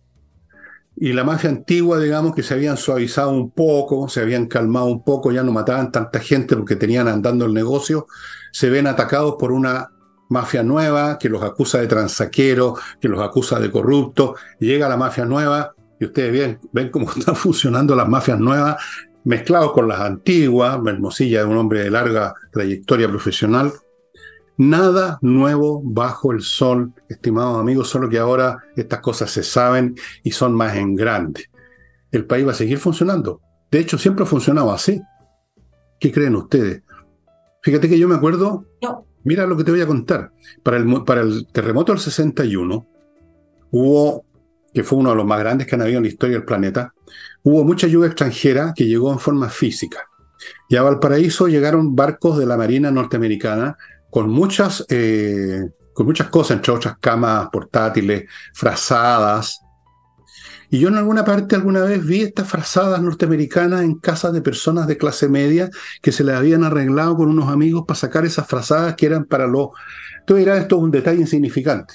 Y 0.94 1.14
la 1.14 1.24
mafia 1.24 1.48
antigua, 1.48 1.98
digamos, 1.98 2.34
que 2.34 2.42
se 2.42 2.52
habían 2.52 2.76
suavizado 2.76 3.30
un 3.30 3.50
poco, 3.50 4.10
se 4.10 4.20
habían 4.20 4.46
calmado 4.46 4.84
un 4.84 5.02
poco, 5.02 5.32
ya 5.32 5.42
no 5.42 5.52
mataban 5.52 5.90
tanta 5.90 6.20
gente 6.20 6.54
porque 6.54 6.76
tenían 6.76 7.08
andando 7.08 7.46
el 7.46 7.54
negocio, 7.54 8.06
se 8.52 8.68
ven 8.68 8.86
atacados 8.86 9.36
por 9.38 9.52
una 9.52 9.88
mafia 10.28 10.62
nueva 10.62 11.18
que 11.18 11.30
los 11.30 11.42
acusa 11.42 11.78
de 11.78 11.86
transaqueros, 11.86 12.78
que 13.00 13.08
los 13.08 13.22
acusa 13.22 13.58
de 13.58 13.70
corruptos. 13.70 14.38
Llega 14.60 14.86
la 14.90 14.98
mafia 14.98 15.24
nueva 15.24 15.74
y 15.98 16.04
ustedes 16.04 16.30
ven, 16.30 16.60
ven 16.72 16.90
cómo 16.90 17.10
están 17.16 17.36
funcionando 17.36 17.96
las 17.96 18.06
mafias 18.06 18.38
nuevas 18.38 18.76
mezclados 19.24 19.72
con 19.72 19.88
las 19.88 20.00
antiguas, 20.00 20.78
Hermosilla 20.86 21.40
es 21.40 21.46
un 21.46 21.56
hombre 21.56 21.80
de 21.84 21.90
larga 21.90 22.34
trayectoria 22.52 23.08
profesional. 23.08 23.72
Nada 24.56 25.18
nuevo 25.20 25.82
bajo 25.82 26.32
el 26.32 26.42
sol, 26.42 26.92
estimados 27.08 27.58
amigos, 27.58 27.88
solo 27.88 28.08
que 28.08 28.18
ahora 28.18 28.62
estas 28.76 29.00
cosas 29.00 29.30
se 29.30 29.42
saben 29.42 29.96
y 30.22 30.30
son 30.30 30.54
más 30.54 30.76
en 30.76 30.94
grande. 30.94 31.46
El 32.12 32.26
país 32.26 32.46
va 32.46 32.52
a 32.52 32.54
seguir 32.54 32.78
funcionando. 32.78 33.40
De 33.70 33.80
hecho, 33.80 33.98
siempre 33.98 34.22
ha 34.22 34.26
funcionado 34.28 34.70
así. 34.70 35.02
¿Qué 35.98 36.12
creen 36.12 36.36
ustedes? 36.36 36.82
Fíjate 37.62 37.88
que 37.88 37.98
yo 37.98 38.06
me 38.06 38.14
acuerdo, 38.14 38.66
mira 39.24 39.46
lo 39.46 39.56
que 39.56 39.64
te 39.64 39.72
voy 39.72 39.80
a 39.80 39.86
contar. 39.86 40.30
Para 40.62 40.76
el, 40.76 41.04
para 41.04 41.22
el 41.22 41.48
terremoto 41.50 41.92
del 41.92 42.00
61 42.00 42.86
hubo, 43.72 44.24
que 44.74 44.82
fue 44.82 44.98
uno 44.98 45.10
de 45.10 45.16
los 45.16 45.24
más 45.24 45.38
grandes 45.38 45.66
que 45.68 45.76
han 45.76 45.82
habido 45.82 45.98
en 45.98 46.02
la 46.02 46.08
historia 46.08 46.36
del 46.36 46.44
planeta, 46.44 46.92
hubo 47.44 47.64
mucha 47.64 47.86
lluvia 47.86 48.08
extranjera 48.08 48.72
que 48.74 48.84
llegó 48.84 49.12
en 49.12 49.20
forma 49.20 49.48
física. 49.48 50.08
Y 50.68 50.76
a 50.76 50.82
Valparaíso 50.82 51.46
llegaron 51.46 51.94
barcos 51.94 52.36
de 52.38 52.46
la 52.46 52.56
Marina 52.56 52.90
norteamericana 52.90 53.76
con 54.10 54.28
muchas, 54.28 54.84
eh, 54.88 55.70
con 55.92 56.06
muchas 56.06 56.28
cosas, 56.28 56.56
entre 56.56 56.72
otras 56.72 56.96
camas 57.00 57.48
portátiles, 57.52 58.24
frazadas. 58.52 59.60
Y 60.70 60.80
yo 60.80 60.88
en 60.88 60.96
alguna 60.96 61.24
parte 61.24 61.54
alguna 61.54 61.82
vez 61.82 62.04
vi 62.04 62.22
estas 62.22 62.48
frazadas 62.48 63.00
norteamericanas 63.00 63.82
en 63.82 63.98
casas 63.98 64.32
de 64.32 64.42
personas 64.42 64.86
de 64.86 64.96
clase 64.96 65.28
media 65.28 65.70
que 66.02 66.10
se 66.10 66.24
les 66.24 66.34
habían 66.34 66.64
arreglado 66.64 67.16
con 67.16 67.28
unos 67.28 67.48
amigos 67.48 67.84
para 67.86 67.98
sacar 67.98 68.24
esas 68.24 68.46
frazadas 68.46 68.94
que 68.96 69.06
eran 69.06 69.24
para 69.24 69.46
los... 69.46 69.68
Tú 70.26 70.34
dirás, 70.34 70.60
esto 70.60 70.76
es 70.76 70.82
un 70.82 70.90
detalle 70.90 71.20
insignificante. 71.20 71.94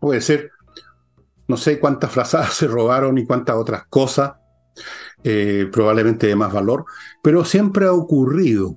Puede 0.00 0.20
ser, 0.20 0.51
no 1.48 1.56
sé 1.56 1.78
cuántas 1.78 2.10
frazadas 2.10 2.54
se 2.54 2.66
robaron 2.66 3.18
y 3.18 3.26
cuántas 3.26 3.56
otras 3.56 3.86
cosas, 3.88 4.34
eh, 5.24 5.68
probablemente 5.70 6.26
de 6.26 6.36
más 6.36 6.52
valor, 6.52 6.84
pero 7.22 7.44
siempre 7.44 7.86
ha 7.86 7.92
ocurrido. 7.92 8.76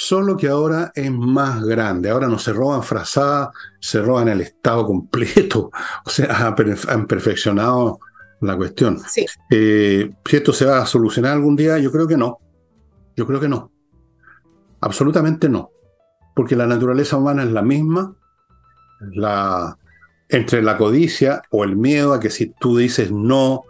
Solo 0.00 0.36
que 0.36 0.46
ahora 0.46 0.92
es 0.94 1.10
más 1.10 1.64
grande. 1.64 2.08
Ahora 2.08 2.28
no 2.28 2.38
se 2.38 2.52
roban 2.52 2.84
frazadas, 2.84 3.48
se 3.80 4.00
roban 4.00 4.28
el 4.28 4.42
Estado 4.42 4.86
completo. 4.86 5.72
O 6.06 6.10
sea, 6.10 6.54
han 6.88 7.06
perfeccionado 7.06 7.98
la 8.40 8.56
cuestión. 8.56 9.00
Eh, 9.50 10.10
si 10.24 10.36
esto 10.36 10.52
se 10.52 10.64
va 10.64 10.78
a 10.78 10.86
solucionar 10.86 11.32
algún 11.32 11.56
día, 11.56 11.78
yo 11.78 11.90
creo 11.90 12.06
que 12.06 12.16
no. 12.16 12.38
Yo 13.16 13.26
creo 13.26 13.40
que 13.40 13.48
no. 13.48 13.72
Absolutamente 14.80 15.48
no. 15.48 15.70
Porque 16.34 16.54
la 16.54 16.66
naturaleza 16.66 17.16
humana 17.16 17.42
es 17.42 17.50
la 17.50 17.62
misma. 17.62 18.14
La, 19.00 19.76
entre 20.28 20.62
la 20.62 20.76
codicia 20.76 21.42
o 21.50 21.64
el 21.64 21.76
miedo 21.76 22.12
a 22.12 22.20
que 22.20 22.30
si 22.30 22.52
tú 22.58 22.76
dices 22.76 23.10
no, 23.10 23.62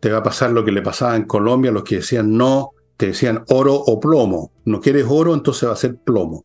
te 0.00 0.10
va 0.10 0.18
a 0.18 0.22
pasar 0.22 0.50
lo 0.50 0.64
que 0.64 0.72
le 0.72 0.82
pasaba 0.82 1.16
en 1.16 1.24
Colombia, 1.24 1.70
los 1.70 1.84
que 1.84 1.96
decían 1.96 2.36
no, 2.36 2.70
te 2.96 3.06
decían 3.06 3.44
oro 3.48 3.74
o 3.74 4.00
plomo. 4.00 4.52
No 4.64 4.80
quieres 4.80 5.06
oro, 5.08 5.34
entonces 5.34 5.68
va 5.68 5.72
a 5.72 5.76
ser 5.76 5.96
plomo. 5.96 6.44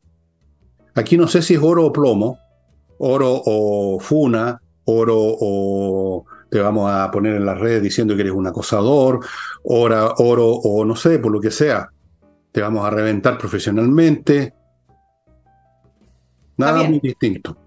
Aquí 0.96 1.18
no 1.18 1.28
sé 1.28 1.42
si 1.42 1.56
es 1.56 1.62
oro 1.62 1.86
o 1.86 1.94
plomo, 1.94 2.38
oro 3.00 3.42
o 3.46 4.00
funa, 4.00 4.62
oro 4.86 5.18
o 5.20 6.26
te 6.50 6.60
vamos 6.60 6.92
a 6.92 7.10
poner 7.10 7.36
en 7.36 7.46
las 7.46 7.60
redes 7.60 7.82
diciendo 7.82 8.16
que 8.16 8.22
eres 8.22 8.34
un 8.34 8.46
acosador, 8.46 9.22
oro, 9.64 10.14
oro 10.18 10.52
o 10.52 10.86
no 10.86 10.96
sé, 10.96 11.18
por 11.18 11.32
lo 11.32 11.42
que 11.42 11.50
sea. 11.50 11.90
Te 12.52 12.62
vamos 12.62 12.86
a 12.86 12.92
reventar 12.92 13.40
profesionalmente. 13.40 14.54
Nada 16.58 16.84
muy 16.84 17.00
distinto. 17.00 17.58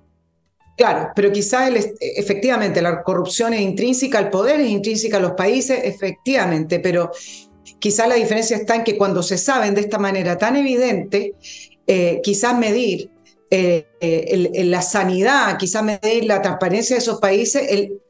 Claro, 0.76 1.10
pero 1.16 1.32
quizá 1.32 1.68
efectivamente 1.68 2.82
la 2.82 3.02
corrupción 3.02 3.54
es 3.54 3.62
intrínseca 3.62 4.18
al 4.18 4.28
poder, 4.28 4.60
es 4.60 4.68
intrínseca 4.68 5.16
a 5.16 5.20
los 5.20 5.32
países, 5.32 5.80
efectivamente, 5.82 6.80
pero 6.80 7.10
quizá 7.78 8.06
la 8.06 8.16
diferencia 8.16 8.58
está 8.58 8.76
en 8.76 8.84
que 8.84 8.98
cuando 8.98 9.22
se 9.22 9.38
saben 9.38 9.74
de 9.74 9.80
esta 9.80 9.98
manera 9.98 10.36
tan 10.36 10.54
evidente, 10.54 11.34
eh, 11.86 12.20
quizás 12.22 12.58
medir 12.58 13.10
eh, 13.50 13.86
la 14.64 14.82
sanidad, 14.82 15.56
quizás 15.56 15.82
medir 15.82 16.24
la 16.24 16.42
transparencia 16.42 16.96
de 16.96 17.00
esos 17.00 17.20
países 17.20 17.62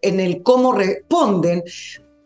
en 0.02 0.20
el 0.20 0.42
cómo 0.42 0.72
responden 0.72 1.62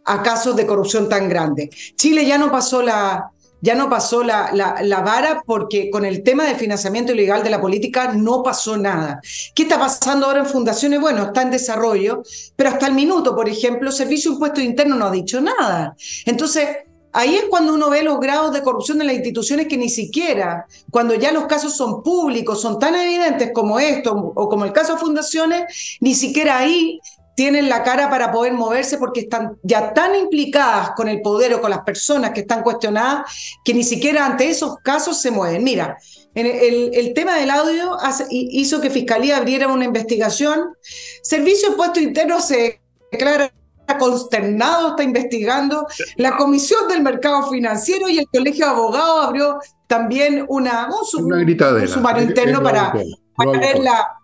a 0.07 0.22
casos 0.22 0.57
de 0.57 0.66
corrupción 0.66 1.09
tan 1.09 1.29
grandes. 1.29 1.68
Chile 1.96 2.24
ya 2.24 2.38
no 2.38 2.50
pasó 2.50 2.81
la, 2.81 3.31
ya 3.61 3.75
no 3.75 3.88
pasó 3.88 4.23
la, 4.23 4.51
la, 4.53 5.01
vara 5.01 5.42
porque 5.44 5.90
con 5.90 6.05
el 6.05 6.23
tema 6.23 6.44
del 6.44 6.57
financiamiento 6.57 7.12
ilegal 7.12 7.42
de 7.42 7.51
la 7.51 7.61
política 7.61 8.12
no 8.12 8.42
pasó 8.42 8.77
nada. 8.77 9.20
¿Qué 9.55 9.64
está 9.64 9.79
pasando 9.79 10.27
ahora 10.27 10.40
en 10.40 10.46
fundaciones? 10.46 11.01
Bueno, 11.01 11.25
está 11.25 11.42
en 11.42 11.51
desarrollo, 11.51 12.23
pero 12.57 12.70
hasta 12.70 12.87
el 12.87 12.94
minuto, 12.94 13.35
por 13.35 13.49
ejemplo, 13.49 13.92
Servicio 13.92 14.33
Impuesto 14.33 14.61
Interno 14.61 14.96
no 14.96 15.07
ha 15.07 15.11
dicho 15.11 15.40
nada. 15.40 15.96
Entonces, 16.27 16.68
Ahí 17.12 17.35
es 17.35 17.46
cuando 17.51 17.75
uno 17.75 17.90
ve 17.90 18.05
los 18.05 18.20
grados 18.20 18.53
de 18.53 18.62
corrupción 18.62 18.99
de 18.99 19.05
las 19.05 19.14
instituciones 19.14 19.66
que 19.66 19.77
ni 19.77 19.88
siquiera, 19.88 20.66
cuando 20.90 21.14
ya 21.14 21.33
los 21.33 21.46
casos 21.46 21.77
son 21.77 22.05
públicos, 22.05 22.61
son 22.61 22.79
tan 22.79 22.94
evidentes 22.94 23.51
como 23.53 23.81
esto 23.81 24.33
o 24.35 24.49
como 24.49 24.64
el 24.64 24.73
caso 24.73 24.92
de 24.92 25.01
fundaciones, 25.01 25.99
ni 26.01 26.14
siquiera 26.14 26.59
ahí 26.59 27.01
tienen 27.40 27.70
la 27.70 27.83
cara 27.83 28.11
para 28.11 28.31
poder 28.31 28.53
moverse 28.53 28.98
porque 28.98 29.20
están 29.20 29.57
ya 29.62 29.94
tan 29.94 30.14
implicadas 30.14 30.90
con 30.90 31.09
el 31.09 31.22
poder 31.22 31.55
o 31.55 31.62
con 31.62 31.70
las 31.70 31.81
personas 31.81 32.33
que 32.33 32.40
están 32.40 32.62
cuestionadas 32.62 33.33
que 33.64 33.72
ni 33.72 33.83
siquiera 33.83 34.26
ante 34.26 34.50
esos 34.50 34.76
casos 34.85 35.22
se 35.22 35.31
mueven. 35.31 35.64
Mira, 35.64 35.96
el, 36.35 36.90
el, 36.92 37.14
tema 37.14 37.37
del 37.37 37.48
audio 37.48 37.96
hizo 38.29 38.83
que 38.83 38.90
Fiscalía 38.90 39.38
abriera 39.38 39.68
una 39.68 39.87
investigación. 39.87 40.74
Servicio 41.22 41.70
de 41.70 41.76
Puesto 41.76 41.98
Interno 41.98 42.42
se 42.42 42.83
declara 43.11 43.50
consternado, 43.98 44.90
está 44.90 45.03
investigando. 45.03 45.87
La 46.16 46.37
Comisión 46.37 46.88
del 46.88 47.03
Mercado 47.03 47.50
Financiero 47.50 48.07
y 48.11 48.18
el 48.18 48.26
Colegio 48.31 48.66
de 48.66 48.72
Abogados 48.72 49.26
abrió 49.29 49.59
también 49.87 50.44
una, 50.46 50.88
un, 50.88 51.33
un 51.33 51.88
sumario 51.88 52.22
interno 52.22 52.62
para, 52.62 52.92
para 53.35 53.50
ver 53.53 53.79
la, 53.79 54.18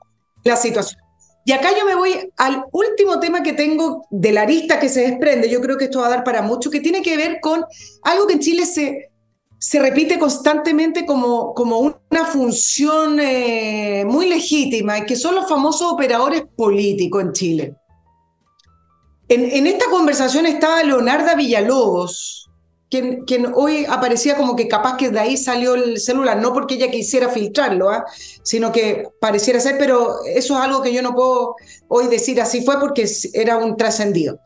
la 0.44 0.56
situación. 0.56 1.05
Y 1.46 1.52
acá 1.52 1.68
yo 1.78 1.86
me 1.86 1.94
voy 1.94 2.32
al 2.38 2.64
último 2.72 3.20
tema 3.20 3.40
que 3.40 3.52
tengo 3.52 4.04
de 4.10 4.32
la 4.32 4.44
lista 4.44 4.80
que 4.80 4.88
se 4.88 5.02
desprende, 5.02 5.48
yo 5.48 5.60
creo 5.60 5.78
que 5.78 5.84
esto 5.84 6.00
va 6.00 6.08
a 6.08 6.10
dar 6.10 6.24
para 6.24 6.42
mucho, 6.42 6.72
que 6.72 6.80
tiene 6.80 7.02
que 7.02 7.16
ver 7.16 7.38
con 7.40 7.64
algo 8.02 8.26
que 8.26 8.32
en 8.32 8.40
Chile 8.40 8.66
se, 8.66 9.12
se 9.56 9.78
repite 9.78 10.18
constantemente 10.18 11.06
como, 11.06 11.54
como 11.54 11.78
una 11.78 12.24
función 12.24 13.20
eh, 13.20 14.04
muy 14.08 14.28
legítima, 14.28 14.98
y 14.98 15.06
que 15.06 15.14
son 15.14 15.36
los 15.36 15.48
famosos 15.48 15.92
operadores 15.92 16.42
políticos 16.56 17.22
en 17.22 17.32
Chile. 17.32 17.76
En, 19.28 19.44
en 19.44 19.68
esta 19.68 19.84
conversación 19.88 20.46
estaba 20.46 20.82
Leonarda 20.82 21.36
Villalobos, 21.36 22.45
quien, 22.90 23.24
quien, 23.24 23.52
hoy 23.54 23.84
aparecía 23.88 24.36
como 24.36 24.54
que 24.54 24.68
capaz 24.68 24.96
que 24.96 25.10
de 25.10 25.18
ahí 25.18 25.36
salió 25.36 25.74
el 25.74 25.98
celular, 25.98 26.40
no 26.40 26.52
porque 26.52 26.74
ella 26.74 26.90
quisiera 26.90 27.28
filtrarlo, 27.28 27.90
¿ah? 27.90 28.04
sino 28.42 28.70
que 28.72 29.08
pareciera 29.20 29.60
ser, 29.60 29.76
pero 29.78 30.24
eso 30.24 30.54
es 30.54 30.60
algo 30.60 30.82
que 30.82 30.92
yo 30.92 31.02
no 31.02 31.14
puedo 31.14 31.56
hoy 31.88 32.06
decir 32.08 32.40
así 32.40 32.64
fue 32.64 32.78
porque 32.78 33.08
era 33.32 33.56
un 33.58 33.76
trascendido. 33.76 34.38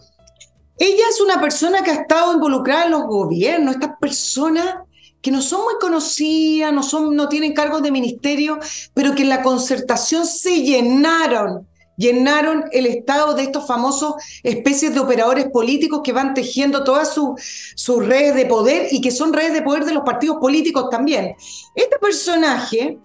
Ella 0.79 1.05
es 1.11 1.21
una 1.21 1.41
persona 1.41 1.83
que 1.83 1.91
ha 1.91 2.01
estado 2.01 2.33
involucrada 2.33 2.87
en 2.87 2.93
los 2.93 3.03
gobiernos, 3.03 3.75
estas 3.75 3.99
personas 4.01 4.77
que 5.21 5.31
no 5.31 5.43
son 5.43 5.65
muy 5.65 5.75
conocidas, 5.79 6.73
no, 6.73 6.83
son, 6.83 7.15
no 7.15 7.29
tienen 7.29 7.53
cargos 7.53 7.83
de 7.83 7.91
ministerio, 7.91 8.59
pero 8.95 9.15
que 9.15 9.23
en 9.23 9.29
la 9.29 9.43
concertación 9.43 10.27
se 10.27 10.63
llenaron 10.63 11.69
llenaron 12.01 12.65
el 12.73 12.87
Estado 12.87 13.35
de 13.35 13.43
estos 13.43 13.67
famosos 13.67 14.15
especies 14.43 14.95
de 14.95 15.01
operadores 15.01 15.49
políticos 15.51 16.01
que 16.03 16.13
van 16.13 16.33
tejiendo 16.33 16.83
todas 16.83 17.15
sus 17.15 18.07
redes 18.07 18.35
de 18.35 18.47
poder 18.47 18.89
y 18.91 19.03
que 19.03 19.11
son 19.11 19.33
redes 19.35 19.53
de 19.53 19.63
poder 19.63 19.85
de 19.85 19.93
los 19.93 20.03
partidos 20.03 20.39
políticos 20.39 20.89
también. 20.91 21.35
Este 21.75 21.99
personaje, 21.99 22.99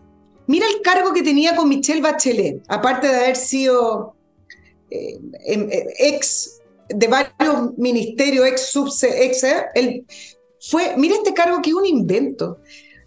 mira 0.47 0.65
el 0.67 0.81
cargo 0.81 1.11
que 1.13 1.23
tenía 1.23 1.55
con 1.55 1.67
Michelle 1.67 2.01
Bachelet, 2.01 2.63
aparte 2.69 3.07
de 3.07 3.15
haber 3.15 3.35
sido 3.35 4.15
eh, 4.89 5.19
em, 5.45 5.67
eh, 5.69 5.87
ex 5.99 6.61
de 6.87 7.07
varios 7.07 7.77
ministerios, 7.77 8.47
ex 8.47 8.71
subse, 8.71 9.25
ex, 9.25 9.43
eh, 9.43 10.05
fue, 10.61 10.95
mira 10.95 11.15
este 11.15 11.33
cargo 11.33 11.61
que 11.61 11.71
es 11.71 11.75
un 11.75 11.85
invento 11.85 12.59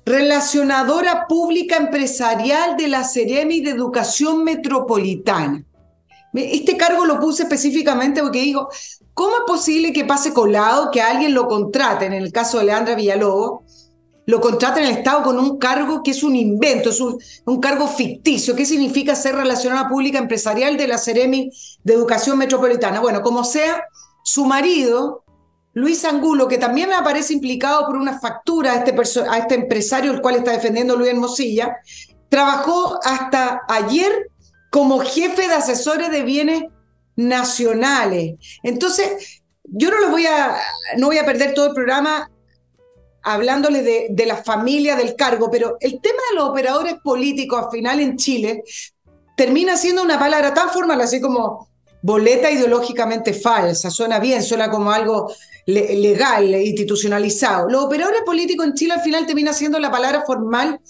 relacionadora 0.05 1.27
pública 1.29 1.77
empresarial 1.77 2.77
de 2.77 2.89
la 2.89 3.05
Seremi 3.05 3.61
de 3.61 3.71
Educación 3.71 4.45
Metropolitana. 4.45 5.65
Este 6.35 6.77
cargo 6.77 7.05
lo 7.05 7.21
puse 7.21 7.45
específicamente 7.45 8.21
porque 8.21 8.43
digo, 8.43 8.69
¿cómo 9.15 9.37
es 9.37 9.43
posible 9.47 9.93
que 9.93 10.05
pase 10.05 10.33
colado 10.33 10.91
que 10.91 11.01
alguien 11.01 11.35
lo 11.35 11.49
contrate, 11.49 12.07
en 12.07 12.13
el 12.13 12.33
caso 12.33 12.59
de 12.59 12.65
Leandra 12.65 12.95
Villalobos, 12.95 13.63
lo 14.27 14.43
contrate 14.43 14.81
en 14.81 14.87
el 14.87 14.99
Estado 14.99 15.23
con 15.23 15.39
un 15.39 15.59
cargo 15.59 16.03
que 16.03 16.11
es 16.11 16.23
un 16.23 16.37
invento, 16.37 16.91
es 16.91 17.01
un, 17.01 17.61
cargo 17.61 17.89
ficticio? 17.89 18.55
¿Qué 18.55 18.67
significa 18.67 19.15
ser 19.15 19.37
relacionada 19.37 19.89
pública 19.89 20.19
empresarial 20.19 20.77
de 20.77 20.87
la 20.87 20.99
Ceremi 20.99 21.51
de 21.83 21.95
Educación 21.95 22.37
Metropolitana? 22.37 23.01
Bueno, 23.01 23.23
como 23.23 23.43
sea, 23.43 23.85
su 24.23 24.45
marido, 24.45 25.25
Luis 25.73 26.05
Angulo, 26.05 26.47
que 26.47 26.59
también 26.59 26.93
aparece 26.93 27.33
implicado 27.33 27.87
por 27.87 27.97
una 27.97 28.21
factura 28.21 28.73
a 28.73 28.85
este, 28.85 28.95
a 29.31 29.39
este 29.39 29.55
empresario, 29.55 30.13
el 30.13 30.21
cual 30.21 30.37
está 30.37 30.53
defendiendo 30.53 30.95
Luis 30.95 31.11
Hermosilla, 31.11 31.79
trabajó 32.29 32.99
hasta 33.03 33.63
ayer 33.67 34.29
como 34.71 35.01
jefe 35.01 35.49
de 35.49 35.55
asesores 35.55 36.11
de 36.11 36.23
bienes 36.23 36.65
nacionales. 37.17 38.37
Entonces, 38.63 39.43
yo 39.65 39.91
no 39.91 39.99
los 40.01 40.11
voy 40.11 40.27
a, 40.27 40.57
no 40.97 41.09
voy 41.09 41.19
a 41.19 41.27
perder 41.27 41.55
todo 41.55 41.67
el 41.67 41.75
programa 41.75 42.31
hablándoles 43.23 43.85
de, 43.85 44.27
la 44.27 44.37
familia 44.37 44.97
del 44.97 45.15
cargo, 45.15 45.51
pero 45.51 45.77
el 45.81 46.01
tema 46.01 46.19
de 46.31 46.37
los 46.37 46.49
operadores 46.49 46.95
políticos 47.03 47.65
al 47.65 47.71
final 47.71 48.01
en 48.01 48.17
Chile 48.17 48.63
termina 49.37 49.77
siendo 49.77 50.03
una 50.03 50.19
palabra 50.19 50.55
tan 50.55 50.71
formal, 50.71 51.01
así 51.01 51.21
como 51.21 51.69
boleta 52.01 52.51
ideológicamente 52.51 53.35
falsa, 53.35 53.91
suena 53.91 54.19
bien, 54.19 54.43
suena 54.43 54.71
como 54.71 54.91
algo 54.93 55.31
legal, 55.67 56.55
institucionalizado. 56.55 57.69
Los 57.69 57.85
operadores 57.85 58.23
políticos 58.25 58.67
en 58.67 58.75
Chile 58.75 58.95
al 58.95 59.03
final 59.03 59.27
termina 59.27 59.53
siendo 59.53 59.79
la 59.79 59.91
palabra 59.91 60.23
formal 60.25 60.81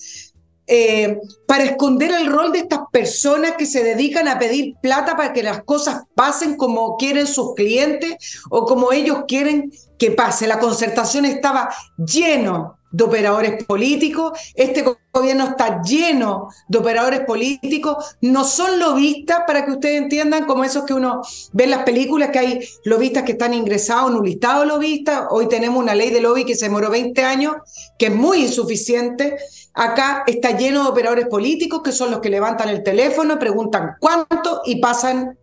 eh, 0.69 1.19
para 1.47 1.65
esconder 1.65 2.13
el 2.13 2.27
rol 2.27 2.53
de 2.53 2.61
estas 2.61 2.81
personas 2.93 3.53
que 3.57 3.67
se 3.67 3.83
dedican 3.83 4.29
a 4.29 4.39
pedir 4.39 4.75
plata 4.83 5.17
para 5.17 5.33
que 5.33 5.43
las 5.43 5.65
cosas 5.65 6.03
pasen 6.15 6.57
como 6.57 6.97
quieren 6.97 7.27
sus 7.27 7.55
clientes 7.55 8.17
o 8.51 8.67
como 8.67 8.93
ellos 8.93 9.25
quieren 9.27 9.73
que 9.99 10.11
pase. 10.11 10.47
La 10.47 10.59
concertación 10.59 11.25
estaba 11.25 11.71
lleno 11.97 12.79
de 12.91 13.05
operadores 13.05 13.65
políticos, 13.65 14.39
este 14.55 14.83
gobierno 15.13 15.45
está 15.45 15.83
lleno 15.83 16.49
de 16.69 16.79
operadores 16.79 17.21
políticos, 17.21 18.17
no 18.21 18.45
son 18.45 18.79
lobistas, 18.79 19.41
para 19.47 19.65
que 19.65 19.73
ustedes 19.73 20.01
entiendan, 20.01 20.47
como 20.47 20.65
esos 20.65 20.85
que 20.85 20.95
uno 20.95 21.21
ve 21.53 21.65
en 21.65 21.71
las 21.71 21.83
películas, 21.83 22.31
que 22.31 22.39
hay 22.39 22.69
lobistas 22.85 23.25
que 23.25 23.33
están 23.33 23.53
ingresados 23.53 24.11
en 24.11 24.19
un 24.19 24.25
listado 24.25 24.61
de 24.61 24.69
lobistas, 24.69 25.27
hoy 25.31 25.49
tenemos 25.49 25.83
una 25.83 25.95
ley 25.95 26.11
de 26.11 26.21
lobby 26.21 26.45
que 26.45 26.55
se 26.55 26.67
demoró 26.67 26.91
20 26.91 27.23
años, 27.25 27.57
que 27.99 28.07
es 28.07 28.15
muy 28.15 28.43
insuficiente, 28.43 29.37
acá 29.79 30.25
está 30.27 30.57
lleno 30.57 30.83
de 30.83 30.91
operadores 30.91 31.27
políticos, 31.27 31.83
que 31.83 31.93
son 31.93 32.11
los 32.11 32.21
que 32.21 32.31
levantan 32.31 32.69
el 32.69 32.83
teléfono, 32.83 33.39
preguntan 33.39 33.97
cuánto 34.01 34.63
y 34.65 34.81
pasan 34.81 35.39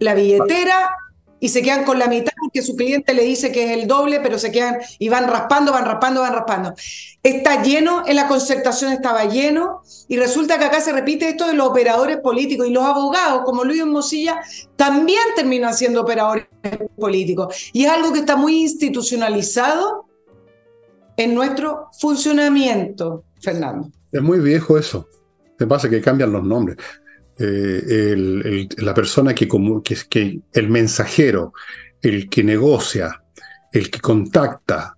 la 0.00 0.14
billetera 0.14 0.90
y 1.40 1.48
se 1.50 1.62
quedan 1.62 1.84
con 1.84 1.98
la 1.98 2.08
mitad 2.08 2.32
porque 2.40 2.62
su 2.62 2.74
cliente 2.74 3.14
le 3.14 3.22
dice 3.22 3.52
que 3.52 3.64
es 3.64 3.78
el 3.78 3.86
doble, 3.86 4.20
pero 4.20 4.38
se 4.38 4.50
quedan 4.50 4.78
y 4.98 5.08
van 5.08 5.28
raspando, 5.28 5.72
van 5.72 5.84
raspando, 5.84 6.20
van 6.20 6.32
raspando. 6.32 6.74
Está 7.22 7.62
lleno, 7.62 8.02
en 8.06 8.16
la 8.16 8.26
concertación 8.26 8.92
estaba 8.92 9.24
lleno, 9.24 9.82
y 10.08 10.16
resulta 10.16 10.58
que 10.58 10.64
acá 10.64 10.80
se 10.80 10.92
repite 10.92 11.28
esto 11.28 11.46
de 11.46 11.54
los 11.54 11.68
operadores 11.68 12.18
políticos 12.18 12.66
y 12.66 12.70
los 12.70 12.84
abogados, 12.84 13.42
como 13.44 13.64
Luis 13.64 13.84
Mosilla, 13.86 14.40
también 14.76 15.22
terminan 15.36 15.74
siendo 15.74 16.00
operadores 16.00 16.46
políticos. 16.98 17.70
Y 17.72 17.84
es 17.84 17.90
algo 17.90 18.12
que 18.12 18.20
está 18.20 18.34
muy 18.34 18.60
institucionalizado 18.60 20.06
en 21.16 21.34
nuestro 21.34 21.88
funcionamiento, 21.98 23.24
Fernando. 23.40 23.90
Es 24.10 24.22
muy 24.22 24.40
viejo 24.40 24.78
eso. 24.78 25.08
Me 25.58 25.66
pasa 25.66 25.88
que 25.88 26.00
cambian 26.00 26.32
los 26.32 26.44
nombres. 26.44 26.76
Eh, 27.38 28.66
la 28.78 28.94
persona 28.94 29.34
que, 29.34 29.48
que, 30.10 30.40
el 30.52 30.68
mensajero, 30.68 31.52
el 32.02 32.28
que 32.28 32.42
negocia, 32.42 33.22
el 33.72 33.90
que 33.90 34.00
contacta, 34.00 34.96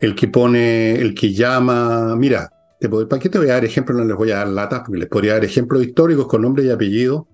el 0.00 0.14
que 0.14 0.28
pone, 0.28 0.94
el 0.96 1.14
que 1.14 1.32
llama. 1.32 2.14
Mira, 2.16 2.50
te 2.78 2.88
¿para 2.88 3.20
qué 3.20 3.28
te 3.28 3.38
voy 3.38 3.48
a 3.48 3.54
dar 3.54 3.64
ejemplos? 3.64 3.98
No 3.98 4.04
les 4.04 4.16
voy 4.16 4.30
a 4.30 4.38
dar 4.38 4.48
latas, 4.48 4.80
porque 4.80 4.98
les 4.98 5.08
podría 5.08 5.34
dar 5.34 5.44
ejemplos 5.44 5.82
históricos 5.82 6.26
con 6.26 6.42
nombre 6.42 6.64
y 6.64 6.70
apellido. 6.70 7.26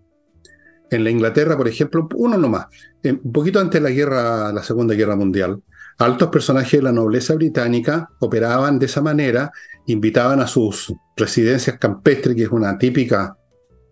En 0.90 1.02
la 1.02 1.10
Inglaterra, 1.10 1.56
por 1.56 1.66
ejemplo, 1.66 2.08
uno 2.14 2.36
nomás, 2.36 2.66
un 3.02 3.32
poquito 3.32 3.58
antes 3.58 3.82
de 3.82 3.88
la 3.88 3.94
guerra, 3.94 4.52
la 4.52 4.62
Segunda 4.62 4.94
Guerra 4.94 5.16
Mundial, 5.16 5.60
altos 5.98 6.28
personajes 6.28 6.72
de 6.72 6.82
la 6.82 6.92
nobleza 6.92 7.34
británica 7.34 8.08
operaban 8.20 8.78
de 8.78 8.86
esa 8.86 9.00
manera, 9.00 9.50
invitaban 9.86 10.40
a 10.40 10.46
sus 10.46 10.94
residencias 11.16 11.78
campestres, 11.78 12.34
que 12.36 12.44
es 12.44 12.50
una 12.50 12.78
típica 12.78 13.36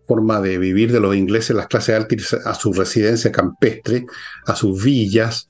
forma 0.07 0.41
de 0.41 0.59
vivir 0.59 0.93
de 0.93 1.01
los 1.01 1.15
ingleses, 1.15 1.57
las 1.57 1.69
clases 1.69 1.97
altas, 1.97 2.35
a 2.45 2.55
su 2.55 2.73
residencia 2.73 3.31
campestre, 3.31 4.07
a 4.47 4.55
sus 4.55 4.83
villas, 4.83 5.49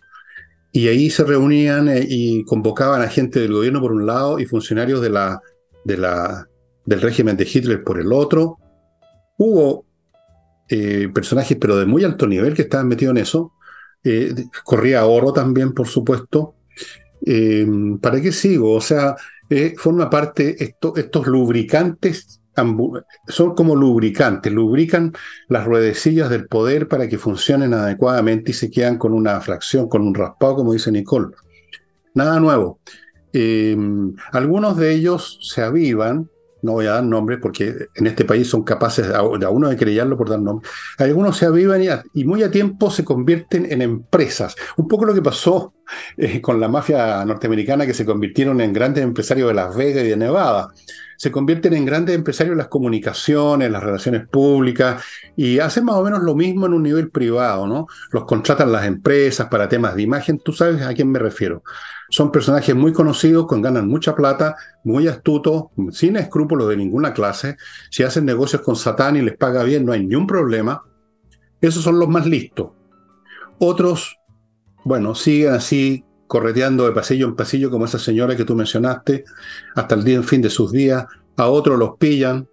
y 0.73 0.89
ahí 0.89 1.11
se 1.11 1.25
reunían 1.25 1.89
eh, 1.89 2.05
y 2.09 2.45
convocaban 2.45 3.03
a 3.03 3.09
gente 3.09 3.41
del 3.41 3.53
gobierno 3.53 3.81
por 3.81 3.93
un 3.93 4.07
lado 4.07 4.39
y 4.39 4.47
funcionarios 4.47 5.03
del 5.03 7.01
régimen 7.01 7.37
de 7.37 7.49
Hitler 7.53 7.85
por 7.85 8.01
el 8.01 8.11
otro. 8.11 8.57
Hubo 9.37 9.85
eh, 10.69 11.11
personajes, 11.15 11.59
pero 11.61 11.77
de 11.77 11.85
muy 11.85 12.05
alto 12.05 12.27
nivel, 12.27 12.55
que 12.55 12.63
estaban 12.63 12.89
metidos 12.89 13.13
en 13.13 13.23
eso. 13.23 13.53
Eh, 14.03 14.35
corría 14.65 15.05
oro 15.05 15.33
también, 15.33 15.73
por 15.73 15.87
supuesto. 15.87 16.55
¿para 18.01 18.21
qué 18.21 18.33
sigo? 18.33 18.73
O 18.73 18.81
sea, 18.81 19.15
eh, 19.55 19.75
forma 19.77 20.09
parte, 20.09 20.63
esto, 20.65 20.95
estos 20.97 21.27
lubricantes 21.27 22.41
son 23.29 23.55
como 23.55 23.77
lubricantes, 23.77 24.51
lubrican 24.51 25.13
las 25.49 25.67
ruedecillas 25.67 26.31
del 26.31 26.47
poder 26.47 26.89
para 26.89 27.07
que 27.07 27.19
funcionen 27.19 27.75
adecuadamente 27.75 28.53
y 28.53 28.55
se 28.55 28.71
quedan 28.71 28.97
con 28.97 29.13
una 29.13 29.39
fracción, 29.43 29.91
con 29.91 30.07
un 30.07 30.15
raspado, 30.15 30.57
como 30.57 30.73
dice 30.73 30.91
Nicole. 30.91 31.35
Nada 32.15 32.41
nuevo. 32.41 32.79
Eh, 33.35 33.77
algunos 34.33 34.79
de 34.79 34.93
ellos 34.95 35.39
se 35.43 35.63
avivan, 35.63 36.31
no 36.63 36.73
voy 36.73 36.87
a 36.87 36.93
dar 36.93 37.05
nombres 37.05 37.39
porque 37.41 37.89
en 37.95 38.07
este 38.07 38.25
país 38.25 38.49
son 38.49 38.63
capaces 38.63 39.09
de 39.09 39.15
a 39.15 39.51
uno 39.51 39.69
de 39.69 39.77
creyarlo 39.77 40.17
por 40.17 40.31
dar 40.31 40.41
nombres. 40.41 40.71
Algunos 40.99 41.37
se 41.37 41.47
avivan 41.47 41.83
y, 42.15 42.25
muy 42.25 42.43
a 42.43 42.51
tiempo 42.51 42.91
se 42.91 43.05
convierten 43.05 43.71
en 43.71 43.83
empresas. 43.83 44.57
Un 44.77 44.89
poco 44.89 45.05
lo 45.05 45.15
que 45.15 45.23
pasó 45.23 45.75
eh, 46.17 46.41
con 46.41 46.61
la 46.61 46.69
mafia 46.69 47.25
norteamericana 47.25 47.87
que 47.87 47.95
se 47.95 48.07
convirtieron 48.07 48.61
en 48.61 48.73
grandes 48.73 49.05
empresarios 49.05 49.49
de 49.49 49.55
Las 49.55 49.77
Vegas 49.77 50.05
y 50.05 50.09
de 50.09 50.17
Nevada 50.17 50.69
se 51.23 51.31
convierten 51.31 51.73
en 51.75 51.85
grandes 51.85 52.17
empresarios 52.17 52.55
en 52.55 52.59
las 52.59 52.67
comunicaciones, 52.67 53.71
las 53.71 53.81
relaciones 53.81 54.27
públicas, 54.27 55.05
y 55.37 55.61
hacen 55.61 55.85
más 55.85 55.95
o 55.95 56.03
menos 56.03 56.21
lo 56.21 56.35
mismo 56.35 56.67
en 56.67 56.73
un 56.73 56.83
nivel 56.83 57.11
privado, 57.11 57.65
¿no? 57.69 57.87
Los 58.11 58.25
contratan 58.25 58.73
las 58.73 58.87
empresas 58.87 59.47
para 59.47 59.69
temas 59.69 59.95
de 59.95 60.03
imagen, 60.03 60.41
tú 60.41 60.53
sabes 60.53 60.83
a 60.83 60.93
quién 60.95 61.13
me 61.13 61.21
refiero. 61.21 61.63
Son 62.13 62.31
personajes 62.31 62.77
muy 62.77 62.93
conocidos, 62.93 63.47
con 63.47 63.63
ganan 63.63 63.89
mucha 63.89 64.15
plata, 64.15 64.55
muy 64.85 65.09
astutos, 65.09 65.69
sin 65.93 66.17
escrúpulos 66.17 66.69
de 66.69 66.77
ninguna 66.77 67.15
clase. 67.15 67.57
Si 67.89 68.03
hacen 68.03 68.27
negocios 68.27 68.61
con 68.61 68.77
Satán 68.77 69.17
y 69.17 69.23
les 69.23 69.35
paga 69.35 69.63
bien, 69.63 69.87
no 69.87 69.93
hay 69.93 70.05
ni 70.05 70.15
un 70.15 70.27
problema. 70.27 70.85
Esos 71.59 71.83
son 71.83 71.99
los 71.99 72.11
más 72.11 72.27
listos. 72.27 72.73
Otros, 73.59 74.19
bueno, 74.85 75.15
siguen 75.15 75.55
así 75.55 76.05
correteando 76.27 76.85
de 76.85 76.93
pasillo 76.93 77.27
en 77.29 77.35
pasillo 77.35 77.71
como 77.71 77.87
esa 77.87 77.99
señora 77.99 78.37
que 78.37 78.45
tú 78.45 78.55
mencionaste, 78.55 79.25
hasta 79.75 79.95
el 79.95 80.05
día 80.05 80.17
en 80.17 80.25
fin 80.25 80.43
de 80.43 80.51
sus 80.51 80.71
días. 80.71 81.07
A 81.39 81.47
otros 81.47 81.79
los 81.79 81.97
pillan, 81.97 82.47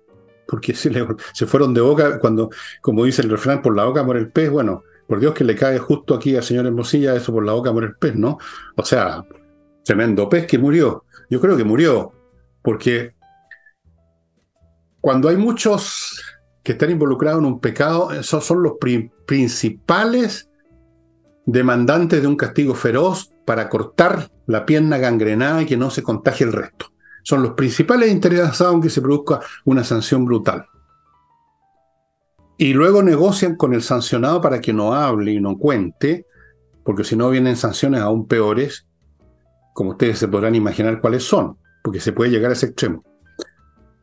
porque 0.47 0.73
se, 0.73 0.89
se 1.33 1.45
fueron 1.45 1.73
de 1.73 1.81
boca, 1.81 2.17
cuando, 2.19 2.49
como 2.79 3.03
dice 3.03 3.23
el 3.23 3.29
refrán, 3.29 3.61
por 3.61 3.75
la 3.75 3.83
boca 3.83 4.03
muere 4.03 4.21
el 4.21 4.31
pez. 4.31 4.49
Bueno, 4.49 4.83
por 5.05 5.19
Dios 5.19 5.33
que 5.33 5.43
le 5.43 5.55
cae 5.55 5.79
justo 5.79 6.13
aquí 6.15 6.37
al 6.37 6.43
señor 6.43 6.65
Hermosilla, 6.65 7.13
eso 7.13 7.33
por 7.33 7.43
la 7.43 7.51
boca 7.51 7.73
muere 7.73 7.87
el 7.87 7.95
pez, 7.95 8.15
¿no? 8.15 8.37
O 8.77 8.85
sea, 8.85 9.25
tremendo 9.83 10.29
pez 10.29 10.45
que 10.45 10.57
murió. 10.57 11.05
Yo 11.29 11.39
creo 11.39 11.57
que 11.57 11.63
murió, 11.63 12.13
porque 12.61 13.15
cuando 15.01 15.29
hay 15.29 15.37
muchos 15.37 16.21
que 16.63 16.73
están 16.73 16.91
involucrados 16.91 17.39
en 17.39 17.45
un 17.45 17.59
pecado, 17.59 18.11
esos 18.11 18.45
son 18.45 18.63
los 18.63 18.73
principales 19.25 20.49
demandantes 21.45 22.21
de 22.21 22.27
un 22.27 22.35
castigo 22.35 22.75
feroz 22.75 23.31
para 23.45 23.69
cortar 23.69 24.29
la 24.45 24.65
pierna 24.65 24.97
gangrenada 24.97 25.61
y 25.61 25.65
que 25.65 25.77
no 25.77 25.89
se 25.89 26.03
contagie 26.03 26.45
el 26.45 26.53
resto. 26.53 26.91
Son 27.23 27.41
los 27.41 27.53
principales 27.53 28.11
interesados 28.11 28.73
en 28.73 28.81
que 28.81 28.89
se 28.89 29.01
produzca 29.01 29.39
una 29.65 29.83
sanción 29.83 30.25
brutal. 30.25 30.65
Y 32.57 32.73
luego 32.73 33.01
negocian 33.01 33.55
con 33.55 33.73
el 33.73 33.81
sancionado 33.81 34.41
para 34.41 34.59
que 34.59 34.73
no 34.73 34.93
hable 34.93 35.31
y 35.31 35.39
no 35.39 35.57
cuente, 35.57 36.25
porque 36.83 37.03
si 37.03 37.15
no 37.15 37.29
vienen 37.29 37.55
sanciones 37.55 38.01
aún 38.01 38.27
peores, 38.27 38.85
como 39.79 39.91
ustedes 39.91 40.19
se 40.19 40.27
podrán 40.27 40.55
imaginar 40.55 40.99
cuáles 40.99 41.23
son, 41.23 41.57
porque 41.81 42.01
se 42.01 42.11
puede 42.11 42.31
llegar 42.31 42.49
a 42.49 42.53
ese 42.53 42.65
extremo. 42.65 43.01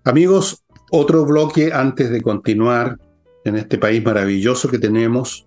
Amigos, 0.05 0.65
otro 0.91 1.27
bloque 1.27 1.71
antes 1.71 2.09
de 2.09 2.23
continuar 2.23 2.99
en 3.45 3.57
este 3.57 3.77
país 3.77 4.03
maravilloso 4.03 4.71
que 4.71 4.79
tenemos, 4.79 5.47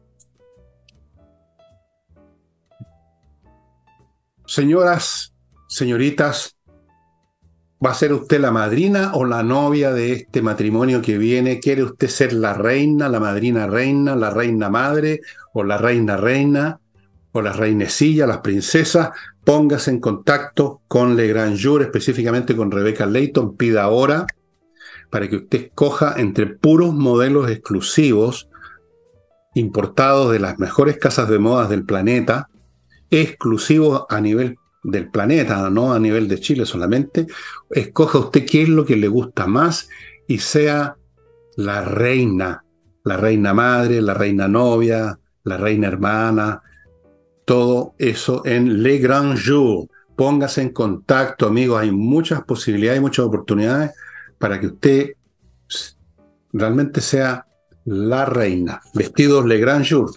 Señoras, 4.45 5.33
señoritas, 5.67 6.55
¿va 7.83 7.89
a 7.89 7.95
ser 7.95 8.13
usted 8.13 8.39
la 8.39 8.51
madrina 8.51 9.13
o 9.15 9.25
la 9.25 9.41
novia 9.41 9.93
de 9.93 10.13
este 10.13 10.43
matrimonio 10.43 11.01
que 11.01 11.17
viene? 11.17 11.59
¿Quiere 11.59 11.83
usted 11.83 12.07
ser 12.07 12.33
la 12.33 12.53
reina, 12.53 13.09
la 13.09 13.19
madrina 13.19 13.65
reina, 13.65 14.15
la 14.15 14.29
reina 14.29 14.69
madre 14.69 15.21
o 15.53 15.63
la 15.63 15.79
reina 15.79 16.17
reina 16.17 16.79
o 17.31 17.41
la 17.41 17.53
reinecilla, 17.53 18.27
las 18.27 18.39
princesas? 18.39 19.09
Póngase 19.43 19.91
en 19.91 19.99
contacto 19.99 20.81
con 20.87 21.15
Le 21.15 21.27
Grand 21.27 21.57
Jour, 21.61 21.81
específicamente 21.81 22.55
con 22.55 22.71
Rebecca 22.71 23.05
Layton. 23.05 23.55
Pida 23.55 23.83
ahora 23.83 24.25
para 25.09 25.27
que 25.27 25.37
usted 25.37 25.65
escoja 25.65 26.15
entre 26.17 26.47
puros 26.47 26.93
modelos 26.93 27.49
exclusivos 27.49 28.49
importados 29.55 30.31
de 30.31 30.39
las 30.39 30.59
mejores 30.59 30.97
casas 30.97 31.29
de 31.29 31.39
modas 31.39 31.69
del 31.69 31.83
planeta 31.83 32.49
exclusivo 33.09 34.05
a 34.09 34.21
nivel 34.21 34.57
del 34.83 35.09
planeta, 35.09 35.69
no 35.69 35.93
a 35.93 35.99
nivel 35.99 36.27
de 36.27 36.39
Chile 36.39 36.65
solamente. 36.65 37.27
Escoja 37.69 38.19
usted 38.19 38.45
qué 38.45 38.63
es 38.63 38.69
lo 38.69 38.85
que 38.85 38.95
le 38.95 39.07
gusta 39.07 39.47
más 39.47 39.89
y 40.27 40.39
sea 40.39 40.95
la 41.57 41.81
reina, 41.81 42.63
la 43.03 43.17
reina 43.17 43.53
madre, 43.53 44.01
la 44.01 44.13
reina 44.13 44.47
novia, 44.47 45.19
la 45.43 45.57
reina 45.57 45.87
hermana, 45.87 46.61
todo 47.49 47.95
eso 47.97 48.45
en 48.45 48.83
Le 48.83 48.99
Grand 48.99 49.35
Jour. 49.35 49.87
Póngase 50.15 50.61
en 50.61 50.69
contacto, 50.69 51.47
amigos, 51.47 51.81
hay 51.81 51.89
muchas 51.89 52.43
posibilidades, 52.43 53.01
muchas 53.01 53.25
oportunidades 53.25 53.89
para 54.37 54.59
que 54.59 54.67
usted 54.67 55.13
realmente 56.53 57.01
sea 57.01 57.47
la 57.85 58.25
reina. 58.25 58.79
Vestidos 58.93 59.47
Le 59.47 59.57
Grand 59.57 59.83
Jour. 59.83 60.11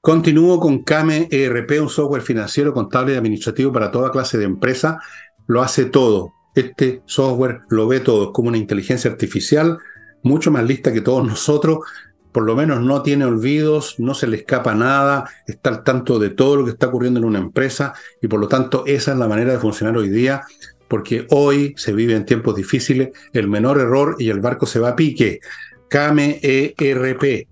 Continúo 0.00 0.58
con 0.58 0.82
Kame 0.82 1.28
ERP, 1.30 1.80
un 1.80 1.88
software 1.88 2.22
financiero, 2.22 2.74
contable 2.74 3.14
y 3.14 3.16
administrativo 3.16 3.70
para 3.70 3.92
toda 3.92 4.10
clase 4.10 4.38
de 4.38 4.44
empresa. 4.46 4.98
Lo 5.46 5.62
hace 5.62 5.84
todo. 5.84 6.32
Este 6.56 7.02
software 7.06 7.60
lo 7.68 7.86
ve 7.86 8.00
todo. 8.00 8.32
Como 8.32 8.48
una 8.48 8.58
inteligencia 8.58 9.08
artificial, 9.08 9.78
mucho 10.24 10.50
más 10.50 10.64
lista 10.64 10.92
que 10.92 11.00
todos 11.00 11.24
nosotros. 11.24 11.78
Por 12.32 12.44
lo 12.44 12.56
menos 12.56 12.80
no 12.80 13.02
tiene 13.02 13.26
olvidos, 13.26 14.00
no 14.00 14.14
se 14.14 14.26
le 14.26 14.38
escapa 14.38 14.74
nada, 14.74 15.28
está 15.46 15.70
al 15.70 15.84
tanto 15.84 16.18
de 16.18 16.30
todo 16.30 16.56
lo 16.56 16.64
que 16.64 16.70
está 16.70 16.86
ocurriendo 16.86 17.20
en 17.20 17.26
una 17.26 17.38
empresa 17.38 17.92
y 18.20 18.28
por 18.28 18.40
lo 18.40 18.48
tanto 18.48 18.84
esa 18.86 19.12
es 19.12 19.18
la 19.18 19.28
manera 19.28 19.52
de 19.52 19.58
funcionar 19.58 19.96
hoy 19.96 20.08
día, 20.08 20.42
porque 20.88 21.26
hoy 21.30 21.74
se 21.76 21.92
vive 21.92 22.14
en 22.14 22.24
tiempos 22.24 22.56
difíciles, 22.56 23.10
el 23.32 23.48
menor 23.48 23.78
error 23.78 24.16
y 24.18 24.30
el 24.30 24.40
barco 24.40 24.66
se 24.66 24.80
va 24.80 24.90
a 24.90 24.96
pique. 24.96 25.40
Kame 25.88 26.40
ERP, 26.42 27.46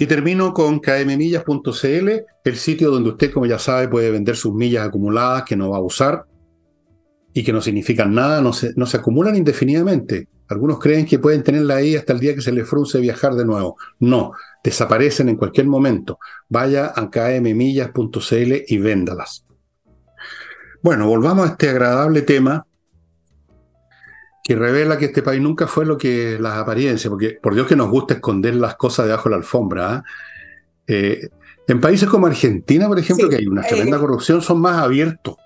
y 0.00 0.06
termino 0.06 0.54
con 0.54 0.78
kmmillas.cl, 0.78 2.08
el 2.44 2.56
sitio 2.56 2.90
donde 2.90 3.10
usted, 3.10 3.32
como 3.32 3.46
ya 3.46 3.58
sabe, 3.58 3.88
puede 3.88 4.12
vender 4.12 4.36
sus 4.36 4.54
millas 4.54 4.86
acumuladas 4.86 5.42
que 5.42 5.56
no 5.56 5.70
va 5.70 5.78
a 5.78 5.82
usar 5.82 6.24
y 7.34 7.42
que 7.42 7.52
no 7.52 7.60
significan 7.60 8.14
nada, 8.14 8.40
no 8.40 8.52
se 8.52 8.96
acumulan 8.96 9.34
indefinidamente. 9.34 10.28
Algunos 10.48 10.78
creen 10.78 11.04
que 11.04 11.18
pueden 11.18 11.42
tenerla 11.42 11.76
ahí 11.76 11.94
hasta 11.94 12.12
el 12.12 12.20
día 12.20 12.34
que 12.34 12.40
se 12.40 12.52
les 12.52 12.68
frunce 12.68 13.00
viajar 13.00 13.34
de 13.34 13.44
nuevo. 13.44 13.76
No, 14.00 14.32
desaparecen 14.64 15.28
en 15.28 15.36
cualquier 15.36 15.66
momento. 15.66 16.18
Vaya 16.48 16.92
a 16.94 17.10
kmmillas.cl 17.10 18.54
y 18.66 18.78
véndalas. 18.78 19.44
Bueno, 20.82 21.06
volvamos 21.06 21.48
a 21.48 21.52
este 21.52 21.68
agradable 21.68 22.22
tema 22.22 22.66
que 24.42 24.56
revela 24.56 24.96
que 24.96 25.06
este 25.06 25.22
país 25.22 25.42
nunca 25.42 25.66
fue 25.66 25.84
lo 25.84 25.98
que 25.98 26.38
las 26.40 26.56
apariencias, 26.56 27.10
porque 27.10 27.38
por 27.42 27.54
Dios 27.54 27.66
que 27.66 27.76
nos 27.76 27.90
gusta 27.90 28.14
esconder 28.14 28.54
las 28.54 28.76
cosas 28.76 29.04
debajo 29.04 29.28
de 29.28 29.30
la 29.30 29.36
alfombra. 29.36 29.92
¿ah? 29.92 30.04
Eh, 30.86 31.28
en 31.66 31.80
países 31.82 32.08
como 32.08 32.26
Argentina, 32.26 32.88
por 32.88 32.98
ejemplo, 32.98 33.28
que 33.28 33.36
hay 33.36 33.46
una 33.46 33.62
tremenda 33.62 33.98
eh, 33.98 34.00
corrupción, 34.00 34.40
son 34.40 34.62
más 34.62 34.82
abiertos, 34.82 35.36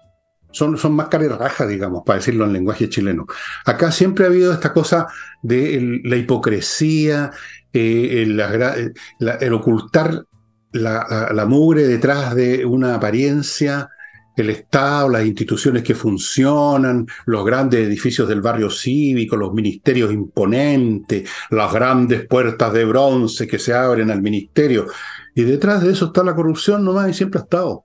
son, 0.53 0.79
son 0.79 0.95
más 0.95 1.09
carerrajas, 1.09 1.69
digamos, 1.69 2.03
para 2.05 2.19
decirlo 2.19 2.45
en 2.45 2.53
lenguaje 2.53 2.89
chileno. 2.89 3.27
Acá 3.65 3.91
siempre 3.91 4.25
ha 4.25 4.29
habido 4.29 4.53
esta 4.53 4.73
cosa 4.73 5.07
de 5.43 6.01
la 6.05 6.17
hipocresía, 6.17 7.31
eh, 7.73 8.23
el, 8.23 9.53
ocultar 9.53 10.25
la 10.73 11.47
mugre 11.47 11.87
detrás 11.87 12.35
de 12.35 12.65
una 12.65 12.95
apariencia, 12.95 13.89
el 14.37 14.51
Estado, 14.51 15.09
las 15.09 15.27
instituciones 15.27 15.83
que 15.83 15.95
funcionan, 15.95 17.07
los 17.27 17.45
grandes 17.45 17.87
edificios 17.87 18.29
del 18.29 18.41
barrio 18.41 18.71
cívico, 18.71 19.37
los 19.37 19.53
ministerios 19.53 20.13
imponentes, 20.13 21.29
las 21.51 21.73
grandes 21.73 22.27
puertas 22.27 22.73
de 22.73 22.85
bronce 22.85 23.47
que 23.47 23.59
se 23.59 23.75
abren 23.75 24.11
al 24.11 24.23
ministerio. 24.23 24.87
Y 25.35 25.43
detrás 25.43 25.83
de 25.83 25.93
eso 25.93 26.07
está 26.07 26.25
la 26.25 26.35
corrupción 26.35 26.85
nomás 26.85 27.11
y 27.11 27.15
siempre 27.15 27.41
ha 27.41 27.45
estado. 27.45 27.83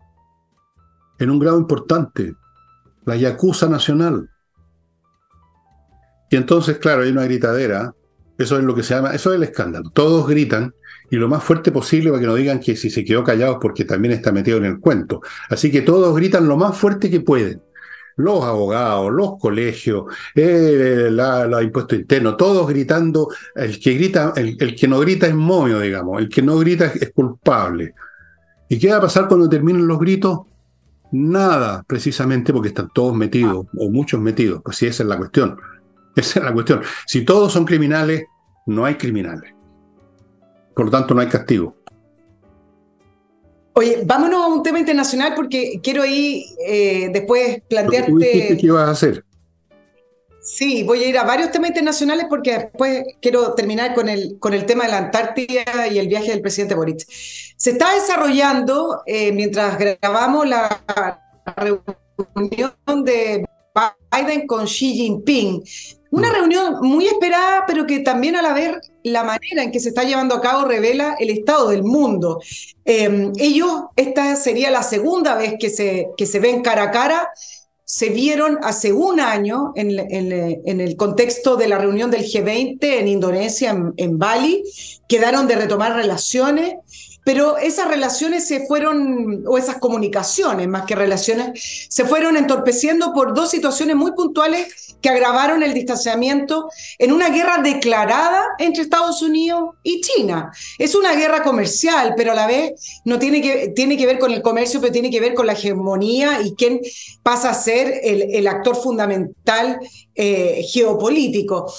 En 1.20 1.30
un 1.30 1.40
grado 1.40 1.60
importante. 1.60 2.34
La 3.08 3.16
Yakuza 3.16 3.68
Nacional. 3.68 4.30
Y 6.30 6.36
entonces, 6.36 6.78
claro, 6.78 7.04
hay 7.04 7.10
una 7.10 7.24
gritadera. 7.24 7.96
Eso 8.38 8.58
es 8.58 8.64
lo 8.64 8.76
que 8.76 8.84
se 8.84 8.94
llama, 8.94 9.16
eso 9.16 9.32
es 9.32 9.38
el 9.38 9.44
escándalo. 9.44 9.90
Todos 9.90 10.28
gritan 10.28 10.76
y 11.10 11.16
lo 11.16 11.30
más 11.30 11.42
fuerte 11.42 11.72
posible 11.72 12.10
para 12.10 12.20
que 12.20 12.28
no 12.28 12.36
digan 12.36 12.60
que 12.60 12.76
si 12.76 12.90
se 12.90 13.06
quedó 13.06 13.24
callado 13.24 13.54
es 13.54 13.60
porque 13.62 13.86
también 13.86 14.14
está 14.14 14.34
metido 14.34 14.58
en 14.58 14.66
el 14.66 14.80
cuento. 14.80 15.22
Así 15.50 15.72
que 15.72 15.82
todos 15.82 16.14
gritan 16.16 16.48
lo 16.48 16.58
más 16.58 16.78
fuerte 16.78 17.10
que 17.10 17.22
pueden. 17.22 17.62
Los 18.18 18.44
abogados, 18.44 19.12
los 19.14 19.38
colegios, 19.40 20.06
eh, 20.36 21.08
la, 21.10 21.64
impuesto 21.64 21.96
interno, 21.96 22.36
todos 22.36 22.68
gritando. 22.68 23.30
El 23.56 23.80
que 23.80 23.94
grita, 23.94 24.34
el, 24.36 24.76
que 24.76 24.88
no 24.88 25.00
grita 25.00 25.28
es 25.28 25.36
momio, 25.36 25.80
digamos. 25.80 26.20
El 26.20 26.28
que 26.28 26.42
no 26.42 26.58
grita 26.58 26.88
es, 26.88 27.12
culpable. 27.12 27.94
¿Y 28.68 28.78
qué 28.78 28.92
va 28.92 28.98
a 28.98 29.02
pasar 29.02 29.30
cuando 29.30 29.48
terminen 29.48 29.88
los 29.88 29.98
gritos? 29.98 30.42
Nada, 31.12 31.84
precisamente 31.88 32.52
porque 32.52 32.70
están 32.70 32.90
todos 32.94 33.16
metidos, 33.16 33.66
o 33.78 33.90
muchos 33.90 34.20
metidos. 34.20 34.62
Pues 34.64 34.78
sí, 34.78 34.88
esa 34.88 35.04
es 35.04 35.10
la 35.10 35.18
cuestión. 35.18 35.58
Esa 36.16 36.40
es 36.40 36.46
la 36.46 36.52
cuestión. 36.52 36.82
Si 37.06 37.24
todos 37.24 37.54
son 37.54 37.64
criminales, 37.64 38.24
no 38.66 38.86
hay 38.86 38.96
criminales. 38.96 39.54
Por 40.76 40.86
lo 40.86 40.92
tanto, 40.92 41.14
no 41.14 41.22
hay 41.22 41.28
castigo. 41.28 41.76
Oye, 43.74 44.02
vámonos 44.04 44.44
a 44.44 44.48
un 44.48 44.64
tema 44.64 44.80
internacional 44.80 45.34
porque 45.36 45.80
quiero 45.84 46.02
ahí 46.02 46.44
eh, 46.68 47.12
después 47.14 47.62
plantearte. 47.70 48.58
¿Qué 48.60 48.66
ibas 48.66 48.88
a 48.88 48.92
hacer? 48.94 49.24
Sí, 50.48 50.84
voy 50.84 51.04
a 51.04 51.08
ir 51.10 51.18
a 51.18 51.26
varios 51.26 51.52
temas 51.52 51.72
internacionales 51.72 52.26
porque 52.30 52.54
después 52.54 53.04
quiero 53.22 53.54
terminar 53.54 53.94
con 53.94 54.08
el, 54.08 54.40
con 54.40 54.54
el 54.54 54.66
tema 54.66 54.86
de 54.86 54.92
la 54.92 55.00
Antártida 55.00 55.88
y 55.92 56.00
el 56.00 56.08
viaje 56.08 56.32
del 56.32 56.42
presidente 56.42 56.74
Boric. 56.74 57.06
Se 57.10 57.72
está 57.72 57.94
desarrollando, 57.94 59.02
eh, 59.06 59.34
mientras 59.34 59.78
grabamos 59.78 60.48
la 60.48 61.22
reunión 61.58 63.04
de 63.04 63.46
Biden 64.10 64.48
con 64.48 64.68
Xi 64.68 64.94
Jinping, 64.94 65.64
una 66.12 66.32
reunión 66.32 66.78
muy 66.82 67.08
esperada, 67.08 67.66
pero 67.68 67.86
que 67.86 68.00
también 68.00 68.38
a 68.38 68.42
la 68.42 68.54
vez 68.54 68.78
la 69.04 69.26
manera 69.26 69.64
en 69.64 69.72
que 69.74 69.82
se 69.82 69.90
está 69.90 70.06
llevando 70.06 70.34
a 70.36 70.42
cabo 70.42 70.64
revela 70.64 71.18
el 71.20 71.30
estado 71.30 71.72
del 71.72 71.84
mundo. 71.84 72.40
Eh, 72.86 73.34
ellos, 73.38 73.84
esta 73.98 74.38
sería 74.38 74.72
la 74.72 74.84
segunda 74.84 75.36
vez 75.36 75.56
que 75.60 75.70
se, 75.70 76.08
que 76.16 76.26
se 76.26 76.40
ven 76.40 76.62
cara 76.62 76.84
a 76.84 76.92
cara 76.92 77.30
se 77.90 78.10
vieron 78.10 78.60
hace 78.64 78.92
un 78.92 79.22
año 79.22 79.72
en, 79.78 80.82
el 80.82 80.96
contexto 80.98 81.56
de 81.56 81.70
la 81.70 81.78
reunión 81.78 82.12
del 82.12 82.26
G20 82.26 82.80
en 82.82 83.08
Indonesia, 83.08 83.74
en, 83.96 84.20
Bali, 84.20 84.62
quedaron 85.08 85.48
de 85.48 85.56
retomar 85.56 85.96
relaciones, 85.96 86.76
pero 87.28 87.58
esas 87.58 87.90
relaciones 87.90 88.48
se 88.48 88.66
fueron, 88.66 89.44
o 89.46 89.58
esas 89.58 89.80
comunicaciones 89.80 90.66
más 90.70 90.86
que 90.86 90.96
relaciones, 90.96 91.88
se 91.90 92.06
fueron 92.06 92.38
entorpeciendo 92.38 93.12
por 93.14 93.34
dos 93.34 93.52
situaciones 93.52 93.98
muy 93.98 94.14
puntuales 94.14 94.96
que 95.02 95.10
agravaron 95.10 95.62
el 95.62 95.74
distanciamiento 95.74 96.70
en 96.98 97.12
una 97.12 97.28
guerra 97.28 97.58
declarada 97.62 98.42
entre 98.60 98.84
Estados 98.84 99.22
Unidos 99.22 99.72
y 99.84 100.00
China. 100.00 100.54
Es 100.78 100.96
una 100.96 101.16
guerra 101.16 101.44
comercial, 101.44 102.14
pero 102.16 102.32
a 102.32 102.36
la 102.36 102.48
vez 102.48 102.72
no 103.04 103.20
tiene 103.20 103.42
que, 103.42 103.74
tiene 103.76 103.98
que 103.98 104.06
ver 104.06 104.20
con 104.20 104.32
el 104.32 104.42
comercio, 104.42 104.80
pero 104.80 104.94
tiene 104.94 105.12
que 105.12 105.20
ver 105.20 105.34
con 105.34 105.48
la 105.48 105.54
hegemonía 105.54 106.40
y 106.42 106.56
quién 106.56 106.80
pasa 107.24 107.50
a 107.50 107.56
ser 107.56 107.94
el, 108.04 108.48
actor 108.48 108.78
fundamental 108.78 109.82
eh, 110.16 110.66
geopolítico. 110.72 111.70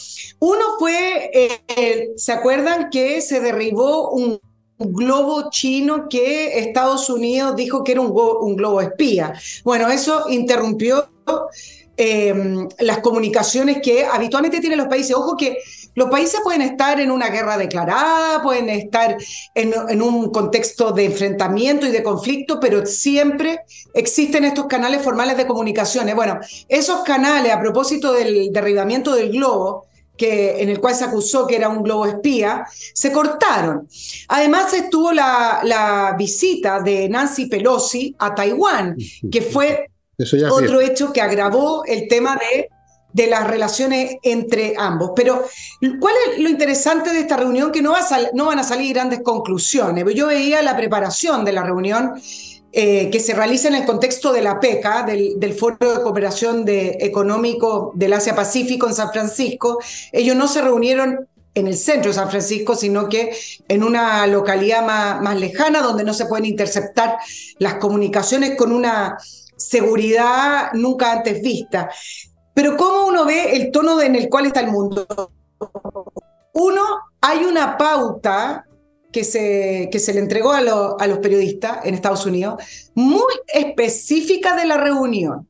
Uno 0.41 0.77
fue, 0.79 1.31
eh, 1.33 2.11
¿se 2.17 2.33
acuerdan 2.33 2.91
que 2.91 3.23
se 3.23 3.41
derribó 3.41 4.11
un 4.11 4.39
globo 4.79 5.51
chino 5.51 6.09
que 6.09 6.59
Estados 6.59 7.11
Unidos 7.11 7.57
dijo 7.57 7.85
que 7.85 7.93
era 7.93 8.01
un, 8.01 8.57
globo 8.57 8.81
espía? 8.81 9.35
Bueno, 9.65 9.89
eso 9.89 10.27
interrumpió 10.29 11.09
Em, 12.01 12.69
las 12.79 12.99
comunicaciones 12.99 13.79
que 13.83 14.05
habitualmente 14.05 14.61
tienen 14.61 14.79
los 14.79 14.87
países. 14.87 15.17
Ojo 15.17 15.37
que 15.37 15.59
los 15.97 16.09
países 16.09 16.39
pueden 16.45 16.63
estar 16.63 17.01
en 17.01 17.11
una 17.11 17.29
guerra 17.29 17.59
declarada, 17.59 18.41
pueden 18.41 18.69
estar 18.69 19.17
en, 19.53 20.01
un 20.01 20.31
contexto 20.31 20.93
de 20.93 21.07
enfrentamiento 21.07 21.89
y 21.89 21.91
de 21.91 22.05
conflicto, 22.05 22.61
pero 22.61 22.87
siempre 22.87 23.63
existen 23.95 24.45
estos 24.45 24.67
canales 24.67 25.03
formales 25.03 25.37
de 25.37 25.49
comunicaciones. 25.49 26.15
Bueno, 26.15 26.39
esos 26.69 27.01
canales, 27.01 27.51
a 27.51 27.59
propósito 27.59 28.13
del 28.13 28.53
derribamiento 28.53 29.17
del 29.17 29.31
globo, 29.33 29.88
que, 30.19 30.61
en 30.61 30.69
el 30.69 30.81
cual 30.81 30.95
se 30.95 31.05
acusó 31.05 31.47
que 31.47 31.57
era 31.57 31.69
un 31.69 31.83
globo 31.83 32.05
espía, 32.05 32.67
se 32.93 33.13
cortaron. 33.13 33.89
Además 34.29 34.75
estuvo 34.75 35.13
la, 35.13 35.61
la 35.63 36.15
visita 36.19 36.81
de 36.81 37.09
Nancy 37.09 37.47
Pelosi 37.47 38.15
a 38.19 38.35
Taiwán, 38.35 38.97
que 39.31 39.41
fue 39.41 39.91
otro 40.51 40.81
hecho 40.81 41.13
que 41.13 41.23
agravó 41.23 41.85
el 41.87 42.09
tema 42.09 42.37
de, 42.37 42.69
de 43.13 43.27
las 43.29 43.47
relaciones 43.47 44.17
entre 44.23 44.75
ambos. 44.77 45.13
Pero, 45.15 45.45
¿cuál 46.01 46.15
es 46.27 46.41
lo 46.41 46.49
interesante 46.49 47.13
de 47.13 47.21
esta 47.21 47.37
reunión? 47.37 47.71
Que 47.71 47.81
no, 47.81 47.93
va 47.93 48.01
no 48.35 48.47
van 48.47 48.59
a 48.59 48.65
salir 48.65 48.93
grandes 48.95 49.21
conclusiones. 49.23 50.05
Yo 50.15 50.27
veía 50.27 50.61
la 50.63 50.77
preparación 50.77 51.45
de 51.45 51.53
la 51.53 51.63
reunión 51.63 52.21
eh, 52.81 53.11
que 53.11 53.19
se 53.19 53.35
realiza 53.35 53.67
en 53.67 53.75
el 53.75 53.85
contexto 53.85 54.33
de 54.33 54.41
la 54.41 54.61
PECA, 54.61 55.03
del, 55.03 55.41
del 55.41 55.53
Foro 55.53 55.97
de 55.97 56.01
Cooperación 56.01 56.65
de, 56.65 56.97
Económico 57.01 57.91
del 57.97 58.13
Asia-Pacífico 58.13 58.87
en 58.87 58.95
San 58.95 59.11
Francisco. 59.11 59.81
Ellos 60.13 60.37
no 60.37 60.47
se 60.47 60.63
reunieron 60.63 61.27
en 61.55 61.67
el 61.67 61.77
centro 61.77 62.13
de 62.13 62.15
San 62.15 62.31
Francisco, 62.31 62.77
sino 62.77 63.09
que 63.09 63.37
en 63.67 63.83
una 63.83 64.25
localidad 64.29 64.87
más, 64.87 65.21
más 65.21 65.41
lejana 65.41 65.83
donde 65.83 66.05
no 66.05 66.15
se 66.15 66.27
pueden 66.27 66.45
interceptar 66.45 67.17
las 67.59 67.75
comunicaciones 67.79 68.57
con 68.57 68.71
una 68.71 69.19
seguridad 69.57 70.71
nunca 70.75 71.11
antes 71.11 71.43
vista. 71.43 71.91
Pero 72.55 72.77
¿cómo 72.77 73.07
uno 73.07 73.25
ve 73.25 73.57
el 73.57 73.73
tono 73.73 74.01
en 74.01 74.15
el 74.15 74.29
cual 74.29 74.47
está 74.47 74.61
el 74.61 74.71
mundo? 74.71 75.05
Uno, 76.53 76.83
hay 77.21 77.45
una 77.45 77.77
pauta 77.77 78.68
que 79.19 79.25
se, 79.25 79.89
que 79.91 79.99
se 79.99 80.15
le 80.15 80.21
entregó 80.21 80.53
a, 80.53 80.59
a 80.59 81.07
los 81.09 81.19
periodistas 81.19 81.85
en 81.85 81.97
Estados 81.97 82.25
Unidos, 82.25 82.63
muy 82.95 83.35
específica 83.49 84.55
de 84.55 84.65
la 84.65 84.77
reunión. 84.77 85.49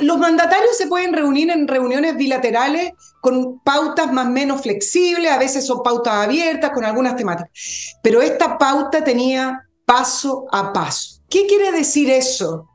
Los 0.00 0.16
mandatarios 0.16 0.74
se 0.74 0.86
pueden 0.86 1.12
reunir 1.12 1.50
en 1.50 1.68
reuniones 1.68 2.16
bilaterales 2.16 2.92
con 3.20 3.60
pautas 3.60 4.10
más 4.10 4.24
o 4.24 4.30
menos 4.30 4.62
flexibles, 4.62 5.30
a 5.30 5.36
veces 5.36 5.66
son 5.66 5.82
pautas 5.82 6.14
abiertas 6.14 6.70
con 6.70 6.86
algunas 6.86 7.14
temáticas, 7.14 7.50
pero 8.02 8.22
esta 8.22 8.56
pauta 8.56 9.04
tenía 9.04 9.68
paso 9.84 10.46
a 10.50 10.72
paso. 10.72 11.20
¿Qué 11.28 11.46
quiere 11.46 11.72
decir 11.72 12.08
eso? 12.08 12.70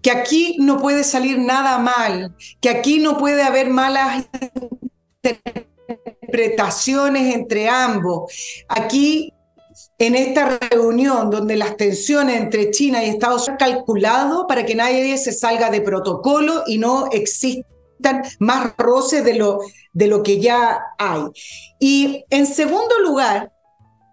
que 0.00 0.12
aquí 0.12 0.56
no 0.60 0.80
puede 0.80 1.02
salir 1.02 1.40
nada 1.40 1.76
mal, 1.78 2.36
que 2.60 2.70
aquí 2.70 3.00
no 3.00 3.18
puede 3.18 3.42
haber 3.42 3.68
malas 3.68 4.28
interpretaciones 5.88 7.34
entre 7.34 7.68
ambos. 7.68 8.32
Aquí, 8.68 9.32
en 9.98 10.14
esta 10.14 10.58
reunión 10.70 11.30
donde 11.30 11.56
las 11.56 11.76
tensiones 11.76 12.40
entre 12.40 12.70
China 12.70 13.04
y 13.04 13.10
Estados 13.10 13.48
Unidos 13.48 13.62
han 13.62 13.74
calculado 13.74 14.46
para 14.46 14.64
que 14.64 14.74
nadie 14.74 15.16
se 15.18 15.32
salga 15.32 15.70
de 15.70 15.80
protocolo 15.80 16.64
y 16.66 16.78
no 16.78 17.08
existan 17.10 18.22
más 18.38 18.76
roces 18.76 19.24
de 19.24 19.34
lo, 19.34 19.60
de 19.92 20.06
lo 20.06 20.22
que 20.22 20.40
ya 20.40 20.80
hay. 20.98 21.22
Y 21.80 22.24
en 22.30 22.46
segundo 22.46 23.00
lugar, 23.00 23.52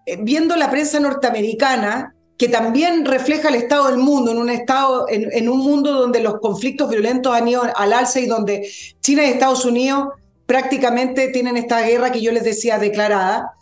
eh, 0.06 0.18
viendo 0.22 0.56
la 0.56 0.72
prensa 0.72 1.00
norteamericana, 1.00 2.16
que 2.38 2.50
también 2.50 3.06
refleja 3.06 3.50
el 3.50 3.56
estado 3.56 3.88
del 3.88 3.98
mundo, 3.98 4.32
en 4.32 4.38
un, 4.38 4.50
estado, 4.50 5.06
en, 5.08 5.48
un 5.48 5.60
mundo 5.60 5.94
donde 5.94 6.20
los 6.20 6.40
conflictos 6.40 6.90
violentos 6.90 7.34
han 7.34 7.48
ido 7.48 7.64
al 7.76 7.94
alza 7.94 8.20
y 8.20 8.26
donde 8.26 8.70
China 9.00 9.24
y 9.24 9.30
Estados 9.30 9.64
Unidos 9.64 10.10
prácticamente 10.46 11.30
tienen 11.30 11.58
esta 11.58 11.82
guerra 11.82 12.12
que 12.12 12.22
yo 12.22 12.32
les 12.32 12.44
decía 12.44 12.78
declarada. 12.78 13.54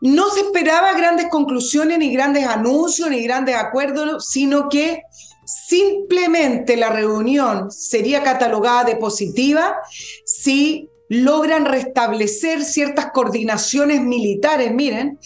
No 0.00 0.30
se 0.30 0.40
esperaba 0.40 0.94
grandes 0.94 1.28
conclusiones, 1.28 1.98
ni 1.98 2.12
grandes 2.12 2.46
anuncios, 2.46 3.08
ni 3.08 3.22
grandes 3.22 3.54
acuerdos, 3.54 4.28
sino 4.28 4.68
que 4.68 5.02
simplemente 5.44 6.76
la 6.76 6.90
reunión 6.90 7.70
sería 7.70 8.22
catalogada 8.22 8.84
de 8.84 8.96
positiva 8.96 9.76
si 10.24 10.88
logran 11.08 11.66
restablecer 11.66 12.64
ciertas 12.64 13.12
coordinaciones 13.12 14.00
militares, 14.00 14.72
miren, 14.72 15.18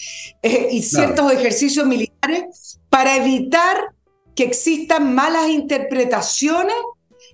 eh, 0.42 0.68
y 0.72 0.82
ciertos 0.82 1.32
ejercicios 1.32 1.86
militares 1.86 2.80
para 2.90 3.16
evitar 3.16 3.94
que 4.34 4.44
existan 4.44 5.14
malas 5.14 5.48
interpretaciones 5.48 6.76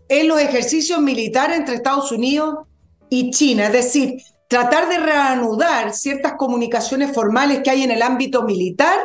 en 0.09 0.29
los 0.29 0.39
ejercicios 0.39 1.01
militares 1.01 1.57
entre 1.57 1.77
Estados 1.77 2.13
Unidos 2.13 2.67
y 3.13 3.31
China. 3.31 3.67
Es 3.67 3.73
decir, 3.73 4.23
tratar 4.49 4.89
de 4.89 4.97
reanudar 4.97 5.93
ciertas 5.93 6.33
comunicaciones 6.39 7.13
formales 7.15 7.61
que 7.63 7.69
hay 7.69 7.83
en 7.83 7.91
el 7.91 8.01
ámbito 8.01 8.45
militar 8.45 8.99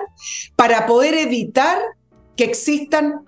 para 0.55 0.85
poder 0.85 1.13
evitar 1.13 1.77
que 2.37 2.45
existan 2.45 3.25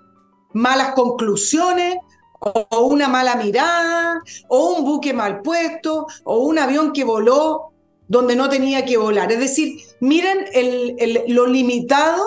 malas 0.54 0.94
conclusiones 0.94 1.98
o 2.40 2.86
una 2.86 3.10
mala 3.10 3.36
mirada, 3.36 4.24
o 4.48 4.76
un 4.76 4.86
buque 4.86 5.14
mal 5.14 5.42
puesto, 5.42 6.08
o 6.24 6.38
un 6.38 6.58
avión 6.58 6.94
que 6.94 7.04
voló 7.04 7.74
donde 8.08 8.38
no 8.38 8.48
tenía 8.48 8.86
que 8.86 8.96
volar. 8.96 9.30
Es 9.34 9.40
decir, 9.40 9.82
miren 10.00 10.46
lo 11.28 11.46
limitado 11.46 12.24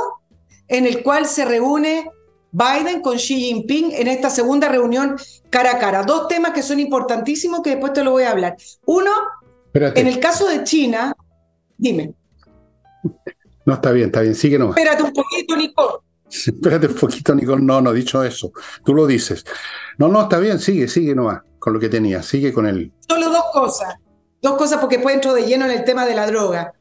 en 0.69 0.85
el 0.85 1.03
cual 1.03 1.25
se 1.25 1.47
reúne 1.47 2.11
Biden 2.53 3.01
con 3.01 3.17
Xi 3.17 3.35
Jinping 3.41 3.93
en 3.93 4.09
esta 4.09 4.31
segunda 4.31 4.69
reunión 4.69 5.17
cara 5.51 5.73
a 5.73 5.79
cara. 5.79 6.03
Dos 6.05 6.29
temas 6.29 6.53
que 6.53 6.63
son 6.63 6.79
importantísimos 6.79 7.63
que 7.63 7.71
después 7.71 7.93
te 7.93 8.05
lo 8.05 8.13
voy 8.13 8.25
a 8.25 8.31
hablar. 8.31 8.57
Uno, 8.85 9.11
en 9.75 10.07
el 10.07 10.21
caso 10.21 10.47
de 10.47 10.63
China, 10.63 11.15
dime. 11.77 12.15
No, 13.65 13.75
está 13.75 13.91
bien, 13.91 14.07
está 14.07 14.21
bien, 14.21 14.35
sigue 14.35 14.59
nomás. 14.59 14.77
Espérate 14.77 15.03
un 15.03 15.13
poquito, 15.13 15.57
Nico. 15.57 16.05
Espérate 16.31 16.87
un 16.87 16.95
poquito, 16.95 17.35
Nicole. 17.35 17.63
No, 17.63 17.81
no 17.81 17.91
he 17.91 17.95
dicho 17.95 18.23
eso. 18.23 18.53
Tú 18.85 18.95
lo 18.95 19.07
dices. 19.07 19.45
No, 19.99 20.09
no, 20.09 20.23
está 20.23 20.39
bien, 20.39 20.59
sigue, 20.59 20.89
sigue 20.89 21.15
nomás 21.15 21.41
con 21.59 21.73
lo 21.73 21.81
que 21.81 21.89
tenía. 21.89 22.23
Sigue 22.23 22.53
con 22.53 22.67
él. 22.67 22.93
Solo 23.09 23.31
dos 23.31 23.45
cosas. 23.53 23.95
Dos 24.41 24.57
cosas 24.57 24.81
porque 24.81 24.97
después 24.97 25.15
entro 25.15 25.35
de 25.35 25.47
lleno 25.47 25.65
en 25.67 25.71
el 25.71 25.85
tema 25.85 26.05
de 26.05 26.15
la 26.15 26.27
droga. 26.27 26.73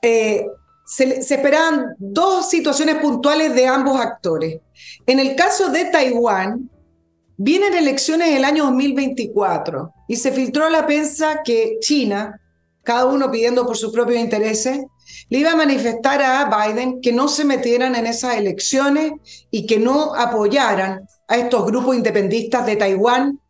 Eh, 0.00 0.46
se, 0.88 1.22
se, 1.22 1.34
esperaban 1.34 1.94
dos 1.98 2.48
situaciones 2.48 2.96
puntuales 2.96 3.54
de 3.54 3.66
ambos 3.66 4.00
actores. 4.00 4.60
En 5.06 5.20
el 5.20 5.36
caso 5.36 5.68
de 5.68 5.84
Taiwán, 5.84 6.70
vienen 7.36 7.74
elecciones 7.74 8.34
el 8.34 8.44
año 8.44 8.64
2024 8.64 9.94
y 10.08 10.16
se 10.16 10.32
filtró 10.32 10.64
a 10.64 10.70
la 10.70 10.86
prensa 10.86 11.42
que 11.44 11.76
China, 11.80 12.40
cada 12.82 13.06
uno 13.06 13.30
pidiendo 13.30 13.66
por 13.66 13.76
sus 13.76 13.92
propios 13.92 14.18
intereses, 14.18 14.80
le 15.28 15.38
iba 15.38 15.52
a 15.52 15.56
manifestar 15.56 16.22
a 16.22 16.44
Biden 16.46 17.00
que 17.00 17.12
no 17.12 17.28
se 17.28 17.44
metieran 17.44 17.94
en 17.94 18.06
esas 18.06 18.36
elecciones 18.36 19.12
y 19.50 19.66
que 19.66 19.78
no 19.78 20.14
apoyaran 20.14 21.06
a 21.28 21.36
estos 21.36 21.66
grupos 21.66 21.96
independistas 21.96 22.66
de 22.66 22.76
Taiwán. 22.76 23.40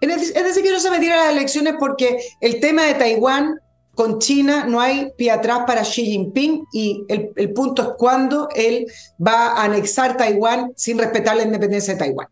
Es 0.00 0.34
decir, 0.34 0.62
que 0.62 0.72
no 0.72 0.80
se 0.80 0.90
metieran 0.90 1.18
a 1.20 1.24
las 1.26 1.36
elecciones 1.36 1.74
porque 1.78 2.18
el 2.40 2.60
tema 2.60 2.84
de 2.84 2.94
Taiwán 2.94 3.60
con 3.96 4.18
China 4.18 4.66
no 4.66 4.78
hay 4.78 5.10
pie 5.16 5.30
atrás 5.30 5.60
para 5.66 5.82
Xi 5.82 6.04
Jinping 6.04 6.66
y 6.70 7.02
el, 7.08 7.30
el 7.34 7.52
punto 7.54 7.82
es 7.82 7.88
cuándo 7.98 8.48
él 8.54 8.86
va 9.26 9.48
a 9.48 9.64
anexar 9.64 10.18
Taiwán 10.18 10.72
sin 10.76 10.98
respetar 10.98 11.34
la 11.34 11.44
independencia 11.44 11.94
de 11.94 12.00
Taiwán. 12.00 12.28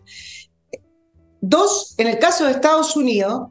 Dos, 1.41 1.95
en 1.97 2.09
el 2.09 2.19
caso 2.19 2.45
de 2.45 2.53
Estados 2.53 2.95
Unidos, 2.97 3.49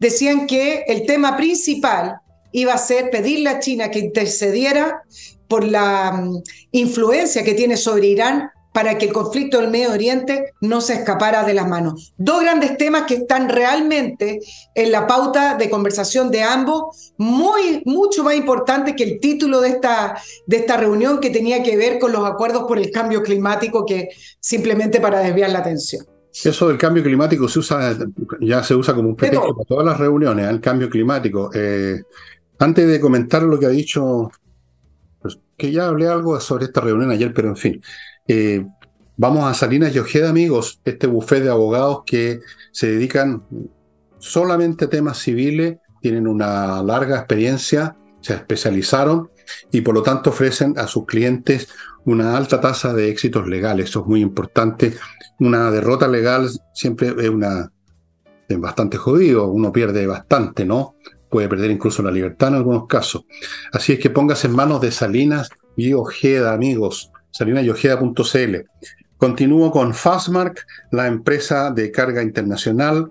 decían 0.00 0.48
que 0.48 0.84
el 0.88 1.06
tema 1.06 1.36
principal 1.36 2.16
iba 2.50 2.74
a 2.74 2.78
ser 2.78 3.10
pedirle 3.10 3.48
a 3.48 3.60
China 3.60 3.92
que 3.92 4.00
intercediera 4.00 5.02
por 5.46 5.64
la 5.64 6.12
mm, 6.12 6.42
influencia 6.72 7.44
que 7.44 7.54
tiene 7.54 7.76
sobre 7.76 8.08
Irán 8.08 8.50
para 8.72 8.96
que 8.98 9.06
el 9.06 9.12
conflicto 9.12 9.60
del 9.60 9.70
Medio 9.70 9.92
Oriente 9.92 10.52
no 10.60 10.80
se 10.80 10.94
escapara 10.94 11.44
de 11.44 11.54
las 11.54 11.68
manos. 11.68 12.14
Dos 12.16 12.40
grandes 12.40 12.76
temas 12.76 13.04
que 13.04 13.14
están 13.14 13.48
realmente 13.48 14.40
en 14.74 14.92
la 14.92 15.06
pauta 15.06 15.56
de 15.56 15.68
conversación 15.68 16.30
de 16.30 16.42
ambos, 16.42 17.12
muy, 17.18 17.82
mucho 17.84 18.24
más 18.24 18.34
importante 18.34 18.96
que 18.96 19.04
el 19.04 19.20
título 19.20 19.60
de 19.60 19.68
esta, 19.68 20.16
de 20.46 20.56
esta 20.56 20.76
reunión 20.76 21.20
que 21.20 21.30
tenía 21.30 21.62
que 21.62 21.76
ver 21.76 21.98
con 21.98 22.12
los 22.12 22.24
acuerdos 22.24 22.64
por 22.64 22.78
el 22.78 22.90
cambio 22.90 23.22
climático 23.22 23.84
que 23.84 24.08
simplemente 24.40 25.00
para 25.00 25.20
desviar 25.20 25.50
la 25.50 25.58
atención. 25.60 26.06
Eso 26.32 26.68
del 26.68 26.78
cambio 26.78 27.02
climático 27.02 27.46
se 27.46 27.58
usa, 27.58 27.94
ya 28.40 28.62
se 28.62 28.74
usa 28.74 28.94
como 28.94 29.10
un 29.10 29.16
pretexto 29.16 29.54
para 29.54 29.66
todas 29.66 29.84
las 29.84 29.98
reuniones, 29.98 30.46
¿eh? 30.46 30.50
el 30.50 30.60
cambio 30.62 30.88
climático. 30.88 31.50
Eh, 31.52 32.00
antes 32.58 32.88
de 32.88 33.00
comentar 33.00 33.42
lo 33.42 33.58
que 33.58 33.66
ha 33.66 33.70
dicho, 33.70 34.30
pues, 35.20 35.38
que 35.58 35.70
ya 35.70 35.86
hablé 35.86 36.06
algo 36.06 36.40
sobre 36.40 36.64
esta 36.64 36.80
reunión 36.80 37.10
ayer, 37.10 37.34
pero 37.34 37.48
en 37.48 37.56
fin. 37.56 37.82
Eh, 38.26 38.64
vamos 39.16 39.44
a 39.44 39.54
Salinas 39.54 39.94
y 39.94 39.98
Ojeda, 39.98 40.30
amigos, 40.30 40.80
este 40.84 41.06
buffet 41.06 41.42
de 41.42 41.50
abogados 41.50 42.02
que 42.06 42.40
se 42.70 42.88
dedican 42.88 43.44
solamente 44.18 44.84
a 44.84 44.90
temas 44.90 45.18
civiles, 45.18 45.78
tienen 46.00 46.26
una 46.26 46.82
larga 46.82 47.18
experiencia, 47.18 47.96
se 48.20 48.34
especializaron 48.34 49.30
y 49.70 49.80
por 49.80 49.94
lo 49.94 50.02
tanto 50.02 50.30
ofrecen 50.30 50.78
a 50.78 50.86
sus 50.86 51.06
clientes 51.06 51.68
una 52.04 52.36
alta 52.36 52.60
tasa 52.60 52.92
de 52.92 53.08
éxitos 53.10 53.46
legales. 53.46 53.90
Eso 53.90 54.00
es 54.00 54.06
muy 54.06 54.20
importante. 54.20 54.94
Una 55.38 55.70
derrota 55.70 56.08
legal 56.08 56.48
siempre 56.72 57.08
es 57.18 57.28
una 57.28 57.70
es 58.48 58.60
bastante 58.60 58.98
jodido, 58.98 59.46
uno 59.46 59.72
pierde 59.72 60.06
bastante, 60.06 60.64
¿no? 60.64 60.96
puede 61.32 61.48
perder 61.48 61.70
incluso 61.70 62.02
la 62.02 62.10
libertad 62.10 62.50
en 62.50 62.56
algunos 62.56 62.86
casos. 62.86 63.24
Así 63.72 63.94
es 63.94 63.98
que 63.98 64.10
póngase 64.10 64.48
en 64.48 64.54
manos 64.54 64.82
de 64.82 64.92
Salinas 64.92 65.48
y 65.76 65.94
Ojeda, 65.94 66.52
amigos, 66.52 67.10
salinasyojeda.cl. 67.32 68.56
Continúo 69.16 69.70
con 69.70 69.94
Fastmark, 69.94 70.64
la 70.92 71.06
empresa 71.06 71.70
de 71.70 71.90
carga 71.90 72.22
internacional 72.22 73.10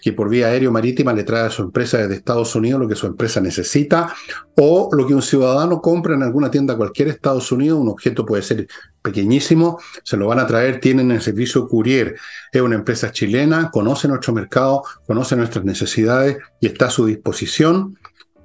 que 0.00 0.12
por 0.12 0.28
vía 0.28 0.48
aéreo 0.48 0.72
marítima 0.72 1.12
le 1.12 1.24
trae 1.24 1.46
a 1.46 1.50
su 1.50 1.62
empresa 1.62 1.98
desde 1.98 2.14
Estados 2.14 2.54
Unidos 2.54 2.80
lo 2.80 2.88
que 2.88 2.96
su 2.96 3.06
empresa 3.06 3.40
necesita 3.40 4.14
o 4.56 4.88
lo 4.92 5.06
que 5.06 5.14
un 5.14 5.22
ciudadano 5.22 5.80
compra 5.80 6.14
en 6.14 6.22
alguna 6.22 6.50
tienda 6.50 6.76
cualquier 6.76 7.08
Estados 7.08 7.52
Unidos, 7.52 7.78
un 7.78 7.88
objeto 7.88 8.24
puede 8.24 8.42
ser 8.42 8.66
pequeñísimo, 9.02 9.78
se 10.02 10.16
lo 10.16 10.26
van 10.26 10.38
a 10.38 10.46
traer, 10.46 10.80
tienen 10.80 11.10
el 11.10 11.20
servicio 11.20 11.68
Courier, 11.68 12.16
es 12.52 12.60
una 12.60 12.76
empresa 12.76 13.12
chilena, 13.12 13.70
conoce 13.70 14.08
nuestro 14.08 14.32
mercado, 14.32 14.82
conoce 15.06 15.36
nuestras 15.36 15.64
necesidades 15.64 16.38
y 16.60 16.66
está 16.66 16.86
a 16.86 16.90
su 16.90 17.06
disposición. 17.06 17.96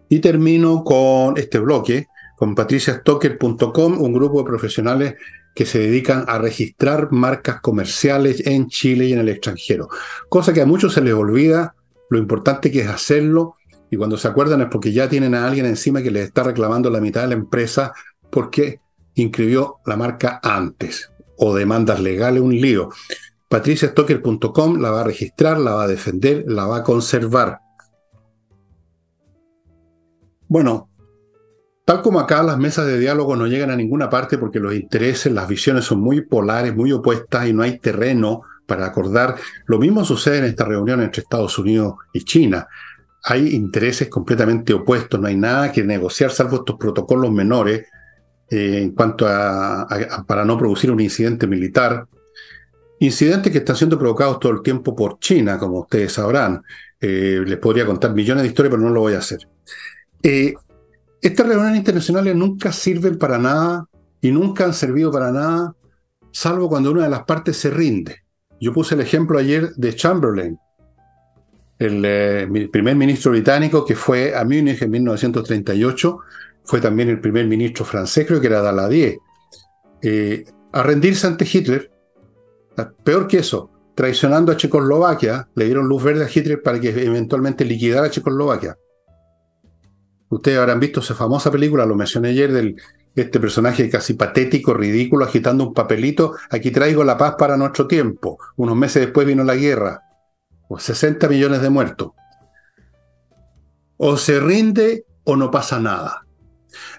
Y 0.08 0.20
termino 0.20 0.84
con 0.84 1.36
este 1.38 1.58
bloque, 1.58 2.08
con 2.36 2.56
patriciastocker.com, 2.56 4.02
un 4.02 4.14
grupo 4.14 4.40
de 4.40 4.46
profesionales 4.46 5.16
que 5.56 5.66
se 5.66 5.80
dedican 5.80 6.26
a 6.28 6.38
registrar 6.38 7.12
marcas 7.12 7.62
comerciales 7.62 8.46
en 8.46 8.68
Chile 8.68 9.06
y 9.06 9.14
en 9.14 9.20
el 9.20 9.30
extranjero. 9.30 9.88
Cosa 10.28 10.54
que 10.54 10.62
a 10.62 10.66
muchos 10.66 10.94
se 10.94 11.02
les 11.02 11.14
olvida 11.14 11.76
lo 12.10 12.18
importante 12.18 12.70
que 12.72 12.82
es 12.82 12.88
hacerlo 12.88 13.56
y 13.90 13.98
cuando 13.98 14.18
se 14.18 14.28
acuerdan 14.28 14.62
es 14.62 14.68
porque 14.70 14.92
ya 14.92 15.08
tienen 15.08 15.34
a 15.34 15.48
alguien 15.48 15.66
encima 15.66 16.02
que 16.02 16.12
les 16.12 16.28
está 16.28 16.44
reclamando 16.44 16.90
la 16.90 17.00
mitad 17.00 17.22
de 17.22 17.30
la 17.30 17.36
empresa 17.36 17.94
porque 18.30 18.82
inscribió 19.16 19.78
la 19.86 19.96
marca 19.96 20.40
antes 20.44 21.12
o 21.38 21.56
demandas 21.56 22.00
legales, 22.02 22.42
un 22.42 22.56
lío. 22.56 22.90
patriciastocker.com 23.50 24.80
la 24.82 24.92
va 24.92 25.02
a 25.02 25.06
registrar, 25.06 25.58
la 25.58 25.72
va 25.72 25.84
a 25.84 25.88
defender, 25.88 26.44
la 26.48 26.66
va 26.66 26.78
a 26.78 26.84
conservar. 26.84 27.60
Bueno, 30.48 30.90
Tal 31.86 32.02
como 32.02 32.20
acá, 32.20 32.42
las 32.42 32.58
mesas 32.58 32.88
de 32.88 32.98
diálogo 32.98 33.36
no 33.36 33.46
llegan 33.46 33.70
a 33.70 33.76
ninguna 33.76 34.10
parte 34.10 34.40
porque 34.40 34.60
los 34.60 34.74
intereses, 34.74 35.32
las 35.32 35.48
visiones 35.48 35.86
son 35.86 36.02
muy 36.02 36.22
polares, 36.22 36.76
muy 36.76 36.92
opuestas 36.92 37.48
y 37.48 37.54
no 37.54 37.62
hay 37.62 37.78
terreno 37.78 38.42
para 38.66 38.88
acordar. 38.88 39.36
Lo 39.68 39.78
mismo 39.78 40.04
sucede 40.04 40.40
en 40.40 40.46
esta 40.46 40.66
reunión 40.66 41.02
entre 41.02 41.22
Estados 41.22 41.60
Unidos 41.60 41.94
y 42.12 42.24
China. 42.24 42.68
Hay 43.24 43.56
intereses 43.56 44.10
completamente 44.10 44.74
opuestos, 44.74 45.20
no 45.20 45.28
hay 45.28 45.36
nada 45.36 45.72
que 45.72 45.84
negociar 45.84 46.32
salvo 46.32 46.58
estos 46.58 46.76
protocolos 46.76 47.32
menores 47.32 47.86
eh, 48.50 48.80
en 48.82 48.92
cuanto 48.92 49.28
a, 49.28 49.88
para 50.28 50.44
no 50.44 50.58
producir 50.58 50.90
un 50.90 51.00
incidente 51.00 51.46
militar. 51.46 52.08
Incidentes 53.00 53.52
que 53.52 53.60
están 53.60 53.76
siendo 53.76 54.00
provocados 54.00 54.40
todo 54.40 54.54
el 54.54 54.64
tiempo 54.64 54.96
por 54.96 55.20
China, 55.20 55.60
como 55.60 55.82
ustedes 55.82 56.14
sabrán. 56.14 56.64
Eh, 57.00 57.44
les 57.46 57.60
podría 57.60 57.86
contar 57.86 58.12
millones 58.16 58.42
de 58.42 58.48
historias, 58.50 58.72
pero 58.72 58.82
no 58.82 58.90
lo 58.92 59.02
voy 59.02 59.14
a 59.14 59.20
hacer. 59.20 59.48
Eh, 60.24 60.56
estas 61.28 61.48
reuniones 61.48 61.78
internacionales 61.78 62.36
nunca 62.36 62.72
sirven 62.72 63.18
para 63.18 63.38
nada 63.38 63.88
y 64.22 64.32
nunca 64.32 64.66
han 64.66 64.74
servido 64.74 65.12
para 65.12 65.32
nada, 65.32 65.76
salvo 66.32 66.70
cuando 66.70 66.92
una 66.92 67.04
de 67.04 67.10
las 67.10 67.24
partes 67.24 67.58
se 67.58 67.70
rinde. 67.70 68.24
Yo 68.60 68.74
puse 68.74 68.96
el 68.96 69.02
ejemplo 69.02 69.38
ayer 69.38 69.70
de 69.76 69.96
Chamberlain, 69.96 70.58
el, 71.78 72.02
eh, 72.06 72.70
primer 72.72 72.96
ministro 72.96 73.32
británico 73.32 73.86
que 73.86 73.96
fue 73.96 74.36
a 74.36 74.44
Múnich 74.44 74.82
en 74.82 74.92
1938, 74.92 76.20
fue 76.64 76.82
también 76.82 77.10
el 77.10 77.20
primer 77.20 77.46
ministro 77.48 77.86
francés, 77.86 78.26
creo 78.26 78.42
que 78.42 78.48
era 78.48 78.62
Daladier, 78.62 79.18
eh, 80.02 80.46
a 80.72 80.84
rendirse 80.84 81.28
ante 81.28 81.48
Hitler. 81.52 81.92
Peor 83.04 83.28
que 83.28 83.38
eso, 83.38 83.70
traicionando 83.94 84.52
a 84.52 84.58
Checoslovaquia, 84.58 85.48
le 85.56 85.66
dieron 85.66 85.88
luz 85.88 86.04
verde 86.04 86.26
a 86.26 86.30
Hitler 86.34 86.62
para 86.62 86.80
que 86.80 86.90
eventualmente 86.90 87.64
liquidara 87.64 88.08
a 88.08 88.10
Checoslovaquia. 88.10 88.78
Ustedes 90.36 90.58
habrán 90.58 90.82
visto 90.82 91.00
esa 91.00 91.16
famosa 91.16 91.50
película, 91.50 91.86
lo 91.86 91.96
mencioné 91.96 92.30
ayer, 92.30 92.52
de 92.52 92.76
este 93.16 93.40
personaje 93.40 93.90
casi 93.90 94.16
patético, 94.16 94.74
ridículo, 94.74 95.24
agitando 95.24 95.66
un 95.66 95.74
papelito. 95.74 96.34
Aquí 96.50 96.72
traigo 96.72 97.06
la 97.06 97.18
paz 97.18 97.36
para 97.40 97.56
nuestro 97.56 97.88
tiempo. 97.88 98.38
Unos 98.58 98.76
meses 98.76 99.06
después 99.06 99.26
vino 99.26 99.46
la 99.46 99.56
guerra. 99.56 100.02
O 100.68 100.78
60 100.78 101.30
millones 101.30 101.62
de 101.62 101.70
muertos. 101.70 102.12
O 103.96 104.18
se 104.18 104.42
rinde 104.42 105.06
o 105.24 105.38
no 105.38 105.52
pasa 105.52 105.80
nada. 105.80 106.26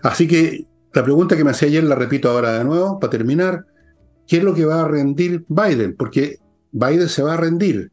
Así 0.02 0.26
que 0.26 0.66
la 0.94 1.04
pregunta 1.04 1.36
que 1.36 1.44
me 1.44 1.50
hacía 1.50 1.68
ayer 1.68 1.84
la 1.84 1.94
repito 1.94 2.30
ahora 2.30 2.52
de 2.52 2.64
nuevo, 2.64 2.98
para 2.98 3.10
terminar. 3.10 3.66
¿Qué 4.26 4.38
es 4.38 4.44
lo 4.44 4.54
que 4.54 4.64
va 4.64 4.80
a 4.80 4.88
rendir 4.88 5.44
Biden? 5.46 5.94
Porque 5.94 6.38
Biden 6.72 7.10
se 7.10 7.22
va 7.22 7.34
a 7.34 7.36
rendir 7.36 7.92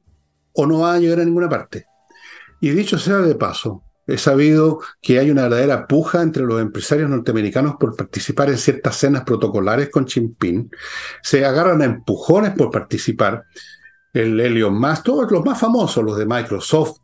o 0.54 0.66
no 0.66 0.80
va 0.80 0.94
a 0.94 1.00
llegar 1.00 1.20
a 1.20 1.26
ninguna 1.26 1.50
parte. 1.50 1.86
Y 2.62 2.70
dicho 2.70 2.98
sea 2.98 3.18
de 3.18 3.36
paso, 3.36 3.84
He 4.06 4.18
sabido 4.18 4.82
que 5.01 5.20
hay 5.20 5.32
una 5.32 5.43
verdadera 5.43 5.88
puja 5.88 6.22
entre 6.22 6.43
los 6.43 6.62
empresarios 6.62 7.10
norteamericanos 7.10 7.76
por 7.80 7.95
participar 7.95 8.49
en 8.49 8.58
ciertas 8.58 8.97
cenas 8.97 9.24
protocolares 9.24 9.89
con 9.89 10.08
Jinping. 10.08 10.70
Se 11.22 11.45
agarran 11.45 11.82
a 11.82 11.86
empujones 11.86 12.51
por 12.51 12.70
participar. 12.70 13.43
El 14.14 14.39
Elon 14.39 14.80
Musk, 14.80 15.04
todos 15.04 15.32
los 15.32 15.43
más 15.43 15.60
famosos, 15.60 16.04
los 16.04 16.18
de 16.18 16.26
Microsoft, 16.26 16.97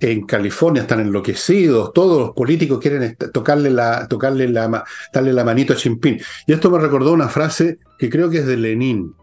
en 0.00 0.24
California 0.24 0.82
están 0.82 1.00
enloquecidos, 1.00 1.92
todos 1.92 2.18
los 2.18 2.30
políticos 2.30 2.78
quieren 2.80 3.16
tocarle 3.32 3.70
la, 3.70 4.08
tocarle 4.08 4.48
la, 4.48 4.84
darle 5.12 5.32
la 5.32 5.44
manito 5.44 5.74
a 5.74 5.76
Jinping. 5.76 6.20
Y 6.46 6.52
esto 6.52 6.70
me 6.70 6.78
recordó 6.78 7.12
una 7.12 7.28
frase 7.28 7.78
que 7.98 8.08
creo 8.08 8.30
que 8.30 8.38
es 8.38 8.46
de 8.46 8.56
Lenin. 8.56 9.14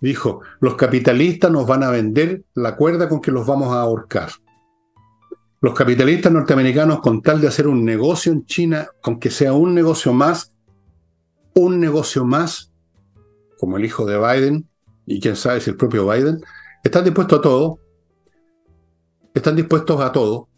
Dijo, 0.00 0.40
los 0.60 0.74
capitalistas 0.74 1.50
nos 1.50 1.66
van 1.66 1.82
a 1.82 1.90
vender 1.90 2.42
la 2.54 2.76
cuerda 2.76 3.08
con 3.08 3.20
que 3.20 3.30
los 3.30 3.46
vamos 3.46 3.72
a 3.74 3.82
ahorcar. 3.82 4.30
Los 5.62 5.74
capitalistas 5.74 6.32
norteamericanos, 6.32 6.98
con 6.98 7.22
tal 7.22 7.40
de 7.40 7.46
hacer 7.46 7.68
un 7.68 7.84
negocio 7.84 8.32
en 8.32 8.44
China, 8.46 8.88
con 9.00 9.20
que 9.20 9.30
sea 9.30 9.52
un 9.52 9.76
negocio 9.76 10.12
más, 10.12 10.52
un 11.54 11.78
negocio 11.78 12.24
más, 12.24 12.72
como 13.60 13.76
el 13.76 13.84
hijo 13.84 14.04
de 14.04 14.18
Biden, 14.18 14.68
y 15.06 15.20
quién 15.20 15.36
sabe 15.36 15.60
si 15.60 15.70
el 15.70 15.76
propio 15.76 16.04
Biden, 16.10 16.40
están 16.82 17.04
dispuestos 17.04 17.38
a 17.38 17.42
todo, 17.42 17.78
están 19.32 19.54
dispuestos 19.54 20.00
a 20.00 20.10
todo, 20.10 20.48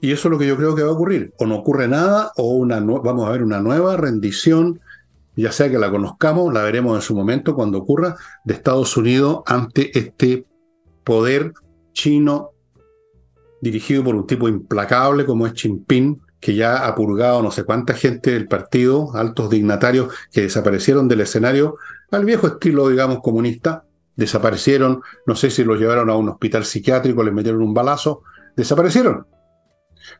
Y 0.00 0.12
eso 0.12 0.28
es 0.28 0.32
lo 0.32 0.38
que 0.38 0.46
yo 0.46 0.56
creo 0.56 0.74
que 0.74 0.84
va 0.84 0.90
a 0.90 0.92
ocurrir. 0.92 1.34
O 1.38 1.46
no 1.46 1.56
ocurre 1.56 1.86
nada, 1.86 2.32
o 2.36 2.64
vamos 2.66 3.28
a 3.28 3.32
ver 3.32 3.42
una 3.42 3.60
nueva 3.60 3.98
rendición, 3.98 4.80
ya 5.36 5.52
sea 5.52 5.70
que 5.70 5.76
la 5.76 5.90
conozcamos, 5.90 6.54
la 6.54 6.62
veremos 6.62 6.96
en 6.96 7.02
su 7.02 7.14
momento 7.14 7.54
cuando 7.54 7.78
ocurra, 7.78 8.16
de 8.44 8.54
Estados 8.54 8.96
Unidos 8.96 9.42
ante 9.44 9.98
este 9.98 10.46
poder 11.04 11.52
chino 11.92 12.52
dirigido 13.60 14.04
por 14.04 14.14
un 14.14 14.26
tipo 14.26 14.48
implacable 14.48 15.24
como 15.24 15.46
es 15.46 15.54
Jinping, 15.54 16.20
que 16.40 16.54
ya 16.54 16.86
ha 16.86 16.94
purgado 16.94 17.42
no 17.42 17.50
sé 17.50 17.64
cuánta 17.64 17.94
gente 17.94 18.30
del 18.30 18.46
partido, 18.46 19.10
altos 19.14 19.50
dignatarios 19.50 20.12
que 20.32 20.42
desaparecieron 20.42 21.08
del 21.08 21.22
escenario 21.22 21.76
al 22.10 22.24
viejo 22.24 22.46
estilo, 22.46 22.88
digamos, 22.88 23.20
comunista, 23.20 23.84
desaparecieron, 24.16 25.02
no 25.26 25.34
sé 25.34 25.50
si 25.50 25.64
los 25.64 25.78
llevaron 25.78 26.10
a 26.10 26.16
un 26.16 26.28
hospital 26.28 26.64
psiquiátrico, 26.64 27.22
les 27.22 27.34
metieron 27.34 27.62
un 27.62 27.74
balazo, 27.74 28.22
desaparecieron. 28.56 29.26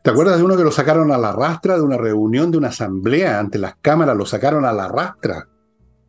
¿Te 0.03 0.11
acuerdas 0.11 0.37
de 0.37 0.45
uno 0.45 0.57
que 0.57 0.65
lo 0.65 0.71
sacaron 0.71 1.11
a 1.13 1.19
la 1.19 1.33
rastra 1.33 1.77
de 1.77 1.83
una 1.83 1.97
reunión 1.97 2.51
de 2.51 2.59
una 2.59 2.69
asamblea 2.69 3.39
ante 3.39 3.59
las 3.59 3.77
cámaras? 3.81 4.17
Lo 4.17 4.27
sacaron 4.27 4.65
a 4.65 4.73
la 4.73 4.89
rastra. 4.89 5.49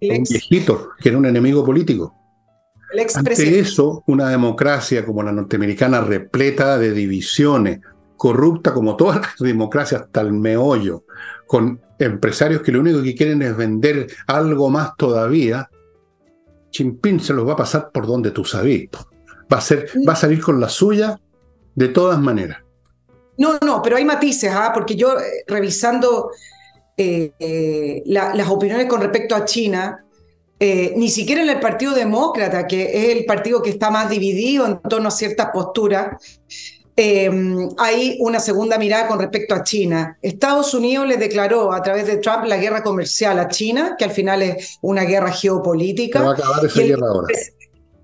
Un 0.02 0.24
viejito 0.24 0.90
que 1.00 1.10
era 1.10 1.18
un 1.18 1.26
enemigo 1.26 1.66
político. 1.66 2.14
Ante 3.16 3.60
eso, 3.60 4.04
una 4.08 4.30
democracia 4.30 5.06
como 5.06 5.22
la 5.22 5.32
norteamericana 5.32 6.02
repleta 6.02 6.78
de 6.78 6.92
divisiones, 6.92 7.80
corrupta 8.18 8.74
como 8.74 8.96
todas 8.96 9.18
las 9.18 9.36
democracias 9.40 10.02
hasta 10.02 10.22
el 10.22 10.34
meollo, 10.34 11.04
con 11.48 11.82
empresarios 12.00 12.62
que 12.62 12.72
lo 12.72 12.80
único 12.80 13.04
que 13.04 13.16
quieren 13.16 13.42
es 13.42 13.56
vender 13.56 14.08
algo 14.28 14.70
más 14.70 14.96
todavía, 14.98 15.70
Chimpín 16.72 17.20
se 17.20 17.34
los 17.34 17.48
va 17.48 17.54
a 17.54 17.58
pasar 17.58 17.92
por 17.92 18.08
donde 18.08 18.32
tú 18.32 18.46
sabes. 18.46 18.90
Va 19.52 19.58
a, 19.58 19.62
ser, 19.62 19.90
va 20.08 20.14
a 20.14 20.16
salir 20.16 20.42
con 20.42 20.60
la 20.60 20.70
suya 20.70 21.20
de 21.76 21.88
todas 21.88 22.20
maneras. 22.20 22.60
No, 23.38 23.58
no, 23.66 23.82
pero 23.82 23.98
hay 23.98 24.06
matices, 24.06 24.52
¿ah? 24.54 24.72
porque 24.74 24.96
yo 24.96 25.18
eh, 25.18 25.44
revisando 25.48 26.30
eh, 26.98 27.32
eh, 27.40 28.04
las 28.06 28.50
opiniones 28.50 28.88
con 28.88 29.02
respecto 29.02 29.36
a 29.36 29.46
China, 29.46 30.06
ni 30.60 31.10
siquiera 31.10 31.42
en 31.42 31.50
el 31.50 31.60
Partido 31.60 31.94
Demócrata, 31.94 32.68
que 32.68 32.84
es 32.84 33.18
el 33.18 33.26
partido 33.26 33.62
que 33.62 33.70
está 33.70 33.90
más 33.90 34.10
dividido 34.10 34.66
en 34.66 34.80
torno 34.82 35.08
a 35.08 35.12
ciertas 35.12 35.50
posturas, 35.54 36.18
hay 36.98 38.18
una 38.20 38.40
segunda 38.42 38.78
mirada 38.78 39.08
con 39.08 39.20
respecto 39.20 39.56
a 39.56 39.64
China. 39.64 40.18
Estados 40.22 40.74
Unidos 40.74 41.08
le 41.08 41.16
declaró 41.18 41.72
a 41.72 41.82
través 41.82 42.08
de 42.08 42.18
Trump 42.18 42.44
la 42.46 42.58
guerra 42.58 42.84
comercial 42.84 43.40
a 43.40 43.48
China, 43.48 43.96
que 43.98 44.04
al 44.04 44.12
final 44.12 44.42
es 44.42 44.78
una 44.82 45.04
guerra 45.04 45.32
geopolítica. 45.32 46.22
va 46.22 46.32
a 46.32 46.34
acabar 46.34 46.66
esa 46.66 46.82
guerra 46.82 47.08
ahora. 47.08 47.28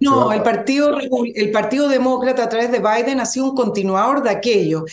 No, 0.05 0.31
el 0.31 0.43
partido, 0.43 0.97
el 1.35 1.51
partido 1.51 1.87
Demócrata 1.87 2.43
a 2.43 2.49
través 2.49 2.71
de 2.71 2.79
Biden 2.79 3.19
ha 3.19 3.25
sido 3.25 3.45
un 3.45 3.55
continuador 3.55 4.21
de 4.21 4.29
aquello. 4.29 4.85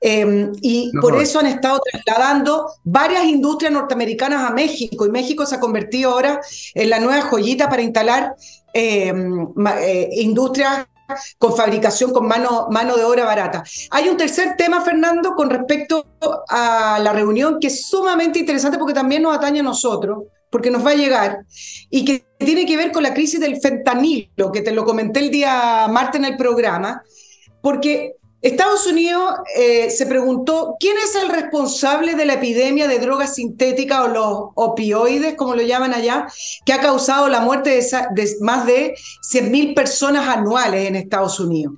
Em, 0.00 0.52
y 0.60 0.92
por 1.00 1.20
eso 1.20 1.40
han 1.40 1.46
estado 1.46 1.80
trasladando 1.80 2.70
varias 2.84 3.24
industrias 3.24 3.72
norteamericanas 3.72 4.48
a 4.48 4.54
México 4.54 5.06
y 5.06 5.10
México 5.10 5.44
se 5.44 5.56
ha 5.56 5.60
convertido 5.60 6.12
ahora 6.12 6.40
en 6.74 6.90
la 6.90 7.00
nueva 7.00 7.22
joyita 7.22 7.68
para 7.68 7.82
instalar 7.82 8.34
em, 8.72 9.48
eh, 9.80 10.08
industrias 10.12 10.86
con 11.38 11.56
fabricación 11.56 12.12
con 12.12 12.26
mano, 12.26 12.68
mano 12.70 12.96
de 12.96 13.04
obra 13.04 13.24
barata. 13.24 13.64
Hay 13.90 14.08
un 14.08 14.16
tercer 14.16 14.56
tema, 14.56 14.82
Fernando, 14.82 15.34
con 15.34 15.48
respecto 15.48 16.06
a 16.48 16.98
la 17.02 17.12
reunión 17.12 17.58
que 17.58 17.68
es 17.68 17.86
sumamente 17.86 18.38
interesante 18.38 18.78
porque 18.78 18.94
también 18.94 19.22
nos 19.22 19.34
atañe 19.34 19.60
a 19.60 19.62
nosotros, 19.62 20.24
porque 20.50 20.70
nos 20.70 20.84
va 20.84 20.90
a 20.90 20.96
llegar, 20.96 21.38
y 21.90 22.04
que 22.04 22.24
tiene 22.38 22.66
que 22.66 22.76
ver 22.76 22.92
con 22.92 23.02
la 23.02 23.14
crisis 23.14 23.40
del 23.40 23.60
fentanilo, 23.60 24.52
que 24.52 24.62
te 24.62 24.72
lo 24.72 24.84
comenté 24.84 25.20
el 25.20 25.30
día 25.30 25.86
martes 25.88 26.20
en 26.20 26.24
el 26.24 26.36
programa, 26.36 27.02
porque 27.60 28.14
Estados 28.40 28.86
Unidos 28.86 29.34
eh, 29.56 29.90
se 29.90 30.06
preguntó 30.06 30.76
quién 30.78 30.96
es 30.96 31.16
el 31.16 31.28
responsable 31.28 32.14
de 32.14 32.24
la 32.24 32.34
epidemia 32.34 32.86
de 32.86 33.00
drogas 33.00 33.34
sintéticas 33.34 34.00
o 34.00 34.08
los 34.08 34.38
opioides, 34.54 35.34
como 35.34 35.56
lo 35.56 35.62
llaman 35.62 35.92
allá, 35.92 36.28
que 36.64 36.72
ha 36.72 36.80
causado 36.80 37.28
la 37.28 37.40
muerte 37.40 37.70
de, 37.70 37.84
de 38.12 38.36
más 38.40 38.64
de 38.64 38.94
100.000 39.28 39.74
personas 39.74 40.28
anuales 40.28 40.86
en 40.86 40.94
Estados 40.94 41.40
Unidos. 41.40 41.74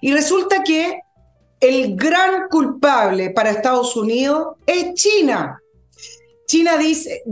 Y 0.00 0.12
resulta 0.12 0.62
que 0.62 1.00
el 1.60 1.96
gran 1.96 2.48
culpable 2.48 3.30
para 3.30 3.50
Estados 3.50 3.94
Unidos 3.94 4.56
es 4.64 4.94
China. 4.94 5.60
China 6.46 6.78
dice, 6.78 7.22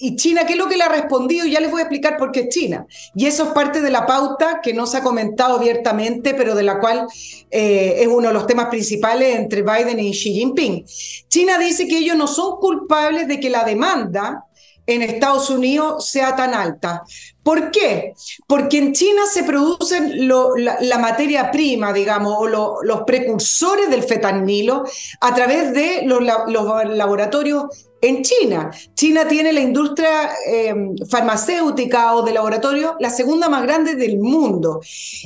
y 0.00 0.16
China, 0.16 0.44
¿qué 0.46 0.54
es 0.54 0.58
lo 0.58 0.68
que 0.68 0.76
le 0.76 0.82
ha 0.82 0.88
respondido? 0.88 1.46
Ya 1.46 1.60
les 1.60 1.70
voy 1.70 1.80
a 1.80 1.84
explicar 1.84 2.16
por 2.16 2.32
qué 2.32 2.40
es 2.40 2.48
China. 2.48 2.86
Y 3.14 3.26
eso 3.26 3.44
es 3.44 3.50
parte 3.50 3.80
de 3.80 3.90
la 3.90 4.06
pauta 4.06 4.60
que 4.62 4.74
no 4.74 4.86
se 4.86 4.98
ha 4.98 5.02
comentado 5.02 5.56
abiertamente, 5.56 6.34
pero 6.34 6.54
de 6.54 6.62
la 6.62 6.80
cual 6.80 7.06
eh, 7.50 7.96
es 8.00 8.08
uno 8.08 8.28
de 8.28 8.34
los 8.34 8.46
temas 8.46 8.66
principales 8.66 9.36
entre 9.36 9.62
Biden 9.62 10.00
y 10.00 10.10
Xi 10.10 10.32
Jinping. 10.34 10.84
China 11.28 11.58
dice 11.58 11.86
que 11.86 11.98
ellos 11.98 12.16
no 12.16 12.26
son 12.26 12.56
culpables 12.58 13.28
de 13.28 13.38
que 13.38 13.50
la 13.50 13.64
demanda 13.64 14.46
en 14.86 15.02
Estados 15.02 15.48
Unidos 15.50 16.08
sea 16.10 16.36
tan 16.36 16.54
alta. 16.54 17.04
¿Por 17.42 17.70
qué? 17.70 18.14
Porque 18.46 18.78
en 18.78 18.92
China 18.92 19.22
se 19.30 19.44
producen 19.44 20.28
la, 20.28 20.98
materia 20.98 21.50
prima, 21.50 21.92
digamos, 21.92 22.34
o 22.36 22.46
los 22.82 23.02
precursores 23.06 23.90
del 23.90 24.02
fetanilo 24.02 24.84
a 25.20 25.34
través 25.34 25.72
de 25.72 26.02
los 26.04 26.22
laboratorios 26.22 27.64
en 28.04 28.22
China. 28.22 28.70
China 28.94 29.26
tiene 29.26 29.50
la 29.52 29.60
industria 29.60 30.30
em, 30.46 30.94
farmacéutica 31.08 32.14
o 32.14 32.22
de 32.22 32.32
laboratorio 32.32 32.96
la 33.00 33.08
segunda 33.08 33.48
más 33.48 33.62
grande 33.62 33.94
del 33.94 34.18
mundo. 34.18 34.80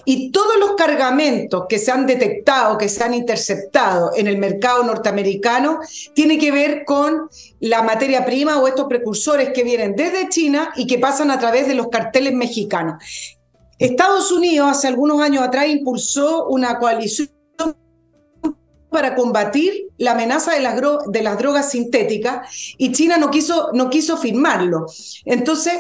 Y 0.05 0.31
todos 0.31 0.57
los 0.59 0.77
cargamentos 0.77 1.65
que 1.69 1.79
se 1.79 1.91
han 1.91 2.07
detectado, 2.07 2.79
que 2.79 2.89
se 2.89 3.03
han 3.03 3.15
interceptado 3.15 4.13
en 4.15 4.29
el 4.29 4.39
mercado 4.39 4.85
norteamericano, 4.85 5.81
tiene 6.15 6.39
que 6.39 6.53
ver 6.53 6.85
con 6.85 7.29
la 7.59 7.83
materia 7.83 8.25
prima 8.25 8.61
o 8.61 8.69
estos 8.69 8.87
precursores 8.87 9.51
que 9.51 9.65
vienen 9.65 9.97
desde 9.97 10.29
China 10.29 10.73
y 10.77 10.87
que 10.87 10.99
pasan 10.99 11.33
a 11.33 11.39
través 11.41 11.67
de 11.67 11.75
los 11.75 11.89
carteles 11.89 12.33
mexicanos. 12.33 13.03
Estados 13.79 14.31
Unidos 14.31 14.69
hace 14.71 14.87
algunos 14.87 15.21
años 15.21 15.43
atrás 15.43 15.67
impulsó 15.69 16.47
una 16.47 16.79
coalición 16.79 17.29
para 18.91 19.15
combatir 19.15 19.89
la 19.99 20.13
amenaza 20.13 20.53
de 20.53 20.61
las, 20.61 21.39
drogas 21.39 21.71
sintéticas 21.71 22.75
y 22.79 22.93
China 22.93 23.19
no 23.19 23.31
quiso, 23.31 23.71
no 23.73 23.91
quiso 23.91 24.17
firmarlo. 24.17 24.87
Entonces, 25.25 25.75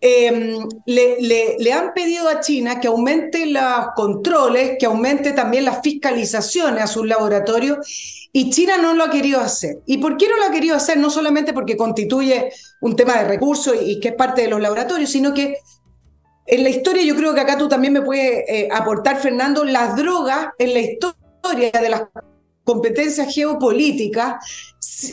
em, 0.00 0.68
le, 0.86 1.56
le, 1.58 1.72
han 1.72 1.94
pedido 1.94 2.28
a 2.28 2.40
China 2.40 2.80
que 2.80 2.88
aumente 2.88 3.46
los 3.46 3.88
controles, 3.96 4.76
que 4.78 4.86
aumente 4.86 5.32
también 5.32 5.64
las 5.64 5.80
fiscalizaciones 5.82 6.84
a 6.84 6.86
sus 6.86 7.06
laboratorios 7.06 7.78
y 8.36 8.50
China 8.50 8.78
no 8.78 8.94
lo 8.94 9.04
ha 9.04 9.10
querido 9.10 9.40
hacer. 9.40 9.78
¿Y 9.86 9.98
por 9.98 10.16
qué 10.16 10.28
no 10.28 10.36
lo 10.36 10.44
ha 10.44 10.50
querido 10.50 10.76
hacer? 10.76 10.98
No 10.98 11.08
solamente 11.08 11.52
porque 11.52 11.76
constituye 11.76 12.52
un 12.80 12.96
tema 12.96 13.16
de 13.18 13.28
recursos 13.28 13.76
y, 13.80 14.00
que 14.00 14.08
es 14.08 14.14
parte 14.14 14.42
de 14.42 14.48
los 14.48 14.60
laboratorios, 14.60 15.10
sino 15.10 15.32
que 15.32 15.56
en 16.46 16.62
la 16.62 16.68
historia, 16.68 17.02
yo 17.04 17.16
creo 17.16 17.32
que 17.32 17.40
acá 17.40 17.56
tú 17.56 17.68
también 17.68 17.92
me 17.92 18.02
puedes 18.02 18.44
eh, 18.48 18.68
aportar, 18.70 19.18
Fernando, 19.18 19.64
las 19.64 19.96
drogas 19.96 20.48
en 20.58 20.74
la 20.74 20.80
historia 20.80 21.70
de 21.72 21.88
las 21.88 22.02
competencias 22.64 23.32
geopolíticas 23.32 24.36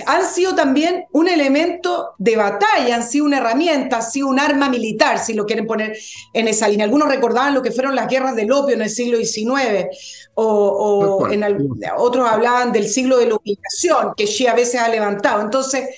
han 0.06 0.26
sido 0.26 0.56
también 0.56 1.06
un 1.12 1.28
elemento 1.28 2.14
de 2.18 2.36
batalla, 2.36 2.96
han 2.96 3.04
sido 3.04 3.26
una 3.26 3.38
herramienta, 3.38 3.98
han 3.98 4.04
sido 4.04 4.28
un 4.28 4.40
arma 4.40 4.70
militar, 4.70 5.20
si 5.20 5.34
lo 5.34 5.46
quieren 5.46 5.66
poner 5.66 5.98
en 6.34 6.48
esa 6.48 6.68
línea. 6.68 6.86
Algunos 6.86 7.10
recordaban 7.10 7.54
lo 7.54 7.62
que 7.62 7.72
fueron 7.72 7.96
las 7.96 8.08
guerras 8.08 8.36
del 8.36 8.52
opio 8.52 8.76
en 8.76 8.82
el 8.82 8.90
siglo 8.90 9.18
XIX, 9.18 9.88
o, 10.34 11.28
en 11.30 11.44
otros 11.98 12.28
hablaban 12.28 12.72
del 12.72 12.88
siglo 12.88 13.18
de 13.18 13.28
la 13.28 13.36
humillación, 13.36 14.14
que 14.16 14.26
Xi 14.26 14.48
a 14.48 14.54
veces 14.54 14.80
ha 14.80 14.90
levantado. 14.90 15.42
Entonces, 15.42 15.90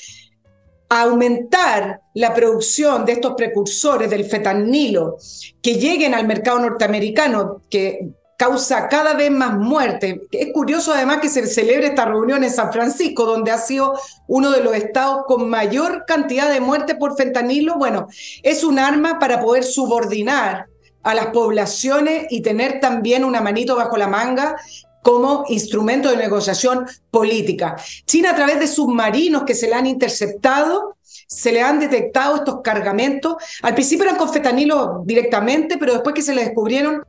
aumentar 0.90 2.02
la 2.14 2.34
producción 2.34 3.06
de 3.06 3.14
estos 3.14 3.34
precursores 3.36 4.10
del 4.10 4.26
fetanilo 4.26 5.18
que 5.62 5.76
lleguen 5.76 6.14
al 6.14 6.28
mercado 6.28 6.60
norteamericano, 6.60 7.64
que 7.70 8.10
causa 8.38 8.88
cada 8.88 9.14
vez 9.14 9.32
más 9.32 9.58
muerte. 9.58 10.22
Es 10.32 10.52
curioso 10.54 10.94
además 10.94 11.20
que 11.22 11.30
se 11.30 11.46
celebre 11.48 11.88
esta 11.88 12.06
reunión 12.06 12.44
en 12.44 12.52
San 12.52 12.72
Francisco, 12.72 13.26
donde 13.26 13.52
ha 13.52 13.58
sido 13.58 13.94
uno 14.28 14.52
de 14.52 14.64
los 14.64 14.76
estados 14.76 15.24
con 15.28 15.50
mayor 15.50 16.06
cantidad 16.06 16.50
de 16.50 16.60
muertes 16.60 16.96
por 16.96 17.16
fentanilo. 17.16 17.78
Bueno, 17.78 18.08
es 18.42 18.64
un 18.64 18.80
arma 18.80 19.20
para 19.20 19.40
poder 19.40 19.64
subordinar 19.64 20.68
a 21.04 21.14
las 21.14 21.28
poblaciones 21.28 22.28
y 22.30 22.42
tener 22.42 22.80
también 22.80 23.24
una 23.24 23.42
manito 23.42 23.76
bajo 23.76 23.98
la 23.98 24.08
manga 24.08 24.56
como 25.02 25.44
instrumento 25.50 26.10
de 26.10 26.18
negociación 26.18 26.88
política. 27.12 27.76
China 28.06 28.32
a 28.32 28.36
través 28.36 28.60
de 28.60 28.68
submarinos 28.68 29.44
que 29.44 29.54
se 29.54 29.68
le 29.68 29.76
han 29.76 29.86
interceptado, 29.86 30.96
se 31.28 31.52
le 31.52 31.62
han 31.62 31.80
detectado 31.80 32.38
estos 32.38 32.62
cargamentos. 32.64 33.36
Al 33.62 33.74
principio 33.74 34.06
eran 34.06 34.18
con 34.18 34.32
fentanilo 34.32 35.04
directamente, 35.06 35.78
pero 35.78 35.94
después 35.94 36.16
que 36.16 36.22
se 36.22 36.34
le 36.34 36.46
descubrieron 36.46 37.04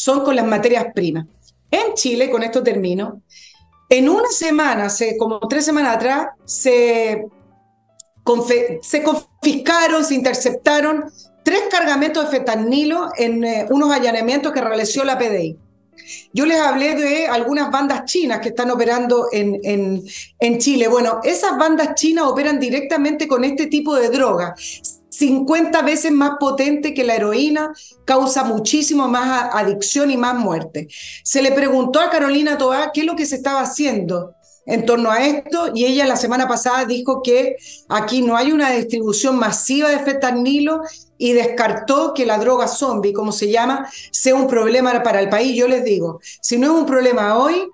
son 0.00 0.24
con 0.24 0.34
las 0.34 0.46
materias 0.46 0.86
primas. 0.94 1.26
En 1.70 1.92
Chile, 1.92 2.30
con 2.30 2.42
esto 2.42 2.62
termino, 2.62 3.20
en 3.90 4.08
una 4.08 4.28
semana, 4.30 4.88
como 5.18 5.40
tres 5.40 5.66
semanas 5.66 5.96
atrás, 5.96 6.28
se, 6.46 7.26
se 8.80 9.02
confiscaron, 9.02 10.02
se 10.02 10.14
interceptaron 10.14 11.04
tres 11.42 11.64
cargamentos 11.70 12.24
de 12.24 12.30
fentanilo 12.30 13.10
en 13.18 13.44
eh, 13.44 13.66
unos 13.68 13.92
allanamientos 13.92 14.52
que 14.52 14.62
realizó 14.62 15.04
la 15.04 15.18
PDI. 15.18 15.58
Yo 16.32 16.46
les 16.46 16.58
hablé 16.58 16.94
de 16.94 17.26
algunas 17.26 17.70
bandas 17.70 18.04
chinas 18.04 18.40
que 18.40 18.50
están 18.50 18.70
operando 18.70 19.28
en, 19.32 19.60
en, 19.62 20.02
en 20.38 20.58
Chile. 20.58 20.88
Bueno, 20.88 21.20
esas 21.22 21.56
bandas 21.58 21.94
chinas 21.94 22.24
operan 22.24 22.60
directamente 22.60 23.26
con 23.28 23.44
este 23.44 23.66
tipo 23.66 23.94
de 23.94 24.08
droga. 24.08 24.54
50 25.10 25.82
veces 25.82 26.12
más 26.12 26.32
potente 26.40 26.94
que 26.94 27.04
la 27.04 27.14
heroína, 27.14 27.74
causa 28.06 28.44
muchísimo 28.44 29.06
más 29.06 29.50
adicción 29.52 30.10
y 30.10 30.16
más 30.16 30.34
muerte. 30.34 30.88
Se 31.24 31.42
le 31.42 31.52
preguntó 31.52 32.00
a 32.00 32.10
Carolina 32.10 32.56
Toá 32.56 32.90
qué 32.92 33.00
es 33.00 33.06
lo 33.06 33.16
que 33.16 33.26
se 33.26 33.36
estaba 33.36 33.60
haciendo 33.60 34.34
en 34.66 34.86
torno 34.86 35.10
a 35.10 35.26
esto 35.26 35.70
y 35.74 35.84
ella 35.84 36.06
la 36.06 36.16
semana 36.16 36.46
pasada 36.46 36.84
dijo 36.84 37.22
que 37.22 37.56
aquí 37.88 38.22
no 38.22 38.36
hay 38.36 38.52
una 38.52 38.70
distribución 38.70 39.38
masiva 39.38 39.88
de 39.88 39.98
fentanilo 40.00 40.82
y 41.18 41.32
descartó 41.32 42.14
que 42.14 42.26
la 42.26 42.38
droga 42.38 42.68
zombie, 42.68 43.12
como 43.12 43.32
se 43.32 43.50
llama, 43.50 43.88
sea 44.10 44.34
un 44.34 44.46
problema 44.46 45.02
para 45.02 45.20
el 45.20 45.28
país. 45.28 45.56
Yo 45.56 45.68
les 45.68 45.84
digo, 45.84 46.20
si 46.40 46.58
no 46.58 46.66
es 46.66 46.72
un 46.72 46.86
problema 46.86 47.38
hoy, 47.38 47.68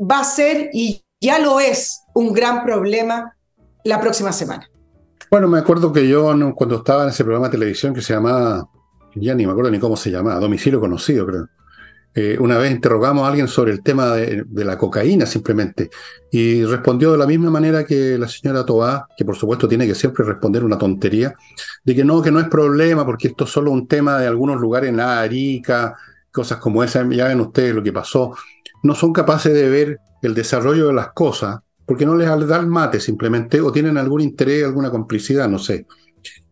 va 0.00 0.20
a 0.20 0.24
ser 0.24 0.70
y 0.72 1.04
ya 1.20 1.38
lo 1.38 1.60
es 1.60 2.02
un 2.14 2.32
gran 2.32 2.64
problema 2.64 3.36
la 3.84 4.00
próxima 4.00 4.32
semana. 4.32 4.68
Bueno, 5.30 5.46
me 5.46 5.58
acuerdo 5.58 5.92
que 5.92 6.08
yo 6.08 6.24
cuando 6.54 6.76
estaba 6.76 7.04
en 7.04 7.10
ese 7.10 7.22
programa 7.24 7.48
de 7.48 7.52
televisión 7.52 7.94
que 7.94 8.02
se 8.02 8.14
llamaba, 8.14 8.68
ya 9.14 9.34
ni 9.34 9.46
me 9.46 9.52
acuerdo 9.52 9.70
ni 9.70 9.78
cómo 9.78 9.96
se 9.96 10.10
llamaba, 10.10 10.40
Domicilio 10.40 10.80
Conocido, 10.80 11.26
creo. 11.26 11.48
Eh, 12.12 12.36
una 12.40 12.58
vez 12.58 12.72
interrogamos 12.72 13.24
a 13.24 13.28
alguien 13.28 13.46
sobre 13.46 13.70
el 13.70 13.82
tema 13.82 14.14
de, 14.14 14.44
la 14.64 14.76
cocaína 14.76 15.26
simplemente 15.26 15.90
y 16.32 16.64
respondió 16.64 17.12
de 17.12 17.18
la 17.18 17.26
misma 17.26 17.50
manera 17.50 17.84
que 17.84 18.18
la 18.18 18.26
señora 18.26 18.66
Toá, 18.66 19.06
que 19.16 19.24
por 19.24 19.36
supuesto 19.36 19.68
tiene 19.68 19.86
que 19.86 19.94
siempre 19.94 20.24
responder 20.24 20.64
una 20.64 20.76
tontería, 20.76 21.34
de 21.84 21.94
que 21.94 22.04
no, 22.04 22.20
que 22.20 22.32
no 22.32 22.40
es 22.40 22.48
problema 22.48 23.06
porque 23.06 23.28
esto 23.28 23.44
es 23.44 23.50
solo 23.50 23.70
un 23.70 23.86
tema 23.86 24.18
de 24.18 24.26
algunos 24.26 24.60
lugares 24.60 24.90
en 24.90 24.98
Arica, 24.98 25.94
cosas 26.32 26.58
como 26.58 26.82
esa, 26.82 27.08
ya 27.08 27.28
ven 27.28 27.40
ustedes 27.40 27.74
lo 27.74 27.82
que 27.82 27.92
pasó, 27.92 28.34
no 28.82 28.94
son 28.96 29.12
capaces 29.12 29.54
de 29.54 29.68
ver 29.68 30.00
el 30.22 30.34
desarrollo 30.34 30.88
de 30.88 30.94
las 30.94 31.12
cosas 31.12 31.60
porque 31.90 32.06
no 32.06 32.16
les 32.16 32.28
da 32.46 32.56
el 32.56 32.68
mate 32.68 33.00
simplemente, 33.00 33.60
o 33.60 33.72
tienen 33.72 33.98
algún 33.98 34.20
interés, 34.20 34.64
alguna 34.64 34.92
complicidad, 34.92 35.48
no 35.48 35.58
sé. 35.58 35.86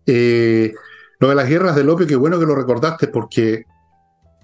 Eh, 0.05 0.73
lo 1.21 1.29
de 1.29 1.35
las 1.37 1.49
guerras 1.49 1.77
del 1.77 1.89
opio, 1.91 2.09
qué 2.09 2.17
bueno 2.17 2.41
que 2.41 2.47
lo 2.47 2.57
recordaste, 2.57 3.07
porque 3.07 3.65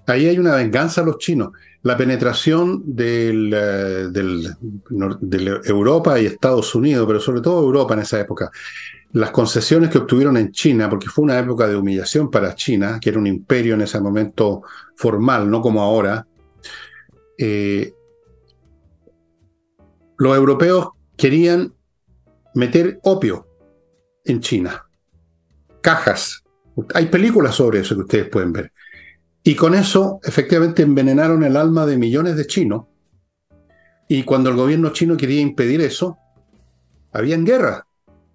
ahí 0.07 0.27
hay 0.27 0.37
una 0.37 0.55
venganza 0.55 1.01
a 1.01 1.05
los 1.05 1.17
chinos. 1.17 1.51
La 1.83 1.95
penetración 1.95 2.81
del, 2.85 3.53
eh, 3.53 4.07
de 4.11 5.61
Europa 5.65 6.19
y 6.19 6.25
Estados 6.25 6.73
Unidos, 6.73 7.05
pero 7.07 7.19
sobre 7.19 7.41
todo 7.41 7.61
Europa 7.61 7.93
en 7.93 7.99
esa 8.01 8.19
época, 8.19 8.51
las 9.11 9.31
concesiones 9.31 9.89
que 9.89 9.99
obtuvieron 9.99 10.35
en 10.37 10.51
China, 10.51 10.89
porque 10.89 11.07
fue 11.07 11.23
una 11.23 11.39
época 11.39 11.67
de 11.67 11.75
humillación 11.75 12.29
para 12.29 12.55
China, 12.55 12.99
que 12.99 13.09
era 13.09 13.19
un 13.19 13.27
imperio 13.27 13.75
en 13.75 13.81
ese 13.81 13.99
momento 14.01 14.63
formal, 14.95 15.49
no 15.49 15.61
como 15.61 15.81
ahora, 15.81 16.27
eh, 17.37 17.93
los 20.17 20.35
europeos 20.35 20.89
querían 21.15 21.73
meter 22.55 22.99
opio 23.03 23.47
en 24.23 24.39
China. 24.41 24.85
Cajas. 25.81 26.43
Hay 26.93 27.05
películas 27.05 27.55
sobre 27.55 27.79
eso 27.79 27.95
que 27.95 28.01
ustedes 28.01 28.29
pueden 28.29 28.51
ver. 28.51 28.71
Y 29.45 29.55
con 29.55 29.75
eso, 29.75 30.19
efectivamente, 30.23 30.83
envenenaron 30.83 31.43
el 31.43 31.55
alma 31.55 31.85
de 31.85 31.97
millones 31.97 32.35
de 32.35 32.45
chinos. 32.45 32.87
Y 34.09 34.23
cuando 34.23 34.49
el 34.49 34.57
gobierno 34.57 34.89
chino 34.91 35.15
quería 35.15 35.39
impedir 35.39 35.79
eso, 35.79 36.17
habían 37.13 37.45
guerra. 37.45 37.87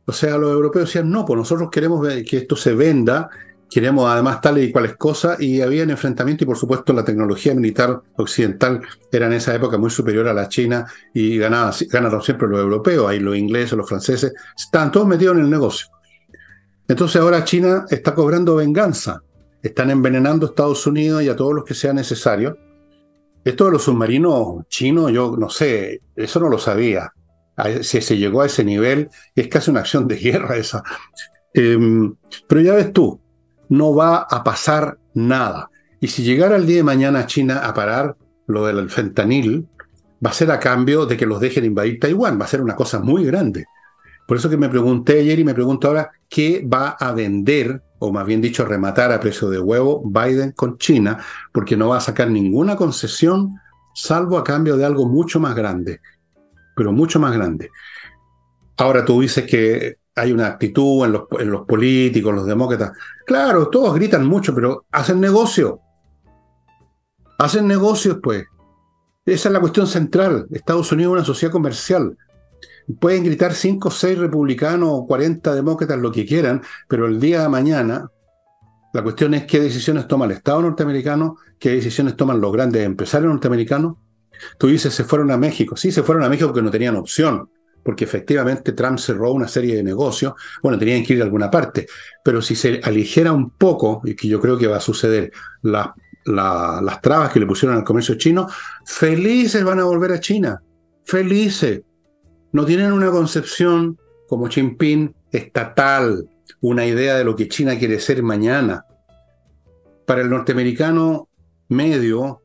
O 0.06 0.12
sea, 0.12 0.38
los 0.38 0.50
europeos 0.50 0.86
decían, 0.86 1.10
no, 1.10 1.26
pues 1.26 1.36
nosotros 1.36 1.68
queremos 1.70 2.06
que 2.24 2.38
esto 2.38 2.56
se 2.56 2.74
venda 2.74 3.28
queremos 3.70 4.10
además 4.10 4.40
tales 4.40 4.68
y 4.68 4.72
cuales 4.72 4.96
cosas, 4.96 5.40
y 5.40 5.62
había 5.62 5.84
enfrentamiento 5.84 6.42
y 6.42 6.46
por 6.46 6.56
supuesto 6.56 6.92
la 6.92 7.04
tecnología 7.04 7.54
militar 7.54 8.02
occidental 8.16 8.82
era 9.12 9.26
en 9.26 9.34
esa 9.34 9.54
época 9.54 9.78
muy 9.78 9.90
superior 9.90 10.26
a 10.26 10.34
la 10.34 10.48
China 10.48 10.86
y 11.14 11.38
ganaron 11.38 12.22
siempre 12.22 12.48
los 12.48 12.58
europeos, 12.58 13.08
ahí 13.08 13.20
los 13.20 13.36
ingleses, 13.36 13.78
los 13.78 13.88
franceses, 13.88 14.34
estaban 14.56 14.90
todos 14.90 15.06
metidos 15.06 15.36
en 15.36 15.44
el 15.44 15.50
negocio. 15.50 15.86
Entonces 16.88 17.22
ahora 17.22 17.44
China 17.44 17.86
está 17.88 18.12
cobrando 18.12 18.56
venganza, 18.56 19.22
están 19.62 19.90
envenenando 19.90 20.46
a 20.46 20.50
Estados 20.50 20.86
Unidos 20.86 21.22
y 21.22 21.28
a 21.28 21.36
todos 21.36 21.54
los 21.54 21.64
que 21.64 21.74
sea 21.74 21.92
necesario. 21.92 22.56
Esto 23.44 23.66
de 23.66 23.72
los 23.72 23.84
submarinos 23.84 24.66
chinos, 24.68 25.12
yo 25.12 25.36
no 25.38 25.48
sé, 25.48 26.02
eso 26.14 26.40
no 26.40 26.48
lo 26.48 26.58
sabía. 26.58 27.12
Si 27.82 28.00
se 28.00 28.16
llegó 28.16 28.42
a 28.42 28.46
ese 28.46 28.64
nivel, 28.64 29.10
es 29.34 29.48
casi 29.48 29.70
una 29.70 29.80
acción 29.80 30.08
de 30.08 30.16
guerra 30.16 30.56
esa. 30.56 30.82
Em, 31.52 32.14
pero 32.46 32.60
ya 32.60 32.74
ves 32.74 32.92
tú, 32.92 33.20
no 33.68 33.94
va 33.94 34.18
a 34.18 34.44
pasar 34.44 34.98
nada. 35.14 35.70
Y 36.00 36.08
si 36.08 36.22
llegara 36.22 36.56
el 36.56 36.66
día 36.66 36.76
de 36.76 36.82
mañana 36.82 37.26
China 37.26 37.60
a 37.60 37.74
parar 37.74 38.16
lo 38.46 38.66
del 38.66 38.88
fentanil, 38.88 39.68
va 40.24 40.30
a 40.30 40.34
ser 40.34 40.50
a 40.50 40.60
cambio 40.60 41.06
de 41.06 41.16
que 41.16 41.26
los 41.26 41.40
dejen 41.40 41.64
invadir 41.64 41.98
Taiwán, 41.98 42.40
va 42.40 42.44
a 42.44 42.48
ser 42.48 42.62
una 42.62 42.76
cosa 42.76 43.00
muy 43.00 43.24
grande. 43.24 43.66
Por 44.26 44.36
eso 44.36 44.48
que 44.48 44.56
me 44.56 44.68
pregunté 44.68 45.20
ayer 45.20 45.38
y 45.38 45.44
me 45.44 45.54
pregunto 45.54 45.88
ahora, 45.88 46.10
¿qué 46.28 46.66
va 46.66 46.90
a 46.90 47.12
vender, 47.12 47.82
o 48.00 48.10
más 48.10 48.26
bien 48.26 48.40
dicho, 48.40 48.64
rematar 48.64 49.12
a 49.12 49.20
precio 49.20 49.48
de 49.48 49.60
huevo 49.60 50.02
Biden 50.04 50.52
con 50.52 50.76
China? 50.78 51.18
Porque 51.52 51.76
no 51.76 51.90
va 51.90 51.98
a 51.98 52.00
sacar 52.00 52.28
ninguna 52.30 52.74
concesión, 52.74 53.60
salvo 53.94 54.36
a 54.38 54.44
cambio 54.44 54.76
de 54.76 54.84
algo 54.84 55.06
mucho 55.06 55.38
más 55.38 55.54
grande, 55.54 56.00
pero 56.74 56.92
mucho 56.92 57.20
más 57.20 57.32
grande. 57.32 57.70
Ahora 58.78 59.04
tú 59.04 59.20
dices 59.20 59.46
que 59.46 59.98
hay 60.16 60.32
una 60.32 60.46
actitud 60.46 61.04
en 61.04 61.12
los, 61.12 61.22
en 61.38 61.50
los 61.50 61.66
políticos, 61.66 62.34
los 62.34 62.46
demócratas. 62.46 62.92
Claro, 63.26 63.68
todos 63.68 63.94
gritan 63.94 64.26
mucho, 64.26 64.54
pero 64.54 64.86
hacen 64.90 65.20
negocio. 65.20 65.80
Hacen 67.38 67.66
negocios, 67.66 68.18
pues. 68.22 68.44
Esa 69.26 69.48
es 69.48 69.52
la 69.52 69.60
cuestión 69.60 69.86
central. 69.86 70.46
Estados 70.50 70.90
Unidos 70.92 71.12
es 71.12 71.18
una 71.18 71.24
sociedad 71.24 71.52
comercial. 71.52 72.16
Pueden 72.98 73.24
gritar 73.24 73.54
5 73.54 73.88
o 73.88 73.90
6 73.90 74.18
republicanos 74.18 74.88
o 74.92 75.06
40 75.06 75.54
demócratas, 75.54 75.98
lo 75.98 76.10
que 76.10 76.26
quieran, 76.26 76.62
pero 76.88 77.06
el 77.06 77.20
día 77.20 77.42
de 77.42 77.48
mañana 77.48 78.10
la 78.92 79.02
cuestión 79.02 79.34
es 79.34 79.44
qué 79.44 79.60
decisiones 79.60 80.08
toma 80.08 80.24
el 80.24 80.32
Estado 80.32 80.62
norteamericano, 80.62 81.36
qué 81.58 81.70
decisiones 81.70 82.16
toman 82.16 82.40
los 82.40 82.52
grandes 82.52 82.84
empresarios 82.84 83.30
norteamericanos. 83.30 83.96
Tú 84.58 84.66
dices, 84.66 84.92
se 84.92 85.04
fueron 85.04 85.30
a 85.30 85.36
México. 85.36 85.76
Sí, 85.76 85.92
se 85.92 86.02
fueron 86.02 86.24
a 86.24 86.28
México 86.28 86.48
porque 86.48 86.62
no 86.62 86.70
tenían 86.70 86.96
opción 86.96 87.48
porque 87.82 88.04
efectivamente 88.04 88.72
Trump 88.72 88.98
cerró 88.98 89.32
una 89.32 89.48
serie 89.48 89.76
de 89.76 89.82
negocios, 89.82 90.34
bueno, 90.62 90.78
tenían 90.78 91.02
que 91.02 91.14
ir 91.14 91.20
a 91.22 91.24
alguna 91.24 91.50
parte, 91.50 91.86
pero 92.22 92.42
si 92.42 92.54
se 92.54 92.80
aligera 92.82 93.32
un 93.32 93.50
poco, 93.50 94.02
y 94.04 94.14
que 94.14 94.28
yo 94.28 94.40
creo 94.40 94.58
que 94.58 94.66
va 94.66 94.76
a 94.76 94.80
suceder, 94.80 95.32
las 95.62 97.00
trabas 97.00 97.32
que 97.32 97.40
le 97.40 97.46
pusieron 97.46 97.78
al 97.78 97.84
comercio 97.84 98.16
chino, 98.16 98.48
felices 98.84 99.64
van 99.64 99.80
a 99.80 99.84
volver 99.84 100.12
a 100.12 100.20
China, 100.20 100.62
felices. 101.04 101.80
No 102.52 102.64
tienen 102.64 102.92
una 102.92 103.10
concepción 103.10 103.98
como 104.28 104.48
Jinping 104.48 105.14
estatal, 105.32 106.28
una 106.60 106.86
idea 106.86 107.16
de 107.16 107.24
lo 107.24 107.36
que 107.36 107.48
China 107.48 107.78
quiere 107.78 108.00
ser 108.00 108.22
mañana. 108.22 108.84
Para 110.06 110.22
el 110.22 110.30
norteamericano 110.30 111.28
medio, 111.68 112.42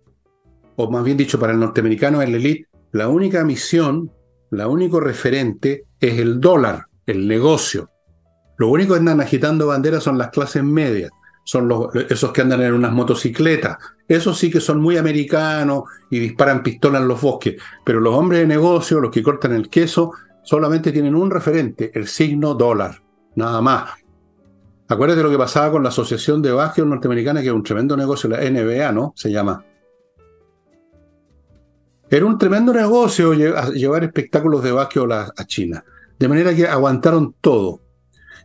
o 0.75 0.91
más 0.91 1.03
bien 1.03 1.17
dicho, 1.17 1.39
para 1.39 1.53
el 1.53 1.59
norteamericano 1.59 2.21
el 2.21 2.35
elite, 2.35 2.67
la 2.91 3.07
única 3.07 3.43
misión 3.43 4.11
la 4.55 4.67
único 4.67 4.99
referente 4.99 5.85
es 5.99 6.19
el 6.19 6.39
dólar, 6.39 6.85
el 7.05 7.27
negocio. 7.27 7.89
Lo 8.57 8.69
único 8.69 8.93
que 8.93 8.99
andan 8.99 9.19
agitando 9.19 9.67
banderas 9.67 10.03
son 10.03 10.17
las 10.17 10.29
clases 10.29 10.63
medias, 10.63 11.11
son 11.43 11.67
los, 11.67 11.93
esos 12.09 12.31
que 12.31 12.41
andan 12.41 12.61
en 12.61 12.73
unas 12.73 12.93
motocicletas. 12.93 13.77
Esos 14.07 14.37
sí 14.37 14.51
que 14.51 14.61
son 14.61 14.79
muy 14.81 14.97
americanos 14.97 15.83
y 16.09 16.19
disparan 16.19 16.61
pistolas 16.61 17.01
en 17.01 17.07
los 17.07 17.21
bosques. 17.21 17.55
Pero 17.83 17.99
los 17.99 18.13
hombres 18.13 18.41
de 18.41 18.47
negocio, 18.47 18.99
los 18.99 19.11
que 19.11 19.23
cortan 19.23 19.53
el 19.53 19.69
queso, 19.69 20.11
solamente 20.43 20.91
tienen 20.91 21.15
un 21.15 21.31
referente, 21.31 21.91
el 21.93 22.07
signo 22.07 22.53
dólar. 22.53 23.01
Nada 23.35 23.61
más. 23.61 23.91
Acuérdate 24.87 25.23
lo 25.23 25.31
que 25.31 25.37
pasaba 25.37 25.71
con 25.71 25.81
la 25.81 25.89
Asociación 25.89 26.41
de 26.41 26.51
Básquet 26.51 26.85
Norteamericana, 26.85 27.41
que 27.41 27.47
es 27.47 27.53
un 27.53 27.63
tremendo 27.63 27.97
negocio, 27.97 28.29
la 28.29 28.37
NBA, 28.37 28.91
¿no? 28.91 29.13
Se 29.15 29.31
llama. 29.31 29.65
Era 32.07 32.25
un 32.27 32.37
tremendo 32.37 32.71
negocio 32.71 33.33
llevar 33.33 34.03
espectáculos 34.03 34.63
de 34.63 34.71
básquetbol 34.71 35.11
a, 35.11 35.33
China. 35.47 35.83
De 36.19 36.27
manera 36.27 36.53
que 36.53 36.67
aguantaron 36.67 37.33
todo. 37.41 37.81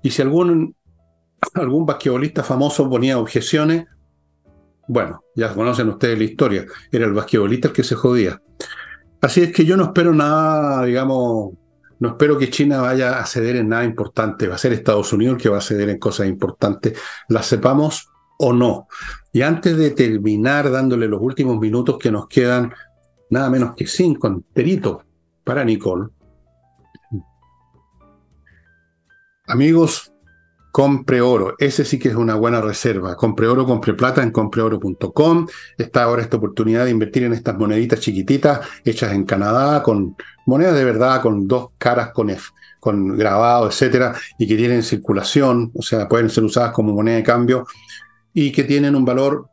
Y 0.03 0.11
si 0.11 0.23
algún, 0.23 0.75
algún 1.53 1.85
basquetbolista 1.85 2.43
famoso 2.43 2.89
ponía 2.89 3.19
objeciones, 3.19 3.87
bueno, 4.91 5.23
ya 5.37 5.55
conocen 5.55 5.89
ustedes 5.89 6.19
la 6.19 6.25
historia. 6.25 6.67
Era 6.91 7.07
el 7.07 7.13
basquetbolista 7.13 7.69
el 7.69 7.75
que 7.75 7.85
se 7.85 7.95
jodía. 7.95 8.43
Así 9.21 9.41
es 9.41 9.53
que 9.53 9.65
yo 9.65 9.77
no 9.77 9.85
espero 9.85 10.13
nada, 10.13 10.85
digamos, 10.85 11.53
no 12.01 12.09
espero 12.09 12.37
que 12.37 12.51
China 12.51 12.81
vaya 12.81 13.21
a 13.21 13.25
ceder 13.25 13.55
en 13.55 13.69
nada 13.69 13.85
importante. 13.85 14.49
Va 14.49 14.57
a 14.57 14.59
ser 14.59 14.73
Estados 14.73 15.13
Unidos 15.13 15.37
el 15.37 15.43
que 15.43 15.49
va 15.49 15.59
a 15.59 15.61
ceder 15.61 15.91
en 15.91 15.99
cosas 16.01 16.27
importantes, 16.27 16.99
las 17.29 17.47
sepamos 17.47 18.09
o 18.37 18.53
no. 18.53 18.89
Y 19.33 19.43
antes 19.43 19.77
de 19.77 19.93
terminar 19.93 20.69
dándole 20.73 21.07
los 21.07 21.21
últimos 21.23 21.61
minutos 21.61 21.97
que 21.97 22.11
nos 22.11 22.27
quedan 22.27 22.73
nada 23.31 23.49
menos 23.49 23.77
que 23.77 23.87
cinco 23.87 24.27
enteritos 24.27 25.05
para 25.45 25.65
Nicole. 25.65 26.09
Amigos, 29.47 30.13
compre 30.71 31.21
oro. 31.21 31.55
Ese 31.59 31.85
sí 31.85 31.99
que 31.99 32.09
es 32.09 32.15
una 32.15 32.35
buena 32.35 32.61
reserva. 32.61 33.17
Compre 33.17 33.47
oro, 33.47 33.67
compre 33.67 33.95
plata 33.95 34.23
en 34.23 34.31
compreoro.com. 34.31 35.47
Está 35.77 36.05
ahora 36.05 36.23
esta 36.23 36.37
oportunidad 36.37 36.85
de 36.85 36.91
invertir 36.91 37.25
en 37.25 37.33
estas 37.33 37.57
moneditas 37.57 38.01
chiquititas 38.01 38.61
hechas 38.85 39.13
en 39.13 39.25
Canadá, 39.25 39.83
con 39.83 40.17
monedas 40.47 40.75
de 40.75 40.85
verdad, 40.85 41.23
con 41.23 41.47
dos 41.47 41.71
caras, 41.79 42.11
con, 42.13 42.31
con 42.79 43.17
grabado, 43.17 43.69
etcétera, 43.69 44.15
y 44.39 44.47
que 44.47 44.57
tienen 44.57 44.83
circulación, 44.83 45.71
o 45.75 45.83
sea, 45.83 46.09
pueden 46.09 46.31
ser 46.31 46.45
usadas 46.45 46.73
como 46.73 46.93
moneda 46.93 47.17
de 47.17 47.23
cambio 47.23 47.67
y 48.33 48.53
que 48.53 48.65
tienen 48.65 48.95
un 48.95 49.05
valor 49.05 49.47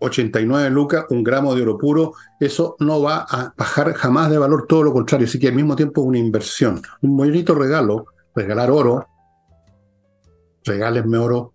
89 0.00 0.70
lucas, 0.70 1.04
un 1.10 1.22
gramo 1.22 1.54
de 1.54 1.62
oro 1.62 1.78
puro, 1.78 2.12
eso 2.40 2.76
no 2.80 3.02
va 3.02 3.26
a 3.28 3.52
bajar 3.56 3.92
jamás 3.94 4.30
de 4.30 4.38
valor, 4.38 4.66
todo 4.68 4.82
lo 4.82 4.92
contrario, 4.92 5.26
así 5.26 5.38
que 5.38 5.48
al 5.48 5.54
mismo 5.54 5.76
tiempo 5.76 6.02
es 6.02 6.06
una 6.08 6.18
inversión. 6.18 6.80
Un 7.02 7.16
bonito 7.16 7.54
regalo, 7.54 8.06
regalar 8.34 8.70
oro, 8.70 9.06
regálenme 10.64 11.18
oro. 11.18 11.52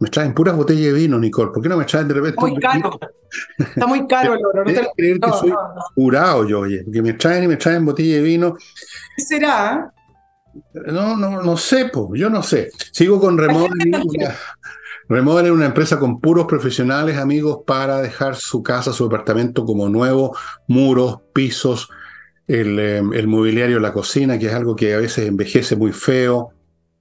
Me 0.00 0.08
traen 0.08 0.32
puras 0.32 0.56
botellas 0.56 0.92
de 0.92 0.92
vino, 0.92 1.18
Nicole. 1.18 1.50
¿Por 1.52 1.62
qué 1.62 1.68
no 1.68 1.76
me 1.76 1.84
traen 1.84 2.06
de 2.06 2.14
repente? 2.14 2.40
Muy 2.40 2.56
caro. 2.58 2.98
Está 3.58 3.86
muy 3.86 4.06
caro 4.06 4.34
el 4.34 4.46
oro. 4.46 4.64
No 4.64 4.72
te... 4.72 4.88
creer 4.96 5.18
que 5.18 5.30
soy 5.30 5.52
jurado 5.94 6.46
yo, 6.46 6.60
oye. 6.60 6.84
Que 6.92 7.02
me 7.02 7.14
traen 7.14 7.44
y 7.44 7.48
me 7.48 7.56
traen 7.56 7.84
botella 7.84 8.16
de 8.16 8.22
vino. 8.22 8.54
¿Qué 9.16 9.22
será? 9.24 9.92
No, 10.86 11.16
no, 11.16 11.42
no 11.42 11.56
sé, 11.56 11.90
pues. 11.92 12.20
Yo 12.20 12.30
no 12.30 12.42
sé. 12.42 12.70
Sigo 12.92 13.20
con 13.20 13.36
Remodeling. 13.36 13.92
Remodeling 15.08 15.52
es 15.52 15.56
una 15.56 15.66
empresa 15.66 15.98
con 15.98 16.20
puros 16.20 16.46
profesionales, 16.46 17.16
amigos, 17.16 17.60
para 17.66 18.00
dejar 18.00 18.36
su 18.36 18.62
casa, 18.62 18.92
su 18.92 19.04
departamento 19.04 19.64
como 19.64 19.88
nuevo, 19.88 20.36
muros, 20.66 21.20
pisos, 21.32 21.88
el, 22.46 22.78
eh, 22.78 22.98
el 22.98 23.26
mobiliario, 23.26 23.80
la 23.80 23.92
cocina, 23.92 24.38
que 24.38 24.46
es 24.46 24.54
algo 24.54 24.76
que 24.76 24.94
a 24.94 24.98
veces 24.98 25.26
envejece 25.26 25.76
muy 25.76 25.92
feo, 25.92 26.52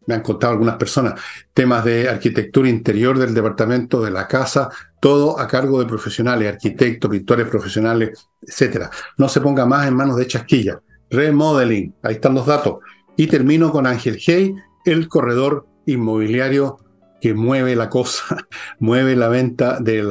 me 0.07 0.15
han 0.15 0.21
contado 0.21 0.53
algunas 0.53 0.77
personas, 0.77 1.19
temas 1.53 1.85
de 1.85 2.09
arquitectura 2.09 2.67
interior 2.69 3.19
del 3.19 3.33
departamento, 3.33 4.01
de 4.01 4.09
la 4.09 4.27
casa, 4.27 4.69
todo 4.99 5.39
a 5.39 5.47
cargo 5.47 5.79
de 5.79 5.85
profesionales, 5.85 6.53
arquitectos, 6.53 7.11
pintores 7.11 7.47
profesionales, 7.47 8.27
etcétera. 8.41 8.89
No 9.17 9.29
se 9.29 9.41
ponga 9.41 9.65
más 9.65 9.87
en 9.87 9.95
manos 9.95 10.17
de 10.17 10.25
chasquilla. 10.25 10.81
Remodeling, 11.09 11.93
ahí 12.01 12.15
están 12.15 12.33
los 12.33 12.45
datos. 12.45 12.77
Y 13.15 13.27
termino 13.27 13.71
con 13.71 13.85
Ángel 13.85 14.17
Hey, 14.19 14.55
el 14.85 15.07
corredor 15.07 15.67
inmobiliario 15.85 16.79
que 17.21 17.33
mueve 17.33 17.75
la 17.75 17.89
cosa, 17.89 18.37
mueve 18.79 19.15
la 19.15 19.27
venta 19.27 19.79
de, 19.79 20.03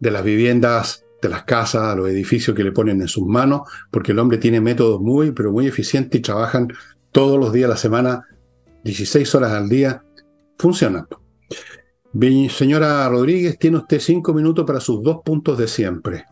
de 0.00 0.10
las 0.10 0.24
viviendas, 0.24 1.04
de 1.22 1.28
las 1.30 1.44
casas, 1.44 1.96
los 1.96 2.10
edificios 2.10 2.54
que 2.54 2.64
le 2.64 2.72
ponen 2.72 3.00
en 3.00 3.08
sus 3.08 3.26
manos, 3.26 3.62
porque 3.90 4.12
el 4.12 4.18
hombre 4.18 4.36
tiene 4.36 4.60
métodos 4.60 5.00
muy, 5.00 5.32
pero 5.32 5.50
muy 5.50 5.66
eficientes 5.66 6.18
y 6.18 6.22
trabajan 6.22 6.68
todos 7.12 7.38
los 7.38 7.52
días 7.52 7.68
de 7.68 7.74
la 7.74 7.76
semana 7.78 8.26
16 8.84 9.34
horas 9.34 9.52
al 9.52 9.68
día, 9.68 10.04
funcionando. 10.58 11.20
señora 12.50 13.08
Rodríguez, 13.08 13.58
tiene 13.58 13.78
usted 13.78 13.98
cinco 13.98 14.34
minutos 14.34 14.64
para 14.66 14.78
sus 14.78 15.02
dos 15.02 15.22
puntos 15.24 15.56
de 15.56 15.66
siempre. 15.66 16.26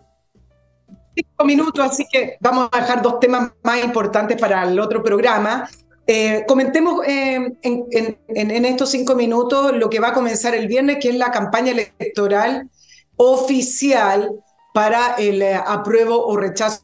Cinco 1.14 1.44
minutos, 1.44 1.84
así 1.84 2.05
que 2.11 2.36
vamos 2.40 2.68
a 2.70 2.80
dejar 2.80 3.03
dos 3.03 3.18
temas 3.20 3.53
más 3.64 3.82
importantes 3.82 4.38
para 4.38 4.62
el 4.70 4.78
otro 4.78 5.03
programa. 5.03 5.68
Eh, 6.07 6.44
comentemos 6.46 7.07
eh, 7.07 7.53
en, 7.62 8.64
estos 8.64 8.90
cinco 8.90 9.14
minutos 9.14 9.72
lo 9.74 9.88
que 9.88 10.00
va 10.00 10.09
a 10.09 10.14
comenzar 10.14 10.55
el 10.55 10.66
viernes, 10.66 10.98
que 11.00 11.09
es 11.09 11.16
la 11.16 11.30
campaña 11.30 11.72
electoral 11.72 12.68
oficial 13.16 14.30
para 14.74 15.14
el 15.14 15.40
eh, 15.40 15.55
apruebo 15.55 16.26
o 16.26 16.36
rechazo 16.36 16.82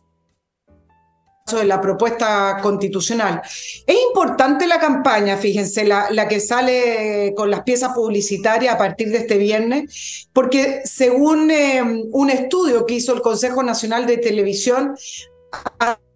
de 1.57 1.65
la 1.65 1.81
propuesta 1.81 2.59
constitucional. 2.63 3.41
Es 3.87 3.97
importante 4.09 4.67
la 4.67 4.79
campaña, 4.79 5.37
fíjense, 5.37 5.85
la, 5.85 6.11
la, 6.11 6.29
que 6.29 6.41
sale 6.41 7.33
con 7.37 7.51
las 7.51 7.63
piezas 7.63 7.93
publicitarias 7.95 8.75
a 8.75 8.79
partir 8.79 9.11
de 9.11 9.19
este 9.19 9.39
viernes, 9.39 10.29
porque 10.33 10.83
según 10.85 11.51
eh, 11.51 11.83
un 12.13 12.31
estudio 12.31 12.87
que 12.87 12.95
hizo 12.95 13.15
el 13.15 13.23
Consejo 13.23 13.63
Nacional 13.63 14.07
de 14.07 14.19
Televisión, 14.19 14.95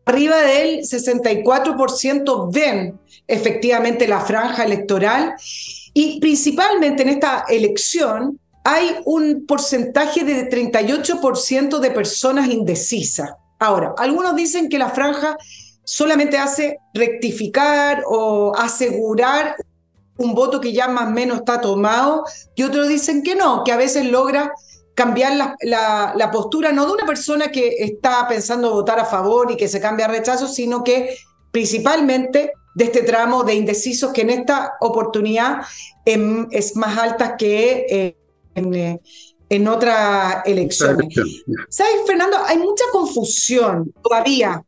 arriba 0.05 0.43
del 0.43 0.80
64% 0.80 2.53
ven 2.53 2.99
efectivamente 3.26 4.09
la 4.09 4.20
franja 4.20 4.64
electoral 4.64 5.35
y 5.95 6.20
principalmente 6.20 7.03
en 7.03 7.11
esta 7.11 7.45
elección 7.49 8.39
hay 8.64 8.97
un 9.05 9.45
porcentaje 9.47 10.24
de 10.24 10.49
38% 10.49 11.78
de 11.78 11.91
personas 11.91 12.49
indecisas. 12.49 13.30
Ahora, 13.62 13.94
algunos 13.96 14.34
dicen 14.34 14.68
que 14.68 14.76
la 14.76 14.90
franja 14.90 15.36
solamente 15.84 16.36
hace 16.36 16.78
rectificar 16.92 18.02
o 18.08 18.52
asegurar 18.56 19.54
un 20.18 20.34
voto 20.34 20.60
que 20.60 20.72
ya 20.72 20.88
más 20.88 21.06
o 21.06 21.10
menos 21.10 21.38
está 21.38 21.60
tomado, 21.60 22.24
y 22.56 22.64
otros 22.64 22.88
dicen 22.88 23.22
que 23.22 23.36
no, 23.36 23.62
que 23.62 23.70
a 23.70 23.76
veces 23.76 24.06
logra 24.06 24.52
cambiar 24.96 25.56
la, 25.60 26.30
postura 26.32 26.72
no 26.72 26.86
de 26.86 26.92
una 26.92 27.06
persona 27.06 27.52
que 27.52 27.76
está 27.78 28.26
pensando 28.26 28.72
votar 28.72 28.98
a 28.98 29.04
favor 29.04 29.52
y 29.52 29.56
que 29.56 29.68
se 29.68 29.80
cambia 29.80 30.06
a 30.06 30.08
rechazo, 30.08 30.48
sino 30.48 30.82
que 30.82 31.16
principalmente 31.52 32.50
de 32.74 32.84
este 32.84 33.02
tramo 33.04 33.44
de 33.44 33.54
indecisos 33.54 34.12
que 34.12 34.22
en 34.22 34.30
esta 34.30 34.74
oportunidad 34.80 35.58
es 36.04 36.74
más 36.74 36.98
alta 36.98 37.36
que 37.36 37.86
eh, 37.88 38.16
en, 38.56 38.74
eh, 38.74 39.00
en 39.53 39.68
otra 39.68 40.42
elección. 40.46 40.96
¿Sabes, 41.68 41.92
Fernando? 42.07 42.38
Hay 42.46 42.57
mucha 42.57 42.84
confusión 42.90 43.92
todavía. 44.03 44.64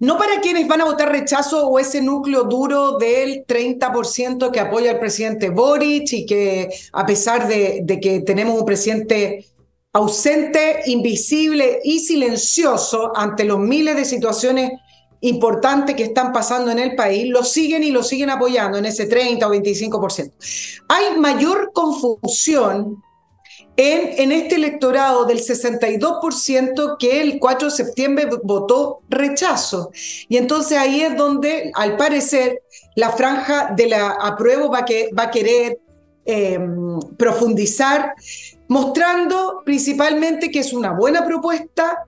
No 0.00 0.18
para 0.18 0.40
quienes 0.40 0.66
van 0.66 0.80
a 0.80 0.86
votar 0.86 1.12
rechazo 1.12 1.68
o 1.68 1.78
ese 1.78 2.02
núcleo 2.02 2.44
duro 2.44 2.98
del 2.98 3.46
30% 3.46 4.50
que 4.50 4.58
apoya 4.58 4.90
al 4.90 4.98
presidente 4.98 5.50
Boric 5.50 6.12
y 6.12 6.26
que 6.26 6.70
a 6.92 7.06
pesar 7.06 7.46
de, 7.46 7.82
de 7.84 8.00
que 8.00 8.20
tenemos 8.20 8.58
un 8.58 8.66
presidente 8.66 9.46
ausente, 9.92 10.82
invisible 10.86 11.78
y 11.84 12.00
silencioso 12.00 13.12
ante 13.14 13.44
los 13.44 13.60
miles 13.60 13.94
de 13.94 14.04
situaciones 14.04 14.72
importantes 15.20 15.94
que 15.94 16.04
están 16.04 16.32
pasando 16.32 16.72
en 16.72 16.80
el 16.80 16.96
país, 16.96 17.28
lo 17.28 17.44
siguen 17.44 17.84
y 17.84 17.92
lo 17.92 18.02
siguen 18.02 18.30
apoyando 18.30 18.78
en 18.78 18.86
ese 18.86 19.06
30 19.06 19.46
o 19.46 19.54
25%. 19.54 20.32
Hay 20.88 21.16
mayor 21.18 21.70
confusión 21.72 23.04
en, 23.76 24.32
este 24.32 24.56
electorado 24.56 25.24
del 25.24 25.38
62% 25.38 26.96
que 26.98 27.20
el 27.20 27.38
4 27.38 27.70
de 27.70 27.74
septiembre 27.74 28.28
votó 28.42 29.00
rechazo. 29.08 29.90
Y 30.28 30.36
entonces 30.36 30.76
ahí 30.76 31.02
es 31.02 31.16
donde, 31.16 31.70
al 31.74 31.96
parecer, 31.96 32.62
la 32.94 33.10
franja 33.10 33.72
de 33.74 33.88
la 33.88 34.10
apruebo 34.10 34.70
va, 34.70 34.84
que, 34.84 35.10
va 35.18 35.24
a 35.24 35.30
querer 35.30 35.78
em, 36.24 37.00
profundizar, 37.16 38.14
mostrando 38.68 39.62
principalmente 39.64 40.50
que 40.50 40.60
es 40.60 40.72
una 40.72 40.92
buena 40.92 41.24
propuesta, 41.24 42.04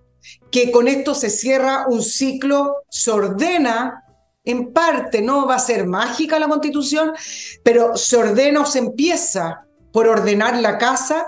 que 0.50 0.70
con 0.70 0.86
esto 0.88 1.14
se 1.14 1.30
cierra 1.30 1.86
un 1.88 2.02
ciclo, 2.02 2.76
se 2.90 3.10
ordena 3.10 4.04
en 4.44 4.72
parte, 4.72 5.22
no 5.22 5.46
va 5.46 5.54
a 5.54 5.60
ser 5.60 5.86
mágica 5.86 6.38
la 6.38 6.48
constitución, 6.48 7.12
pero 7.62 7.96
se 7.96 8.16
ordena 8.16 8.62
o 8.62 8.66
se 8.66 8.80
empieza 8.80 9.64
por 9.92 10.08
ordenar 10.08 10.56
la 10.60 10.78
casa 10.78 11.26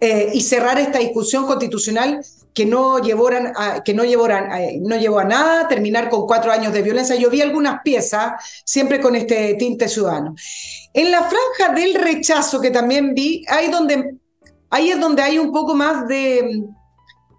eh, 0.00 0.30
y 0.32 0.40
cerrar 0.40 0.78
esta 0.78 0.98
discusión 0.98 1.46
constitucional 1.46 2.20
que 2.56 2.64
no 2.64 2.98
llevó 3.00 3.28
a, 3.28 3.84
que 3.84 3.92
no 3.92 4.02
eh, 4.02 4.78
no 4.80 4.96
llevó 4.96 5.18
a 5.18 5.24
nada, 5.24 5.68
terminar 5.68 6.08
con 6.08 6.26
cuatro 6.26 6.50
años 6.50 6.72
de 6.72 6.80
violencia. 6.80 7.14
Yo 7.14 7.28
vi 7.28 7.42
algunas 7.42 7.82
piezas, 7.84 8.32
siempre 8.64 8.98
con 8.98 9.14
este 9.14 9.54
tinte 9.54 9.88
ciudadano. 9.88 10.34
En 10.94 11.10
la 11.10 11.28
franja 11.28 11.74
del 11.74 11.94
rechazo 11.94 12.58
que 12.58 12.70
también 12.70 13.12
vi, 13.14 13.44
ahí, 13.48 13.70
donde, 13.70 14.14
ahí 14.70 14.88
es 14.88 14.98
donde 14.98 15.22
hay 15.22 15.38
un 15.38 15.52
poco 15.52 15.74
más 15.74 16.08
de, 16.08 16.64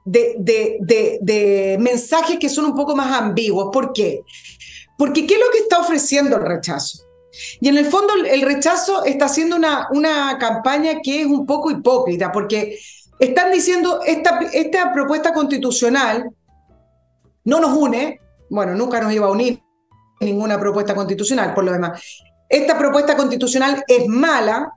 de, 0.06 0.36
de, 0.82 1.18
de 1.20 1.78
mensajes 1.80 2.38
que 2.38 2.48
son 2.48 2.66
un 2.66 2.76
poco 2.76 2.96
más 2.96 3.12
ambiguos. 3.20 3.70
¿Por 3.74 3.94
qué? 3.94 4.22
Porque 5.00 5.26
¿qué 5.26 5.34
es 5.34 5.40
lo 5.40 5.50
que 5.52 5.60
está 5.60 5.80
ofreciendo 5.80 6.36
el 6.38 6.44
rechazo? 6.44 7.07
Y 7.60 7.70
en 7.70 7.78
el 7.78 7.86
fondo 7.86 8.14
el 8.16 8.42
rechazo 8.42 9.04
está 9.06 9.26
haciendo 9.26 9.56
una, 9.56 9.88
una 9.92 10.38
campaña 10.38 11.00
que 11.04 11.22
es 11.22 11.28
un 11.28 11.46
poco 11.46 11.72
hipócrita, 11.72 12.32
porque 12.32 12.80
están 13.20 13.52
diciendo, 13.52 14.02
esta, 14.06 14.40
esta 14.54 14.94
propuesta 14.94 15.34
constitucional 15.34 16.30
no 17.46 17.60
nos 17.60 17.78
une, 17.78 18.20
bueno, 18.50 18.76
nunca 18.76 19.02
nos 19.02 19.14
iba 19.14 19.28
a 19.28 19.32
unir 19.32 19.62
ninguna 20.20 20.60
propuesta 20.60 20.96
constitucional, 20.96 21.54
por 21.54 21.64
lo 21.64 21.72
demás. 21.72 22.02
Esta 22.50 22.78
propuesta 22.78 23.16
constitucional 23.16 23.84
es 23.88 24.08
mala, 24.08 24.72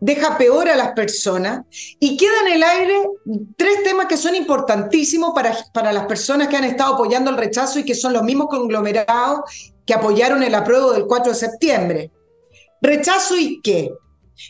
deja 0.00 0.36
peor 0.36 0.68
a 0.68 0.76
las 0.76 0.92
personas 0.92 1.62
y 1.98 2.16
queda 2.16 2.40
en 2.46 2.52
el 2.52 2.62
aire 2.62 3.08
tres 3.56 3.82
temas 3.82 4.06
que 4.06 4.16
son 4.16 4.34
importantísimos 4.34 5.32
para, 5.34 5.56
para 5.72 5.92
las 5.92 6.06
personas 6.06 6.48
que 6.48 6.56
han 6.56 6.64
estado 6.64 6.94
apoyando 6.94 7.30
el 7.30 7.36
rechazo 7.36 7.78
y 7.78 7.84
que 7.84 7.94
son 7.94 8.12
los 8.12 8.22
mismos 8.22 8.48
conglomerados 8.48 9.74
que 9.86 9.94
apoyaron 9.94 10.42
el 10.42 10.54
apruebo 10.54 10.92
del 10.92 11.06
4 11.06 11.32
de 11.32 11.38
septiembre. 11.38 12.10
¿Rechazo 12.82 13.36
y 13.36 13.60
qué? 13.62 13.90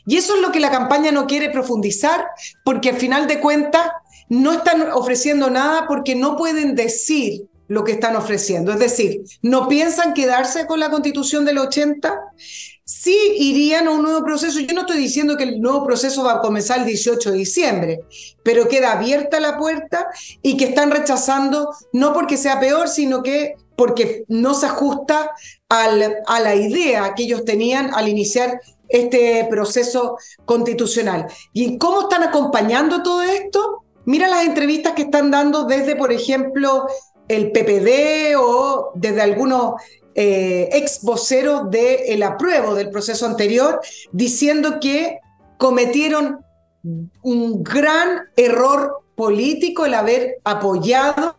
Y 0.06 0.16
eso 0.16 0.34
es 0.34 0.42
lo 0.42 0.50
que 0.50 0.60
la 0.60 0.70
campaña 0.70 1.12
no 1.12 1.26
quiere 1.26 1.50
profundizar, 1.50 2.26
porque 2.64 2.90
al 2.90 2.96
final 2.96 3.26
de 3.28 3.40
cuentas 3.40 3.88
no 4.28 4.52
están 4.52 4.90
ofreciendo 4.90 5.50
nada 5.50 5.86
porque 5.86 6.16
no 6.16 6.36
pueden 6.36 6.74
decir 6.74 7.46
lo 7.68 7.84
que 7.84 7.92
están 7.92 8.16
ofreciendo. 8.16 8.72
Es 8.72 8.78
decir, 8.78 9.22
no 9.42 9.68
piensan 9.68 10.14
quedarse 10.14 10.66
con 10.66 10.80
la 10.80 10.90
constitución 10.90 11.44
del 11.44 11.58
80, 11.58 12.18
sí 12.84 13.16
irían 13.38 13.88
a 13.88 13.90
un 13.90 14.02
nuevo 14.02 14.24
proceso. 14.24 14.60
Yo 14.60 14.72
no 14.74 14.82
estoy 14.82 14.98
diciendo 14.98 15.36
que 15.36 15.44
el 15.44 15.60
nuevo 15.60 15.84
proceso 15.84 16.24
va 16.24 16.34
a 16.34 16.40
comenzar 16.40 16.80
el 16.80 16.86
18 16.86 17.32
de 17.32 17.38
diciembre, 17.38 18.00
pero 18.42 18.68
queda 18.68 18.92
abierta 18.92 19.40
la 19.40 19.58
puerta 19.58 20.08
y 20.42 20.56
que 20.56 20.66
están 20.66 20.90
rechazando 20.90 21.70
no 21.92 22.12
porque 22.12 22.36
sea 22.36 22.60
peor, 22.60 22.88
sino 22.88 23.22
que 23.22 23.54
porque 23.76 24.24
no 24.28 24.54
se 24.54 24.66
ajusta 24.66 25.32
al, 25.68 26.16
a 26.26 26.40
la 26.40 26.54
idea 26.54 27.14
que 27.14 27.24
ellos 27.24 27.44
tenían 27.44 27.94
al 27.94 28.08
iniciar 28.08 28.60
este 28.88 29.46
proceso 29.50 30.16
constitucional. 30.44 31.26
¿Y 31.52 31.78
cómo 31.78 32.02
están 32.02 32.22
acompañando 32.22 33.02
todo 33.02 33.22
esto? 33.22 33.84
Mira 34.04 34.28
las 34.28 34.46
entrevistas 34.46 34.94
que 34.94 35.02
están 35.02 35.30
dando 35.30 35.64
desde, 35.64 35.96
por 35.96 36.12
ejemplo, 36.12 36.86
el 37.28 37.50
PPD 37.50 38.36
o 38.38 38.92
desde 38.94 39.20
algunos 39.20 39.74
eh, 40.14 40.68
ex 40.72 41.02
voceros 41.02 41.70
del 41.70 42.22
apruebo 42.22 42.74
del 42.74 42.90
proceso 42.90 43.26
anterior, 43.26 43.80
diciendo 44.12 44.78
que 44.80 45.18
cometieron 45.58 46.40
un 47.22 47.62
gran 47.62 48.22
error 48.36 49.02
político 49.16 49.84
el 49.86 49.94
haber 49.94 50.38
apoyado 50.44 51.36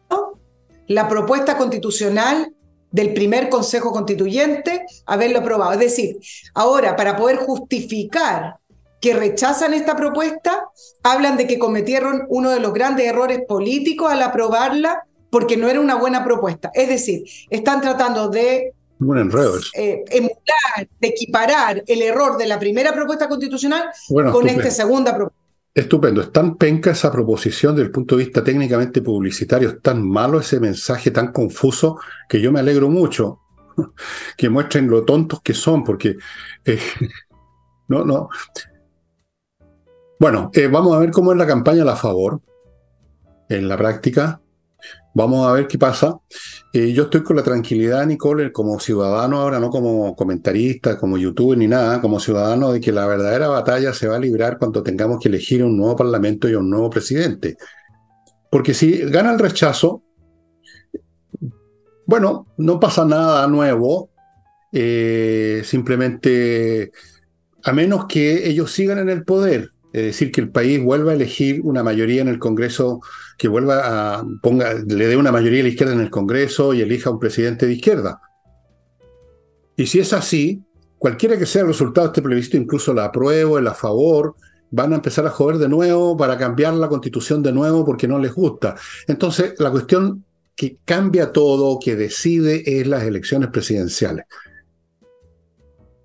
la 0.87 1.07
propuesta 1.07 1.57
constitucional 1.57 2.53
del 2.91 3.13
primer 3.13 3.49
Consejo 3.49 3.91
Constituyente, 3.91 4.85
haberlo 5.05 5.39
aprobado. 5.39 5.73
Es 5.73 5.79
decir, 5.79 6.17
ahora, 6.53 6.95
para 6.95 7.17
poder 7.17 7.37
justificar 7.37 8.57
que 9.01 9.13
rechazan 9.13 9.73
esta 9.73 9.95
propuesta, 9.95 10.65
hablan 11.03 11.37
de 11.37 11.47
que 11.47 11.59
cometieron 11.59 12.25
uno 12.29 12.49
de 12.49 12.59
los 12.59 12.73
grandes 12.73 13.05
errores 13.05 13.41
políticos 13.47 14.11
al 14.11 14.21
aprobarla 14.21 15.03
porque 15.29 15.57
no 15.57 15.67
era 15.69 15.79
una 15.79 15.95
buena 15.95 16.23
propuesta. 16.23 16.71
Es 16.73 16.87
decir, 16.87 17.23
están 17.49 17.81
tratando 17.81 18.29
de 18.29 18.73
eh, 19.75 20.03
emular, 20.09 20.87
de 20.99 21.07
equiparar 21.07 21.83
el 21.85 22.01
error 22.01 22.37
de 22.37 22.47
la 22.47 22.57
primera 22.57 22.93
propuesta 22.93 23.29
constitucional 23.29 23.89
con 24.31 24.47
esta 24.47 24.71
segunda 24.71 25.15
propuesta. 25.15 25.36
Estupendo, 25.77 26.21
es 26.21 26.31
tan 26.31 26.55
penca 26.55 26.89
esa 26.89 27.11
proposición 27.11 27.75
desde 27.75 27.85
el 27.85 27.91
punto 27.91 28.17
de 28.17 28.23
vista 28.23 28.43
técnicamente 28.43 29.03
publicitario, 29.03 29.69
es 29.69 29.79
tan 29.79 30.03
malo 30.03 30.39
ese 30.39 30.59
mensaje, 30.59 31.11
tan 31.11 31.31
confuso, 31.31 31.99
que 32.27 32.41
yo 32.41 32.51
me 32.51 32.59
alegro 32.59 32.89
mucho 32.89 33.41
que 34.37 34.49
muestren 34.49 34.87
lo 34.87 35.05
tontos 35.05 35.39
que 35.43 35.53
son, 35.53 35.83
porque 35.83 36.17
eh, 36.65 36.79
no, 37.89 38.03
no. 38.03 38.27
Bueno, 40.19 40.49
eh, 40.51 40.65
vamos 40.65 40.95
a 40.95 40.99
ver 40.99 41.11
cómo 41.11 41.31
es 41.31 41.37
la 41.37 41.45
campaña 41.45 41.83
a 41.83 41.85
la 41.85 41.95
favor 41.95 42.41
en 43.47 43.67
la 43.67 43.77
práctica. 43.77 44.41
Vamos 45.13 45.47
a 45.47 45.53
ver 45.53 45.67
qué 45.67 45.77
pasa. 45.77 46.19
Eh, 46.73 46.93
yo 46.93 47.03
estoy 47.03 47.23
con 47.23 47.35
la 47.35 47.43
tranquilidad, 47.43 48.05
Nicole, 48.05 48.51
como 48.51 48.79
ciudadano 48.79 49.39
ahora, 49.39 49.59
no 49.59 49.69
como 49.69 50.15
comentarista, 50.15 50.97
como 50.97 51.17
youtuber 51.17 51.57
ni 51.57 51.67
nada, 51.67 52.01
como 52.01 52.19
ciudadano, 52.19 52.71
de 52.71 52.79
que 52.79 52.91
la 52.91 53.07
verdadera 53.07 53.47
batalla 53.47 53.93
se 53.93 54.07
va 54.07 54.17
a 54.17 54.19
librar 54.19 54.57
cuando 54.57 54.83
tengamos 54.83 55.19
que 55.19 55.29
elegir 55.29 55.63
un 55.63 55.75
nuevo 55.75 55.95
parlamento 55.95 56.47
y 56.47 56.55
un 56.55 56.69
nuevo 56.69 56.89
presidente. 56.89 57.57
Porque 58.51 58.73
si 58.73 58.97
gana 59.09 59.33
el 59.33 59.39
rechazo, 59.39 60.03
bueno, 62.05 62.47
no 62.57 62.79
pasa 62.79 63.03
nada 63.03 63.47
nuevo, 63.47 64.11
eh, 64.71 65.61
simplemente 65.65 66.91
a 67.63 67.73
menos 67.73 68.05
que 68.05 68.47
ellos 68.47 68.71
sigan 68.71 68.99
en 68.99 69.09
el 69.09 69.23
poder 69.23 69.71
es 69.93 70.03
decir, 70.03 70.31
que 70.31 70.41
el 70.41 70.51
país 70.51 70.83
vuelva 70.83 71.11
a 71.11 71.15
elegir 71.15 71.61
una 71.63 71.83
mayoría 71.83 72.21
en 72.21 72.27
el 72.27 72.39
Congreso, 72.39 73.01
que 73.37 73.47
vuelva 73.47 74.17
a 74.17 74.25
ponga, 74.41 74.73
le 74.73 75.07
dé 75.07 75.15
una 75.15 75.31
mayoría 75.31 75.61
a 75.61 75.63
la 75.63 75.69
izquierda 75.69 75.93
en 75.93 76.01
el 76.01 76.09
Congreso 76.09 76.73
y 76.73 76.81
elija 76.81 77.09
un 77.09 77.19
presidente 77.19 77.67
de 77.67 77.73
izquierda. 77.73 78.19
Y 79.75 79.85
si 79.85 79.99
es 79.99 80.11
así, 80.11 80.63
cualquiera 80.97 81.37
que 81.37 81.45
sea 81.45 81.61
el 81.61 81.67
resultado 81.67 82.07
de 82.07 82.11
este 82.11 82.21
plebiscito, 82.23 82.57
incluso 82.57 82.93
la 82.93 83.05
apruebo, 83.05 83.59
el 83.59 83.67
a 83.67 83.75
favor, 83.75 84.35
van 84.71 84.91
a 84.93 84.95
empezar 84.95 85.25
a 85.27 85.29
joder 85.29 85.59
de 85.59 85.69
nuevo 85.69 86.17
para 86.17 86.37
cambiar 86.37 86.73
la 86.73 86.89
constitución 86.89 87.43
de 87.43 87.53
nuevo 87.53 87.85
porque 87.85 88.07
no 88.07 88.17
les 88.19 88.33
gusta. 88.33 88.75
Entonces, 89.07 89.53
la 89.59 89.69
cuestión 89.71 90.25
que 90.55 90.79
cambia 90.83 91.31
todo, 91.31 91.77
que 91.79 91.95
decide, 91.95 92.79
es 92.79 92.87
las 92.87 93.03
elecciones 93.03 93.49
presidenciales. 93.49 94.25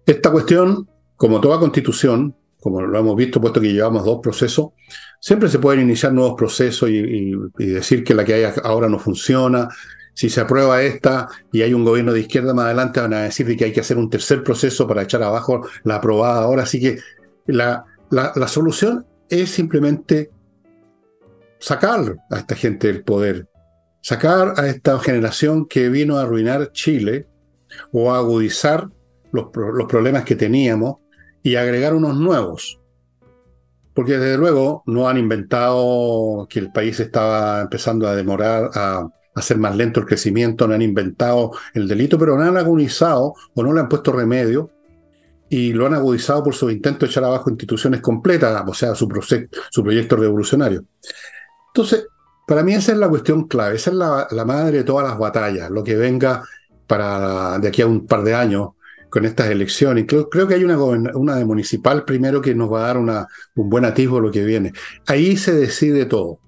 Esta 0.05 0.31
cuestión, 0.31 0.89
como 1.17 1.41
toda 1.41 1.59
constitución, 1.59 2.37
como 2.61 2.83
lo 2.83 2.99
hemos 2.99 3.17
visto, 3.17 3.41
puesto 3.41 3.61
que 3.61 3.73
llevamos 3.73 4.05
dos 4.05 4.21
procesos, 4.23 4.69
siempre 5.23 5.49
se 5.49 5.61
pueden 5.61 5.83
iniciar 5.83 6.13
nuevos 6.13 6.35
procesos 6.37 6.91
y, 6.91 7.33
decir 7.57 8.03
que 8.03 8.13
la 8.13 8.25
que 8.25 8.35
hay 8.35 8.53
ahora 8.65 8.89
no 8.89 8.99
funciona. 8.99 9.69
Si 10.15 10.29
se 10.29 10.41
aprueba 10.41 10.83
esta 10.83 11.29
y 11.53 11.63
hay 11.63 11.73
un 11.73 11.85
gobierno 11.85 12.13
de 12.13 12.21
izquierda 12.21 12.53
más 12.53 12.67
adelante, 12.67 13.01
van 13.01 13.15
a 13.15 13.23
decir 13.23 13.57
que 13.57 13.65
hay 13.65 13.73
que 13.73 13.81
hacer 13.81 13.97
un 13.97 14.11
tercer 14.11 14.43
proceso 14.43 14.87
para 14.87 15.03
echar 15.03 15.23
abajo 15.23 15.67
la 15.85 15.97
aprobada 15.97 16.43
ahora. 16.43 16.65
Así 16.65 16.81
que 16.81 16.99
la, 17.47 17.85
la 18.11 18.49
solución 18.49 19.07
es 19.31 19.49
simplemente 19.51 20.31
sacar 21.61 22.17
a 22.29 22.39
esta 22.39 22.57
gente 22.57 22.89
del 22.89 23.05
poder, 23.05 23.47
sacar 24.01 24.55
a 24.59 24.67
esta 24.67 24.99
generación 24.99 25.67
que 25.67 25.89
vino 25.89 26.19
a 26.19 26.23
arruinar 26.23 26.73
Chile 26.73 27.29
o 27.93 28.13
a 28.13 28.19
agudizar 28.19 28.89
los, 29.31 29.47
los 29.55 29.87
problemas 29.89 30.25
que 30.25 30.35
teníamos 30.35 30.97
y 31.45 31.55
agregar 31.55 31.95
unos 31.95 32.17
nuevos. 32.17 32.82
Porque 33.95 34.19
desde 34.19 34.39
luego 34.39 34.83
no 34.87 35.09
han 35.09 35.19
inventado 35.19 36.47
que 36.49 36.59
el 36.59 36.73
país 36.73 36.99
estaba 37.01 37.61
empezando 37.61 38.09
a 38.09 38.15
demorar, 38.15 38.71
a 38.75 39.09
hacer 39.35 39.59
más 39.59 39.77
lento 39.77 40.01
el 40.01 40.07
crecimiento, 40.07 40.67
no 40.67 40.75
han 40.75 40.83
inventado 40.83 41.53
el 41.75 41.89
delito, 41.89 42.19
pero 42.19 42.37
no 42.37 42.43
han 42.43 42.57
agudizado 42.57 43.35
o 43.55 43.63
no 43.63 43.73
le 43.73 43.81
han 43.81 43.89
puesto 43.89 44.13
remedio 44.13 44.71
y 45.49 45.73
lo 45.73 45.87
han 45.87 45.95
agudizado 45.95 46.43
por 46.43 46.55
su 46.55 46.71
intento 46.71 47.05
de 47.05 47.11
echar 47.11 47.25
abajo 47.25 47.51
instituciones 47.51 48.01
completas, 48.01 48.65
o 48.67 48.73
sea, 48.73 48.95
su, 48.95 49.07
su 49.71 49.83
proyecto 49.83 50.17
revolucionario. 50.17 50.85
Entonces, 51.69 52.07
para 52.47 52.63
mí 52.63 52.75
esa 52.75 52.93
es 52.93 52.99
la 52.99 53.09
cuestión 53.09 53.47
clave, 53.49 53.77
esa 53.77 53.91
es 53.91 53.97
la, 53.97 54.27
la 54.31 54.45
madre 54.45 54.79
de 54.79 54.85
todas 54.85 55.07
las 55.07 55.19
batallas, 55.19 55.71
lo 55.71 55.85
que 55.85 55.97
venga 55.97 56.43
para 56.87 57.59
de 57.59 57.69
aquí 57.69 57.83
a 57.83 57.87
un 57.87 58.07
par 58.07 58.23
de 58.23 58.35
años, 58.35 58.71
con 59.13 59.27
estas 59.27 59.51
elecciones. 59.51 60.07
Creo, 60.09 60.31
creo 60.31 60.49
que 60.49 60.55
hay 60.55 60.65
una, 60.65 60.79
una 60.79 61.37
de 61.37 61.45
municipal 61.45 62.07
primero 62.07 62.41
que 62.41 62.55
nos 62.55 62.73
va 62.73 62.85
a 62.85 62.87
dar 62.87 62.97
una, 62.97 63.29
un 63.55 63.69
buen 63.69 63.85
atisbo 63.85 64.19
lo 64.19 64.31
que 64.31 64.43
viene. 64.43 64.73
Ahí 65.07 65.37
se 65.37 65.53
decide 65.53 66.07
todo. 66.07 66.39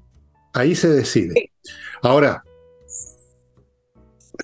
Ahí 0.55 0.75
se 0.75 0.89
decide. 0.89 1.53
Ahora, 2.01 2.43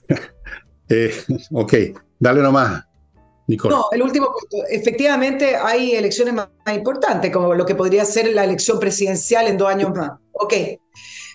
eh, 0.91 1.15
ok, 1.51 1.75
dale 2.19 2.43
nomás. 2.43 2.85
Nicole. 3.47 3.75
No, 3.75 3.87
el 3.91 4.03
último 4.03 4.27
punto. 4.27 4.67
Efectivamente, 4.69 5.57
hay 5.57 5.93
elecciones 5.93 6.35
más, 6.35 6.51
más, 6.67 6.77
importantes, 6.77 7.33
como 7.33 7.55
lo 7.55 7.65
que 7.65 7.75
podría 7.75 8.05
ser 8.05 8.35
la 8.35 8.45
elección 8.45 8.79
presidencial 8.79 9.47
en 9.47 9.57
dos 9.57 9.71
años 9.71 9.97
más. 9.97 10.11
Ok. 10.33 10.53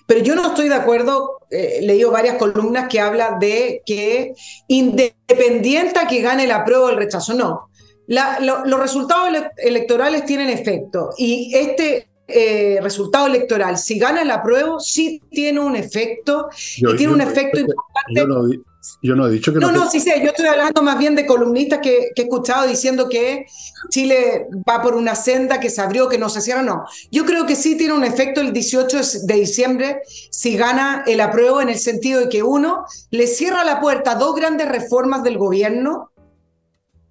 Pero 0.06 0.20
yo 0.20 0.34
no 0.34 0.48
estoy 0.48 0.68
de 0.68 0.74
acuerdo, 0.74 1.40
eh, 1.50 1.78
he 1.78 1.82
leído 1.82 2.10
varias 2.10 2.36
columnas 2.36 2.88
que 2.88 3.00
hablan 3.00 3.38
de 3.38 3.82
que 3.84 4.34
independiente 4.68 5.98
a 5.98 6.06
que 6.06 6.22
gane 6.22 6.44
el 6.44 6.52
apruebo 6.52 6.86
o 6.86 6.90
el 6.90 6.96
rechazo, 6.96 7.34
no. 7.34 7.68
los 8.06 8.80
resultados 8.80 9.28
electorales 9.56 10.24
tienen 10.24 10.48
efecto 10.48 11.10
y 11.18 11.54
este 11.54 12.08
eh, 12.28 12.80
resultado 12.82 13.26
electoral, 13.28 13.78
si 13.78 13.98
gana 13.98 14.22
el 14.22 14.30
apruebo, 14.30 14.80
sí 14.80 15.22
tiene 15.30 15.60
un 15.60 15.76
efecto 15.76 16.48
y 16.76 16.96
tiene 16.96 17.12
un 17.12 17.20
efecto 17.20 17.60
importante. 17.60 18.60
Yo 19.02 19.14
no 19.14 19.26
he 19.26 19.30
dicho 19.30 19.52
que 19.52 19.58
no. 19.58 19.70
No, 19.70 19.84
no, 19.84 19.90
sí 19.90 20.00
sé, 20.00 20.20
yo 20.22 20.28
estoy 20.28 20.46
hablando 20.46 20.82
más 20.82 20.98
bien 20.98 21.14
de 21.14 21.26
columnistas 21.26 21.80
que, 21.80 22.10
que, 22.14 22.22
he 22.22 22.24
escuchado 22.24 22.66
diciendo 22.66 23.08
que 23.08 23.46
Chile 23.90 24.46
va 24.68 24.82
por 24.82 24.94
una 24.94 25.14
senda 25.14 25.60
que 25.60 25.70
se 25.70 25.80
abrió, 25.80 26.08
que 26.08 26.18
no 26.18 26.28
se 26.28 26.40
cierra, 26.40 26.62
no. 26.62 26.84
Yo 27.10 27.24
creo 27.24 27.46
que 27.46 27.56
sí 27.56 27.76
tiene 27.76 27.94
un 27.94 28.04
efecto 28.04 28.40
el 28.40 28.52
18 28.52 29.00
de 29.24 29.34
diciembre 29.34 30.02
si 30.30 30.56
gana 30.56 31.04
el 31.06 31.20
apruebo 31.20 31.60
en 31.60 31.68
el 31.68 31.78
sentido 31.78 32.20
de 32.20 32.28
que 32.28 32.42
uno 32.42 32.84
le 33.10 33.26
cierra 33.26 33.64
la 33.64 33.80
puerta 33.80 34.12
a 34.12 34.14
dos 34.16 34.34
grandes 34.34 34.68
reformas 34.68 35.22
del 35.22 35.38
gobierno. 35.38 36.10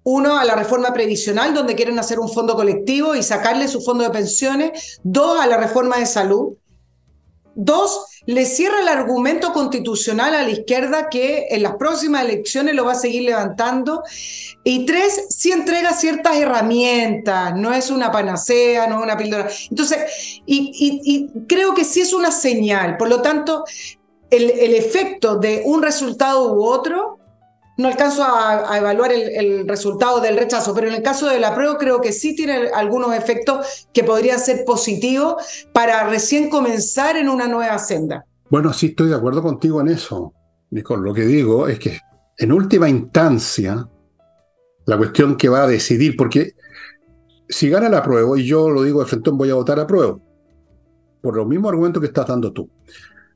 Uno, 0.08 0.38
a 0.38 0.44
la 0.44 0.54
reforma 0.54 0.92
previsional, 0.92 1.52
donde 1.52 1.74
quieren 1.74 1.98
hacer 1.98 2.20
un 2.20 2.32
fondo 2.32 2.54
colectivo 2.54 3.16
y 3.16 3.24
sacarle 3.24 3.66
su 3.66 3.80
fondo 3.80 4.04
de 4.04 4.10
pensiones. 4.10 5.00
Dos, 5.02 5.40
a 5.40 5.48
la 5.48 5.56
reforma 5.56 5.98
de 5.98 6.06
salud. 6.06 6.54
Dos, 7.56 8.06
le 8.26 8.44
cierra 8.44 8.80
el 8.82 8.88
argumento 8.88 9.52
constitucional 9.52 10.34
a 10.34 10.42
la 10.42 10.50
izquierda 10.50 11.08
que 11.08 11.46
en 11.50 11.62
las 11.62 11.76
próximas 11.76 12.24
elecciones 12.24 12.74
lo 12.74 12.84
va 12.84 12.92
a 12.92 12.96
seguir 12.96 13.22
levantando. 13.22 14.02
Y 14.64 14.84
tres, 14.84 15.26
sí 15.30 15.52
entrega 15.52 15.92
ciertas 15.92 16.36
herramientas, 16.36 17.54
no 17.56 17.72
es 17.72 17.90
una 17.90 18.10
panacea, 18.10 18.88
no 18.88 18.98
es 18.98 19.02
una 19.04 19.16
píldora. 19.16 19.48
Entonces, 19.70 20.42
y, 20.44 21.30
creo 21.46 21.74
que 21.74 21.84
sí 21.84 22.00
es 22.00 22.12
una 22.12 22.32
señal. 22.32 22.96
Por 22.96 23.08
lo 23.08 23.22
tanto, 23.22 23.64
el 24.28 24.74
efecto 24.74 25.36
de 25.36 25.62
un 25.64 25.82
resultado 25.82 26.52
u 26.52 26.64
otro 26.64 27.15
no 27.76 27.88
alcanzo 27.88 28.24
a, 28.24 28.76
evaluar 28.78 29.12
el, 29.12 29.68
resultado 29.68 30.20
del 30.20 30.36
rechazo, 30.36 30.74
pero 30.74 30.88
en 30.88 30.94
el 30.94 31.02
caso 31.02 31.28
de 31.28 31.38
la 31.38 31.54
prueba 31.54 31.76
creo 31.78 32.00
que 32.00 32.12
sí 32.12 32.34
tiene 32.34 32.68
algunos 32.74 33.14
efectos 33.14 33.88
que 33.92 34.02
podrían 34.02 34.38
ser 34.38 34.64
positivos 34.64 35.66
para 35.72 36.08
recién 36.08 36.48
comenzar 36.48 37.16
en 37.16 37.28
una 37.28 37.46
nueva 37.46 37.78
senda. 37.78 38.24
Bueno, 38.50 38.72
sí 38.72 38.86
estoy 38.86 39.08
de 39.08 39.16
acuerdo 39.16 39.42
contigo 39.42 39.80
en 39.80 39.88
eso, 39.88 40.32
Nicole. 40.70 41.02
Lo 41.02 41.12
que 41.12 41.26
digo 41.26 41.68
es 41.68 41.78
que 41.78 42.00
en 42.38 42.52
última 42.52 42.88
instancia, 42.88 43.88
la 44.86 44.96
cuestión 44.96 45.36
que 45.36 45.48
va 45.48 45.64
a 45.64 45.66
decidir, 45.66 46.16
porque 46.16 46.54
si 47.48 47.68
gana 47.68 47.88
la 47.88 48.02
prueba, 48.02 48.38
y 48.38 48.44
yo 48.44 48.70
lo 48.70 48.82
digo 48.82 49.00
de 49.00 49.06
frente, 49.06 49.30
voy 49.30 49.50
a 49.50 49.54
votar 49.54 49.78
a 49.80 49.86
prueba, 49.86 50.18
por 51.20 51.36
los 51.36 51.46
mismos 51.46 51.70
argumentos 51.70 52.00
que 52.00 52.06
estás 52.06 52.26
dando 52.26 52.52
tú. 52.52 52.70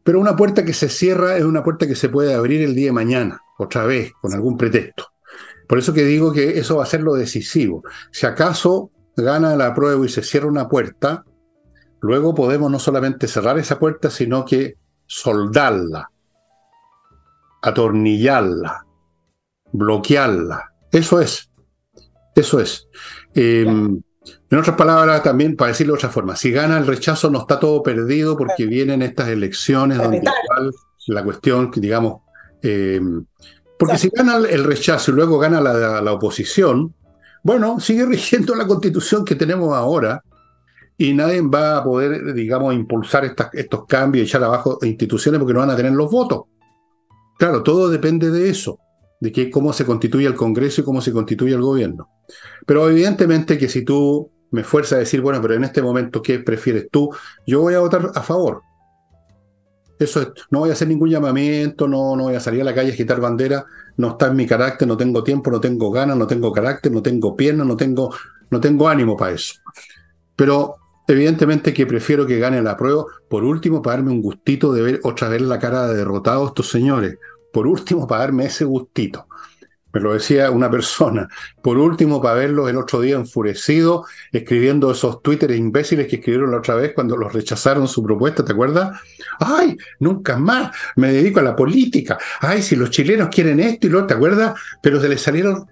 Pero 0.03 0.21
una 0.21 0.37
puerta 0.37 0.65
que 0.65 0.73
se 0.73 0.89
cierra 0.89 1.37
es 1.37 1.45
una 1.45 1.63
puerta 1.63 1.87
que 1.87 1.95
se 1.95 2.09
puede 2.09 2.35
abrir 2.35 2.63
el 2.63 2.75
día 2.75 2.87
de 2.87 2.93
mañana, 2.93 3.41
otra 3.59 3.85
vez, 3.85 4.13
con 4.21 4.33
algún 4.33 4.57
pretexto. 4.57 5.13
Por 5.69 5.79
eso 5.79 5.93
que 5.93 6.05
digo 6.05 6.33
que 6.33 6.59
eso 6.59 6.77
va 6.77 6.83
a 6.83 6.87
ser 6.87 7.03
lo 7.03 7.15
decisivo. 7.15 7.85
Si 8.11 8.27
acaso 8.27 8.91
gana 9.17 9.55
la 9.57 9.75
prueba 9.75 10.05
y 10.05 10.09
se 10.09 10.23
cierra 10.23 10.49
una 10.49 10.69
puerta, 10.69 11.25
luego 12.01 12.35
podemos 12.35 12.71
no 12.71 12.79
solamente 12.79 13.29
cerrar 13.29 13.59
esa 13.59 13.79
puerta, 13.79 14.11
sino 14.11 14.45
que 14.45 14.77
soldarla, 15.07 16.11
atornillarla, 17.63 18.85
bloquearla. 19.73 20.73
Eso 20.91 21.21
es. 21.21 21.51
Eso 22.35 22.61
es. 22.61 22.89
En 24.51 24.59
otras 24.59 24.77
palabras, 24.77 25.23
también 25.23 25.57
para 25.57 25.69
decirlo 25.69 25.95
de 25.95 25.99
otra 25.99 26.09
forma, 26.09 26.37
si 26.37 26.51
gana 26.51 26.79
el 26.79 26.87
rechazo 26.87 27.31
no 27.31 27.41
está 27.41 27.59
todo 27.59 27.83
perdido 27.83 28.37
porque 28.37 28.67
vienen 28.67 29.03
estas 29.03 29.29
elecciones 29.29 29.99
donde 29.99 30.23
la 31.07 31.25
cuestión, 31.25 31.71
digamos, 31.75 32.23
em, 32.63 33.25
porque 33.79 33.99
si 33.99 34.11
gana 34.11 34.37
el 34.37 34.65
rechazo 34.65 35.11
y 35.11 35.15
luego 35.15 35.39
gana 35.39 35.61
la, 35.61 36.13
oposición, 36.13 36.95
bueno, 37.43 37.81
sigue 37.81 38.05
rigiendo 38.05 38.55
la 38.55 38.67
constitución 38.67 39.25
que 39.25 39.35
tenemos 39.35 39.75
ahora 39.75 40.23
y 40.99 41.15
nadie 41.15 41.41
va 41.41 41.79
a 41.79 41.85
poder, 41.85 42.35
digamos, 42.35 42.75
impulsar 42.75 43.25
estos 43.25 43.87
cambios 43.87 44.25
y 44.25 44.29
echar 44.29 44.45
abajo 44.45 44.79
instituciones 44.83 45.39
porque 45.39 45.55
no 45.55 45.61
van 45.61 45.71
a 45.71 45.77
tener 45.77 45.93
los 45.93 46.11
votos. 46.11 46.43
Claro, 47.39 47.63
todo 47.63 47.89
depende 47.89 48.31
de 48.31 48.51
eso, 48.51 48.79
de 49.21 49.33
que, 49.33 49.51
cómo 49.51 49.73
se 49.73 49.85
constituye 49.85 50.27
el 50.27 50.35
Congreso 50.35 50.81
y 50.81 50.85
cómo 50.85 51.01
se 51.01 51.13
constituye 51.13 51.55
el 51.55 51.61
gobierno. 51.61 52.09
Pero 52.67 52.89
evidentemente 52.89 53.59
que 53.59 53.69
si 53.69 53.85
tú 53.85 54.31
me 54.51 54.65
fuerzas 54.65 54.97
a 54.97 54.99
decir, 55.01 55.21
bueno, 55.21 55.41
pero 55.41 55.55
en 55.55 55.65
este 55.65 55.83
momento, 55.83 56.23
¿qué 56.23 56.41
prefieres 56.41 56.89
tú? 56.91 57.11
Yo 57.47 57.61
voy 57.61 57.75
a 57.75 57.81
votar 57.81 58.11
a 58.15 58.23
favor. 58.23 58.63
Eso 59.99 60.23
es, 60.23 60.29
no 60.51 60.61
voy 60.61 60.71
a 60.71 60.73
hacer 60.73 60.89
ningún 60.89 61.11
llamamiento, 61.11 61.87
no, 61.87 62.17
no 62.17 62.25
voy 62.25 62.35
a 62.35 62.41
salir 62.41 62.63
a 62.63 62.65
la 62.65 62.75
calle 62.75 62.91
a 62.91 62.95
agitar 62.95 63.21
bandera, 63.21 63.67
no 63.99 64.13
está 64.13 64.29
en 64.29 64.37
mi 64.37 64.47
carácter, 64.47 64.89
no 64.89 64.97
tengo 64.97 65.23
tiempo, 65.23 65.51
no 65.51 65.61
tengo 65.61 65.91
ganas, 65.91 66.17
no 66.17 66.27
tengo 66.27 66.51
carácter, 66.53 66.91
no 66.91 67.03
tengo 67.03 67.37
piernas, 67.37 67.67
no 67.67 67.77
tengo, 67.77 68.15
no 68.51 68.61
tengo 68.61 68.89
ánimo 68.89 69.15
para 69.17 69.33
eso. 69.33 69.55
Pero 70.35 70.77
evidentemente 71.07 71.75
que 71.75 71.87
prefiero 71.87 72.27
que 72.27 72.39
gane 72.39 72.63
la 72.63 72.79
prueba, 72.79 73.05
por 73.29 73.45
último, 73.45 73.83
para 73.83 73.97
darme 73.97 74.13
un 74.13 74.23
gustito 74.23 74.73
de 74.73 74.81
ver 74.81 75.01
otra 75.03 75.29
vez 75.29 75.43
la 75.43 75.59
cara 75.59 75.87
de 75.87 75.97
derrotados 75.97 76.49
estos 76.49 76.71
señores, 76.71 77.19
por 77.53 77.67
último, 77.67 78.07
para 78.07 78.23
darme 78.23 78.47
ese 78.47 78.65
gustito. 78.65 79.27
Me 79.93 80.01
lo 80.01 80.13
decía 80.13 80.51
una 80.51 80.71
persona. 80.71 81.29
Por 81.63 81.79
último, 81.79 82.23
para 82.23 82.37
verlos 82.37 82.71
el 82.71 82.77
otro 82.77 83.01
día 83.01 83.17
enfurecido, 83.17 84.05
escribiendo 84.31 84.91
esos 84.91 85.21
Twitter 85.23 85.51
imbéciles 85.51 86.07
que 86.07 86.17
escribieron 86.17 86.53
la 86.53 86.59
otra 86.59 86.77
vez 86.77 86.93
cuando 86.95 87.17
los 87.17 87.33
rechazaron 87.33 87.89
su 87.89 88.03
propuesta, 88.03 88.45
¿te 88.45 88.53
acuerdas? 88.53 89.01
¡Ay! 89.41 89.77
Nunca 89.99 90.37
más 90.37 90.77
me 90.97 91.13
dedico 91.13 91.41
a 91.41 91.43
la 91.43 91.57
política. 91.57 92.19
¡Ay! 92.41 92.63
Si 92.63 92.77
los 92.77 92.91
chilenos 92.91 93.29
quieren 93.31 93.59
esto 93.59 93.89
y 93.89 93.91
lo, 93.91 94.07
¿te 94.07 94.15
acuerdas? 94.15 94.59
Pero 94.81 95.01
se 95.01 95.09
les 95.09 95.21
salieron, 95.21 95.67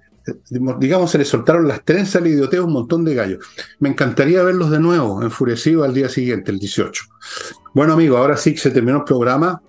digamos, 0.80 1.12
se 1.12 1.18
les 1.18 1.28
soltaron 1.28 1.68
las 1.68 1.84
trenzas, 1.84 2.20
le 2.20 2.30
idioteo 2.30 2.64
un 2.64 2.72
montón 2.72 3.04
de 3.04 3.14
gallos. 3.14 3.46
Me 3.78 3.88
encantaría 3.88 4.42
verlos 4.42 4.70
de 4.70 4.80
nuevo, 4.80 5.22
enfurecidos 5.22 5.86
al 5.86 5.94
día 5.94 6.08
siguiente, 6.08 6.50
el 6.50 6.58
18. 6.58 7.04
Bueno, 7.72 7.92
amigo, 7.92 8.16
ahora 8.16 8.36
sí 8.36 8.52
que 8.52 8.58
se 8.58 8.72
terminó 8.72 8.98
el 8.98 9.04
programa 9.04 9.62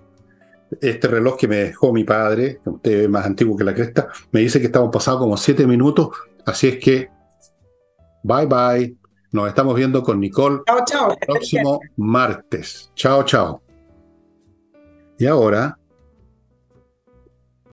este 0.80 1.08
reloj 1.08 1.36
que 1.36 1.48
me 1.48 1.56
dejó 1.56 1.92
mi 1.92 2.04
padre, 2.04 2.60
usted 2.64 3.02
es 3.02 3.08
más 3.08 3.26
antiguo 3.26 3.56
que 3.56 3.64
la 3.64 3.74
cresta, 3.74 4.08
me 4.32 4.40
dice 4.40 4.60
que 4.60 4.66
estamos 4.66 4.90
pasados 4.92 5.20
como 5.20 5.36
siete 5.36 5.66
minutos, 5.66 6.08
así 6.46 6.68
es 6.68 6.78
que 6.78 7.08
bye 8.22 8.46
bye. 8.46 8.96
Nos 9.32 9.48
estamos 9.48 9.76
viendo 9.76 10.02
con 10.02 10.18
Nicole 10.18 10.60
chao, 10.66 10.84
chao. 10.84 11.12
el 11.12 11.18
próximo 11.18 11.80
martes. 11.96 12.90
Chao, 12.96 13.22
chao. 13.22 13.62
Y 15.18 15.26
ahora 15.26 15.78